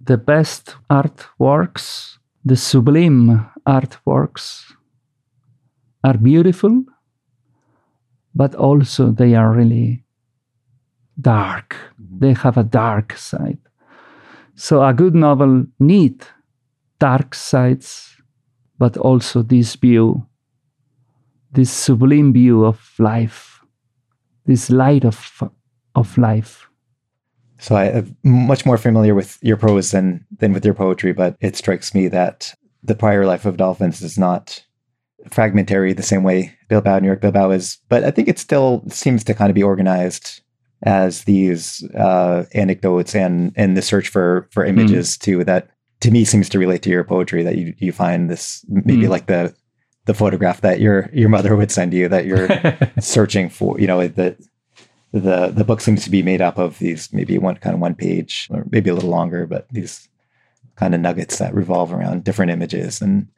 the 0.00 0.16
best 0.16 0.76
artworks, 0.90 2.18
the 2.46 2.56
sublime 2.56 3.50
artworks, 3.66 4.72
are 6.04 6.16
beautiful, 6.16 6.84
but 8.36 8.54
also 8.54 9.10
they 9.10 9.34
are 9.34 9.50
really 9.50 10.04
dark. 11.20 11.74
Mm-hmm. 12.00 12.18
They 12.20 12.32
have 12.34 12.56
a 12.56 12.62
dark 12.62 13.16
side. 13.16 13.58
So 14.54 14.84
a 14.84 14.94
good 14.94 15.16
novel 15.16 15.66
need 15.80 16.24
dark 17.00 17.34
sides, 17.34 18.16
but 18.78 18.96
also 18.96 19.42
this 19.42 19.74
view, 19.74 20.24
this 21.50 21.72
sublime 21.72 22.32
view 22.32 22.64
of 22.64 22.78
life, 23.00 23.60
this 24.44 24.70
light 24.70 25.04
of 25.04 25.42
of 25.96 26.16
life. 26.16 26.70
So 27.58 27.74
I 27.74 27.86
am 27.86 28.16
much 28.22 28.66
more 28.66 28.78
familiar 28.78 29.14
with 29.14 29.38
your 29.42 29.56
prose 29.56 29.90
than 29.90 30.24
than 30.38 30.52
with 30.52 30.64
your 30.64 30.74
poetry, 30.74 31.12
but 31.12 31.36
it 31.40 31.56
strikes 31.56 31.94
me 31.94 32.08
that 32.08 32.54
the 32.82 32.94
prior 32.94 33.26
life 33.26 33.44
of 33.46 33.56
dolphins 33.56 34.02
is 34.02 34.18
not 34.18 34.64
fragmentary 35.30 35.92
the 35.92 36.02
same 36.02 36.22
way 36.22 36.56
Bilbao, 36.68 36.98
New 36.98 37.06
York 37.06 37.20
Bilbao 37.20 37.50
is, 37.50 37.78
but 37.88 38.04
I 38.04 38.10
think 38.10 38.28
it 38.28 38.38
still 38.38 38.84
seems 38.88 39.24
to 39.24 39.34
kind 39.34 39.50
of 39.50 39.54
be 39.54 39.62
organized 39.62 40.40
as 40.82 41.24
these 41.24 41.82
uh, 41.94 42.44
anecdotes 42.54 43.14
and 43.14 43.52
and 43.56 43.76
the 43.76 43.82
search 43.82 44.08
for 44.08 44.48
for 44.50 44.64
hmm. 44.64 44.70
images 44.70 45.16
mm. 45.16 45.20
too. 45.20 45.44
That 45.44 45.70
to 46.00 46.10
me 46.10 46.24
seems 46.24 46.48
to 46.50 46.58
relate 46.58 46.82
to 46.82 46.90
your 46.90 47.04
poetry. 47.04 47.42
That 47.42 47.56
you 47.56 47.74
you 47.78 47.92
find 47.92 48.30
this 48.30 48.64
maybe 48.68 49.04
mm. 49.04 49.08
like 49.08 49.26
the 49.26 49.54
the 50.04 50.14
photograph 50.14 50.60
that 50.60 50.80
your 50.80 51.08
your 51.12 51.28
mother 51.28 51.56
would 51.56 51.70
send 51.70 51.94
you 51.94 52.08
that 52.08 52.26
you're 52.26 52.48
searching 53.00 53.48
for. 53.48 53.80
You 53.80 53.86
know 53.86 54.06
that 54.06 54.38
the 55.20 55.48
the 55.48 55.64
book 55.64 55.80
seems 55.80 56.04
to 56.04 56.10
be 56.10 56.22
made 56.22 56.40
up 56.40 56.58
of 56.58 56.78
these 56.78 57.12
maybe 57.12 57.38
one 57.38 57.56
kind 57.56 57.74
of 57.74 57.80
one 57.80 57.94
page 57.94 58.48
or 58.50 58.66
maybe 58.70 58.90
a 58.90 58.94
little 58.94 59.10
longer, 59.10 59.46
but 59.46 59.66
these 59.70 60.08
kind 60.76 60.94
of 60.94 61.00
nuggets 61.00 61.38
that 61.38 61.54
revolve 61.54 61.92
around 61.92 62.24
different 62.24 62.50
images 62.50 63.00
and 63.00 63.28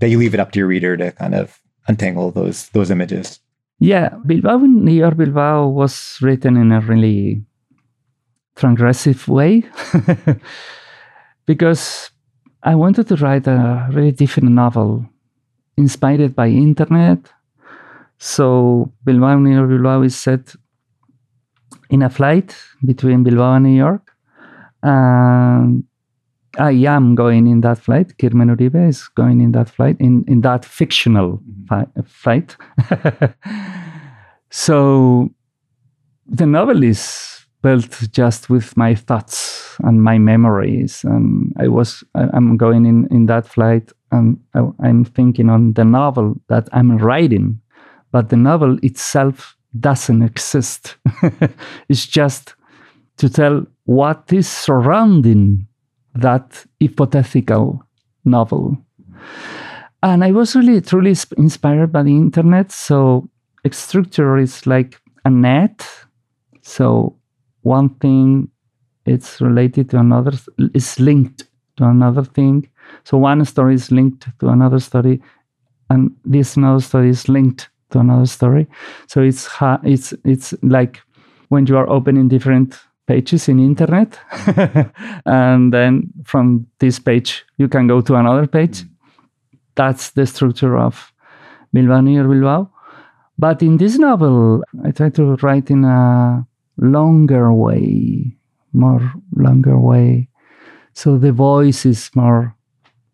that 0.00 0.08
you 0.08 0.18
leave 0.18 0.34
it 0.34 0.40
up 0.40 0.52
to 0.52 0.58
your 0.58 0.68
reader 0.68 0.96
to 0.96 1.12
kind 1.12 1.34
of 1.34 1.60
untangle 1.86 2.30
those 2.30 2.68
those 2.70 2.90
images. 2.90 3.40
Yeah, 3.80 4.10
Bilbao 4.26 4.64
in 4.64 4.84
New 4.84 5.10
Bilbao 5.10 5.68
was 5.68 6.18
written 6.20 6.56
in 6.56 6.72
a 6.72 6.80
really 6.80 7.42
transgressive 8.56 9.28
way 9.28 9.62
because 11.46 12.10
I 12.62 12.74
wanted 12.74 13.06
to 13.08 13.16
write 13.16 13.46
a 13.46 13.88
really 13.92 14.10
different 14.10 14.50
novel 14.50 15.06
inspired 15.76 16.34
by 16.34 16.48
internet. 16.48 17.18
So 18.18 18.92
Bilbao 19.04 19.38
York 19.44 19.68
Bilbao 19.68 20.02
is 20.02 20.16
set 20.16 20.56
in 21.90 22.02
a 22.02 22.10
flight 22.10 22.56
between 22.84 23.22
Bilbao 23.22 23.54
and 23.54 23.64
New 23.64 23.76
York. 23.76 24.12
And 24.82 25.84
I 26.58 26.72
am 26.72 27.14
going 27.14 27.46
in 27.46 27.60
that 27.62 27.78
flight. 27.78 28.16
Kirmen 28.18 28.48
Uribe 28.56 28.88
is 28.88 29.08
going 29.08 29.40
in 29.40 29.52
that 29.52 29.68
flight, 29.68 29.96
in, 30.00 30.24
in 30.26 30.40
that 30.42 30.64
fictional 30.64 31.38
mm-hmm. 31.38 31.64
fi- 31.66 32.02
flight. 32.04 32.56
so 34.50 35.28
the 36.26 36.46
novel 36.46 36.82
is 36.82 37.46
built 37.62 38.08
just 38.12 38.48
with 38.48 38.76
my 38.76 38.94
thoughts 38.94 39.76
and 39.80 40.02
my 40.02 40.18
memories. 40.18 41.04
And 41.04 41.52
I 41.58 41.68
was, 41.68 42.04
I, 42.14 42.28
am 42.34 42.56
going 42.56 42.86
in, 42.86 43.08
in 43.10 43.26
that 43.26 43.46
flight 43.46 43.90
and 44.12 44.38
I, 44.54 44.68
I'm 44.82 45.04
thinking 45.04 45.50
on 45.50 45.74
the 45.74 45.84
novel 45.84 46.36
that 46.48 46.68
I'm 46.72 46.98
writing, 46.98 47.60
but 48.12 48.30
the 48.30 48.36
novel 48.36 48.78
itself 48.82 49.56
doesn't 49.78 50.22
exist. 50.22 50.96
it's 51.88 52.06
just 52.06 52.54
to 53.18 53.28
tell 53.28 53.66
what 53.84 54.32
is 54.32 54.48
surrounding 54.48 55.66
that 56.14 56.64
hypothetical 56.80 57.82
novel. 58.24 58.76
And 60.02 60.24
I 60.24 60.30
was 60.30 60.54
really 60.54 60.80
truly 60.80 61.14
inspired 61.36 61.92
by 61.92 62.02
the 62.04 62.16
internet. 62.16 62.70
So 62.70 63.28
structure 63.70 64.38
is 64.38 64.66
like 64.66 65.00
a 65.24 65.30
net. 65.30 65.86
So 66.62 67.16
one 67.62 67.90
thing 67.96 68.50
it's 69.04 69.40
related 69.40 69.90
to 69.90 69.98
another 69.98 70.32
is 70.74 71.00
linked 71.00 71.44
to 71.76 71.84
another 71.84 72.24
thing. 72.24 72.68
So 73.04 73.16
one 73.18 73.44
story 73.44 73.74
is 73.74 73.90
linked 73.90 74.28
to 74.40 74.48
another 74.48 74.78
story, 74.78 75.22
and 75.90 76.14
this 76.24 76.56
another 76.56 76.82
story 76.82 77.10
is 77.10 77.28
linked 77.28 77.70
to 77.90 78.00
another 78.00 78.26
story. 78.26 78.66
So 79.06 79.22
it's 79.22 79.46
ha- 79.46 79.80
it's 79.84 80.14
it's 80.24 80.54
like 80.62 81.00
when 81.48 81.66
you 81.66 81.76
are 81.76 81.88
opening 81.88 82.28
different 82.28 82.78
pages 83.06 83.48
in 83.48 83.58
internet 83.58 84.18
and 85.24 85.72
then 85.72 86.12
from 86.24 86.66
this 86.78 86.98
page 86.98 87.44
you 87.56 87.68
can 87.68 87.86
go 87.86 88.00
to 88.00 88.14
another 88.14 88.46
page. 88.46 88.84
That's 89.74 90.10
the 90.10 90.26
structure 90.26 90.76
of 90.76 91.12
bilbao 91.72 92.02
bilbao. 92.02 92.70
But 93.38 93.62
in 93.62 93.76
this 93.76 93.98
novel 93.98 94.62
i 94.84 94.90
try 94.90 95.10
to 95.10 95.36
write 95.36 95.70
in 95.70 95.84
a 95.84 96.46
longer 96.76 97.52
way 97.52 98.36
more 98.72 99.12
longer 99.34 99.78
way. 99.78 100.28
So 100.92 101.16
the 101.16 101.32
voice 101.32 101.86
is 101.86 102.10
more 102.14 102.54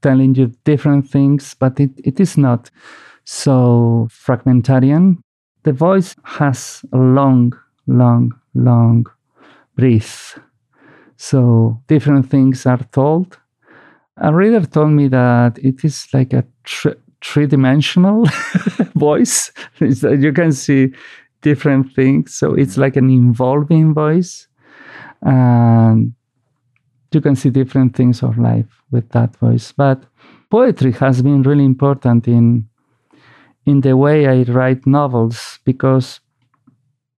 telling 0.02 0.34
you 0.34 0.52
different 0.64 1.08
things 1.08 1.54
but 1.54 1.78
it, 1.80 1.90
it 2.04 2.20
is 2.20 2.36
not 2.36 2.70
so 3.24 4.08
fragmentarian 4.10 5.18
the 5.64 5.72
voice 5.72 6.14
has 6.24 6.84
a 6.92 6.98
long 6.98 7.52
long 7.86 8.32
long 8.54 9.06
breath. 9.76 10.38
So 11.16 11.80
different 11.88 12.30
things 12.30 12.66
are 12.66 12.84
told. 12.92 13.38
A 14.18 14.32
reader 14.32 14.64
told 14.64 14.90
me 14.90 15.08
that 15.08 15.58
it 15.58 15.84
is 15.84 16.06
like 16.12 16.32
a 16.32 16.44
tr- 16.62 17.00
three 17.22 17.46
dimensional 17.46 18.26
voice. 18.94 19.52
you 19.80 20.32
can 20.32 20.52
see 20.52 20.92
different 21.40 21.92
things. 21.94 22.34
So 22.34 22.54
it's 22.54 22.76
like 22.76 22.96
an 22.96 23.10
involving 23.10 23.94
voice. 23.94 24.46
And 25.22 26.14
you 27.12 27.20
can 27.20 27.36
see 27.36 27.50
different 27.50 27.96
things 27.96 28.22
of 28.22 28.38
life 28.38 28.82
with 28.90 29.08
that 29.10 29.34
voice. 29.36 29.72
But 29.72 30.04
poetry 30.50 30.92
has 30.92 31.22
been 31.22 31.42
really 31.42 31.64
important 31.64 32.28
in 32.28 32.68
in 33.66 33.80
the 33.80 33.96
way 33.96 34.26
I 34.26 34.42
write 34.42 34.86
novels 34.86 35.58
because 35.64 36.20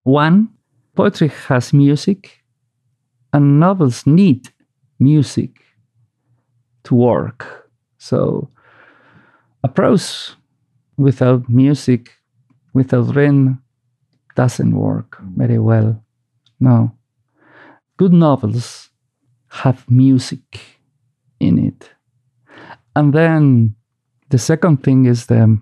one, 0.03 0.49
poetry 0.95 1.31
has 1.47 1.73
music 1.73 2.43
and 3.33 3.59
novels 3.59 4.05
need 4.07 4.49
music 4.99 5.61
to 6.83 6.95
work. 6.95 7.69
So 7.97 8.49
a 9.63 9.67
prose 9.67 10.35
without 10.97 11.49
music, 11.49 12.13
without 12.73 13.15
rhythm, 13.15 13.61
doesn't 14.35 14.75
work 14.75 15.17
very 15.35 15.59
well. 15.59 16.01
No. 16.59 16.91
Good 17.97 18.13
novels 18.13 18.89
have 19.49 19.89
music 19.89 20.59
in 21.39 21.59
it. 21.59 21.89
And 22.95 23.13
then 23.13 23.75
the 24.29 24.37
second 24.37 24.83
thing 24.83 25.05
is 25.05 25.25
the, 25.25 25.59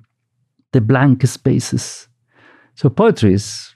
the 0.76 0.82
blank 0.82 1.26
spaces. 1.26 2.09
So 2.73 2.89
poetry 2.89 3.34
is 3.34 3.73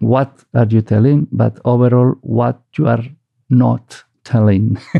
what 0.00 0.44
are 0.52 0.66
you 0.66 0.82
telling, 0.82 1.26
but 1.32 1.58
overall, 1.64 2.14
what 2.20 2.60
you 2.76 2.86
are 2.88 3.04
not 3.48 4.04
telling. 4.24 4.76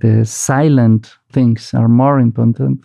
the 0.00 0.24
silent 0.24 1.16
things 1.32 1.74
are 1.74 1.88
more 1.88 2.20
important. 2.20 2.84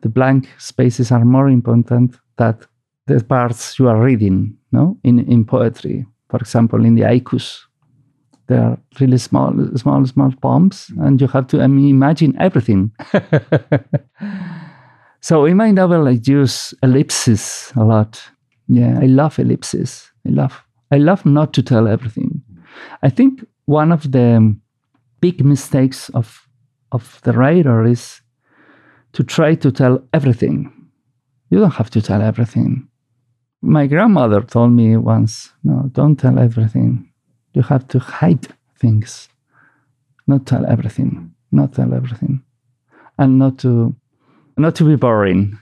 The 0.00 0.08
blank 0.08 0.48
spaces 0.58 1.12
are 1.12 1.24
more 1.24 1.48
important 1.48 2.10
than 2.36 2.58
the 3.06 3.22
parts 3.22 3.78
you 3.78 3.88
are 3.88 4.02
reading. 4.02 4.56
No, 4.72 4.98
in 5.04 5.20
in 5.20 5.44
poetry, 5.44 6.06
for 6.28 6.40
example, 6.40 6.84
in 6.84 6.96
the 6.96 7.02
haikus, 7.02 7.68
they 8.48 8.56
are 8.56 8.78
really 9.00 9.18
small, 9.18 9.52
small, 9.76 10.06
small 10.06 10.32
poems, 10.40 10.90
and 10.98 11.20
you 11.20 11.28
have 11.28 11.46
to 11.46 11.60
imagine 11.60 12.34
everything. 12.40 12.90
so 15.22 15.46
in 15.46 15.56
my 15.56 15.70
novel, 15.70 16.06
I 16.08 16.20
use 16.22 16.74
ellipses 16.82 17.72
a 17.76 17.84
lot. 17.84 18.22
Yeah, 18.68 18.98
I 19.00 19.06
love 19.06 19.38
ellipses 19.38 20.12
I 20.26 20.30
love 20.30 20.62
I 20.90 20.98
love 20.98 21.24
not 21.26 21.52
to 21.54 21.62
tell 21.62 21.88
everything. 21.88 22.42
I 23.02 23.08
think 23.08 23.44
one 23.64 23.92
of 23.92 24.12
the 24.12 24.56
big 25.20 25.44
mistakes 25.44 26.10
of 26.10 26.48
of 26.90 27.20
the 27.22 27.32
writer 27.32 27.84
is 27.84 28.20
to 29.12 29.24
try 29.24 29.54
to 29.54 29.72
tell 29.72 30.02
everything. 30.12 30.72
You 31.50 31.58
don't 31.60 31.74
have 31.74 31.90
to 31.90 32.02
tell 32.02 32.22
everything. 32.22 32.88
My 33.62 33.86
grandmother 33.86 34.42
told 34.42 34.72
me 34.72 34.96
once, 34.96 35.52
no, 35.62 35.88
don't 35.92 36.16
tell 36.16 36.38
everything. 36.38 37.12
You 37.54 37.62
have 37.62 37.86
to 37.88 37.98
hide 37.98 38.48
things. 38.78 39.28
Not 40.26 40.46
tell 40.46 40.66
everything. 40.66 41.34
Not 41.52 41.74
tell 41.74 41.94
everything. 41.94 42.42
And 43.18 43.38
not 43.38 43.58
to 43.58 43.94
not 44.56 44.74
to 44.76 44.84
be 44.84 44.96
boring. 44.96 45.58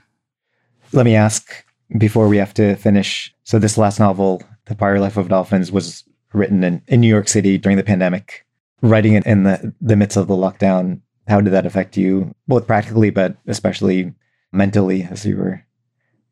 Let 0.93 1.05
me 1.05 1.15
ask 1.15 1.65
before 1.97 2.27
we 2.27 2.37
have 2.37 2.53
to 2.55 2.75
finish. 2.75 3.33
So 3.43 3.59
this 3.59 3.77
last 3.77 3.99
novel 3.99 4.43
the 4.65 4.75
Prior 4.75 4.99
Life 4.99 5.17
of 5.17 5.29
Dolphins 5.29 5.71
was 5.71 6.03
written 6.33 6.63
in, 6.63 6.81
in 6.87 7.01
New 7.01 7.07
York 7.07 7.27
City 7.27 7.57
during 7.57 7.77
the 7.77 7.83
pandemic. 7.83 8.45
Writing 8.81 9.13
it 9.13 9.25
in 9.25 9.43
the, 9.43 9.73
the 9.79 9.95
midst 9.95 10.17
of 10.17 10.27
the 10.27 10.33
lockdown, 10.33 11.01
how 11.27 11.39
did 11.39 11.53
that 11.53 11.65
affect 11.65 11.97
you, 11.97 12.33
both 12.47 12.65
practically, 12.65 13.11
but 13.11 13.37
especially 13.45 14.13
mentally 14.51 15.03
as 15.03 15.25
you 15.25 15.37
were 15.37 15.63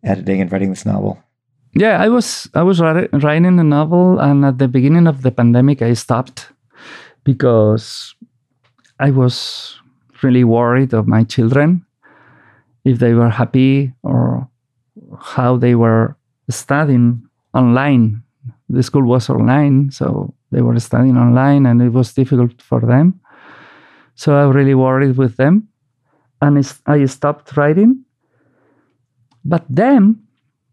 editing 0.03 0.41
and 0.41 0.51
writing 0.51 0.71
this 0.71 0.85
novel? 0.85 1.21
Yeah, 1.73 2.01
I 2.01 2.09
was 2.09 2.49
I 2.55 2.63
was 2.63 2.81
writing 2.81 3.59
a 3.59 3.63
novel, 3.63 4.19
and 4.19 4.43
at 4.43 4.57
the 4.57 4.67
beginning 4.67 5.05
of 5.05 5.21
the 5.21 5.31
pandemic, 5.31 5.83
I 5.83 5.93
stopped 5.93 6.49
because 7.23 8.15
I 8.99 9.11
was 9.11 9.77
really 10.23 10.43
worried 10.43 10.93
of 10.93 11.07
my 11.07 11.23
children, 11.23 11.85
if 12.85 12.99
they 12.99 13.13
were 13.13 13.29
happy 13.29 13.93
or 14.03 14.49
how 15.19 15.57
they 15.57 15.75
were 15.75 16.15
studying 16.49 17.23
online. 17.53 18.23
The 18.69 18.83
school 18.83 19.03
was 19.03 19.29
online, 19.29 19.91
so 19.91 20.33
they 20.51 20.61
were 20.61 20.79
studying 20.79 21.17
online, 21.17 21.65
and 21.65 21.81
it 21.81 21.89
was 21.89 22.13
difficult 22.13 22.61
for 22.61 22.81
them. 22.81 23.19
So 24.15 24.35
I 24.35 24.49
really 24.49 24.75
worried 24.75 25.17
with 25.17 25.37
them, 25.37 25.67
and 26.41 26.57
I 26.85 27.05
stopped 27.05 27.55
writing. 27.57 28.05
But 29.43 29.65
then, 29.69 30.21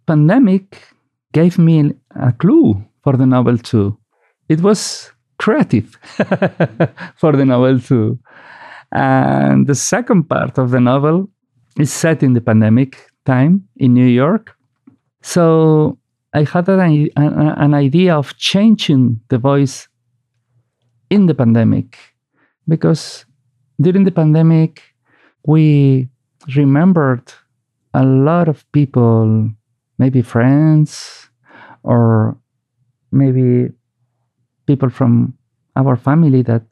pandemic 0.06 0.82
gave 1.32 1.58
me 1.58 1.92
a 2.14 2.32
clue 2.32 2.84
for 3.02 3.16
the 3.16 3.26
novel 3.26 3.58
too. 3.58 3.98
It 4.48 4.60
was 4.60 5.10
creative 5.38 5.98
for 7.16 7.32
the 7.32 7.44
novel 7.44 7.80
too. 7.80 8.18
And 8.92 9.66
the 9.66 9.74
second 9.74 10.28
part 10.28 10.58
of 10.58 10.70
the 10.70 10.80
novel 10.80 11.28
is 11.78 11.92
set 11.92 12.22
in 12.22 12.32
the 12.32 12.40
pandemic 12.40 13.10
time 13.24 13.66
in 13.76 13.92
New 13.94 14.06
York. 14.06 14.56
So 15.22 15.98
I 16.32 16.44
had 16.44 16.68
an, 16.68 17.10
an 17.16 17.74
idea 17.74 18.14
of 18.16 18.36
changing 18.36 19.20
the 19.28 19.38
voice 19.38 19.88
in 21.10 21.26
the 21.26 21.34
pandemic 21.34 21.98
because 22.68 23.24
during 23.80 24.04
the 24.04 24.10
pandemic, 24.10 24.82
we 25.46 26.08
remembered 26.54 27.32
a 27.94 28.04
lot 28.04 28.48
of 28.48 28.70
people, 28.72 29.50
maybe 29.98 30.22
friends 30.22 31.28
or 31.82 32.36
maybe 33.12 33.72
people 34.66 34.90
from 34.90 35.34
our 35.76 35.96
family 35.96 36.42
that 36.42 36.62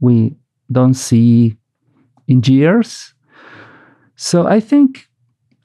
we 0.00 0.34
don't 0.70 0.94
see 0.94 1.56
in 2.28 2.42
years. 2.44 3.14
So 4.22 4.46
I 4.46 4.60
think 4.60 5.08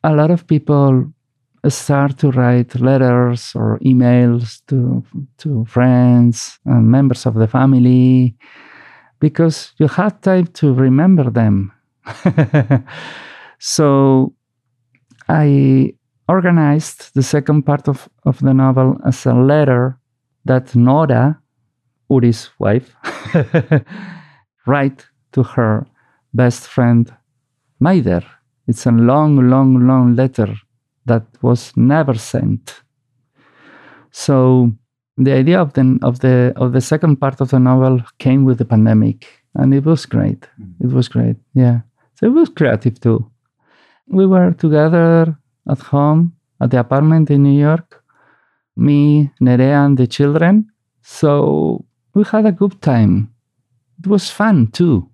a 0.04 0.16
lot 0.16 0.32
of 0.32 0.48
people 0.48 1.14
start 1.70 2.18
to 2.18 2.32
write 2.32 2.74
letters 2.80 3.52
or 3.54 3.78
emails 3.86 4.62
to, 4.66 5.04
to 5.38 5.64
friends 5.66 6.58
and 6.66 6.90
members 6.90 7.28
of 7.28 7.36
the 7.36 7.48
family 7.48 8.36
because 9.20 9.74
you 9.78 9.88
have 9.88 10.20
time 10.22 10.48
to 10.48 10.74
remember 10.74 11.30
them. 11.30 11.72
so 13.60 14.34
I 15.30 15.94
organized 16.28 17.14
the 17.14 17.22
second 17.22 17.62
part 17.62 17.88
of, 17.88 18.10
of 18.26 18.40
the 18.40 18.56
novel 18.56 18.98
as 19.06 19.24
a 19.28 19.36
letter 19.36 20.00
that 20.46 20.76
Nora, 20.76 21.40
Uri's 22.10 22.50
wife, 22.58 22.96
write 24.66 25.06
to 25.34 25.44
her 25.44 25.86
best 26.34 26.68
friend 26.68 27.14
Maider. 27.80 28.24
It's 28.68 28.86
a 28.86 28.92
long, 28.92 29.50
long, 29.50 29.88
long 29.88 30.16
letter 30.16 30.54
that 31.06 31.26
was 31.42 31.72
never 31.76 32.16
sent. 32.16 32.84
So 34.12 34.72
the 35.18 35.34
idea 35.34 35.60
of 35.60 35.74
the 35.74 36.00
of 36.04 36.20
the 36.20 36.54
of 36.56 36.74
the 36.74 36.82
second 36.82 37.18
part 37.18 37.42
of 37.42 37.50
the 37.50 37.60
novel 37.60 38.02
came 38.20 38.46
with 38.46 38.58
the 38.58 38.66
pandemic, 38.66 39.26
and 39.56 39.74
it 39.74 39.86
was 39.86 40.06
great. 40.06 40.48
Mm. 40.60 40.74
It 40.82 40.92
was 40.92 41.08
great. 41.08 41.38
Yeah. 41.54 41.82
So 42.16 42.28
it 42.28 42.34
was 42.34 42.50
creative 42.50 43.00
too. 43.00 43.32
We 44.08 44.26
were 44.26 44.52
together 44.52 45.38
at 45.70 45.80
home 45.80 46.34
at 46.62 46.72
the 46.72 46.80
apartment 46.80 47.30
in 47.30 47.44
New 47.44 47.60
York, 47.60 48.04
me, 48.76 49.32
Nerea, 49.42 49.86
and 49.86 49.98
the 49.98 50.08
children. 50.08 50.72
So 51.02 51.86
we 52.14 52.24
had 52.24 52.46
a 52.46 52.52
good 52.52 52.82
time. 52.82 53.34
It 54.00 54.08
was 54.08 54.30
fun 54.30 54.68
too. 54.68 55.10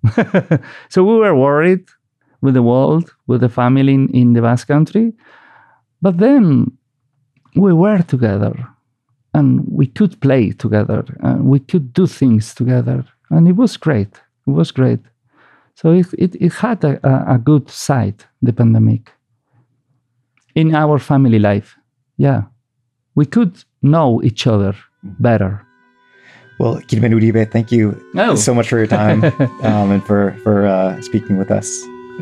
so 0.90 1.04
we 1.04 1.18
were 1.18 1.36
worried 1.36 1.86
with 2.44 2.54
the 2.54 2.62
world, 2.72 3.06
with 3.30 3.42
the 3.42 3.50
family 3.62 3.94
in, 4.00 4.10
in 4.22 4.34
the 4.36 4.42
Basque 4.42 4.68
Country, 4.68 5.08
but 6.02 6.16
then 6.26 6.44
we 7.56 7.72
were 7.84 8.02
together. 8.16 8.54
and 9.40 9.50
we 9.80 9.86
could 9.98 10.14
play 10.28 10.44
together 10.66 11.02
and 11.28 11.38
we 11.54 11.60
could 11.72 11.88
do 12.00 12.06
things 12.08 12.54
together 12.60 13.00
and 13.34 13.48
it 13.52 13.56
was 13.64 13.78
great 13.86 14.14
it 14.48 14.54
was 14.60 14.72
great. 14.80 15.00
So 15.80 15.86
it, 16.02 16.08
it, 16.26 16.32
it 16.48 16.54
had 16.66 16.80
a, 16.84 16.94
a 17.36 17.38
good 17.50 17.66
side 17.88 18.20
the 18.48 18.54
pandemic 18.54 19.04
in 20.62 20.68
our 20.76 21.00
family 21.00 21.40
life. 21.40 21.70
Yeah. 22.18 22.42
We 23.16 23.26
could 23.26 23.54
know 23.82 24.22
each 24.30 24.46
other 24.54 24.74
better. 25.28 25.52
Well 26.60 26.76
Kirmen 26.88 27.14
Uribe, 27.18 27.44
thank 27.56 27.72
you 27.72 27.86
Oh. 28.16 28.36
so 28.36 28.54
much 28.54 28.68
for 28.70 28.78
your 28.82 28.88
time 29.02 29.20
um, 29.70 29.88
and 29.96 30.04
for 30.10 30.22
for 30.44 30.56
uh, 30.76 31.02
speaking 31.02 31.36
with 31.42 31.50
us 31.60 31.70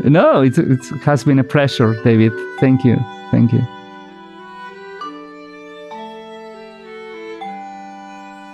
no 0.04 0.42
it, 0.42 0.58
it 0.58 0.84
has 1.04 1.24
been 1.24 1.40
a 1.40 1.44
pleasure 1.44 2.02
david 2.04 2.32
thank 2.60 2.84
you 2.84 2.98
thank 3.32 3.52
you 3.52 3.62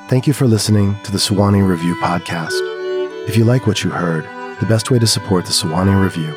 Thank 0.09 0.25
you 0.25 0.31
for 0.31 0.47
listening 0.47 0.95
to 1.03 1.11
the 1.11 1.17
Sewanee 1.17 1.67
Review 1.67 1.93
podcast. 1.95 2.57
If 3.27 3.35
you 3.35 3.43
like 3.43 3.67
what 3.67 3.83
you 3.83 3.89
heard, 3.89 4.23
the 4.61 4.65
best 4.65 4.89
way 4.89 4.99
to 4.99 5.07
support 5.07 5.43
the 5.43 5.51
Sewanee 5.51 6.01
Review, 6.01 6.33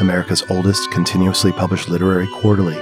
America's 0.00 0.42
oldest 0.50 0.90
continuously 0.90 1.52
published 1.52 1.88
literary 1.88 2.26
quarterly, 2.40 2.74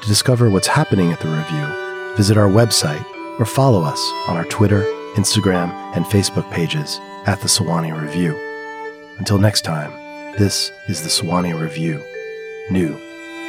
To 0.02 0.08
discover 0.08 0.50
what's 0.50 0.66
happening 0.66 1.12
at 1.12 1.20
the 1.20 1.30
review, 1.30 1.68
visit 2.16 2.40
our 2.40 2.50
website 2.50 3.06
or 3.40 3.46
follow 3.46 3.82
us 3.82 4.00
on 4.28 4.38
our 4.38 4.46
Twitter, 4.46 4.84
Instagram, 5.16 5.72
and 5.96 6.06
Facebook 6.06 6.50
pages 6.52 7.00
at 7.26 7.40
the 7.42 7.48
Sewanee 7.48 8.00
Review. 8.00 8.38
Until 9.18 9.38
next 9.38 9.62
time, 9.62 9.92
this 10.38 10.72
is 10.88 11.04
the 11.04 11.10
Sewanee 11.10 11.60
Review 11.60 12.04
new 12.70 12.94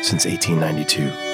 since 0.03 0.27
1892. 0.27 1.34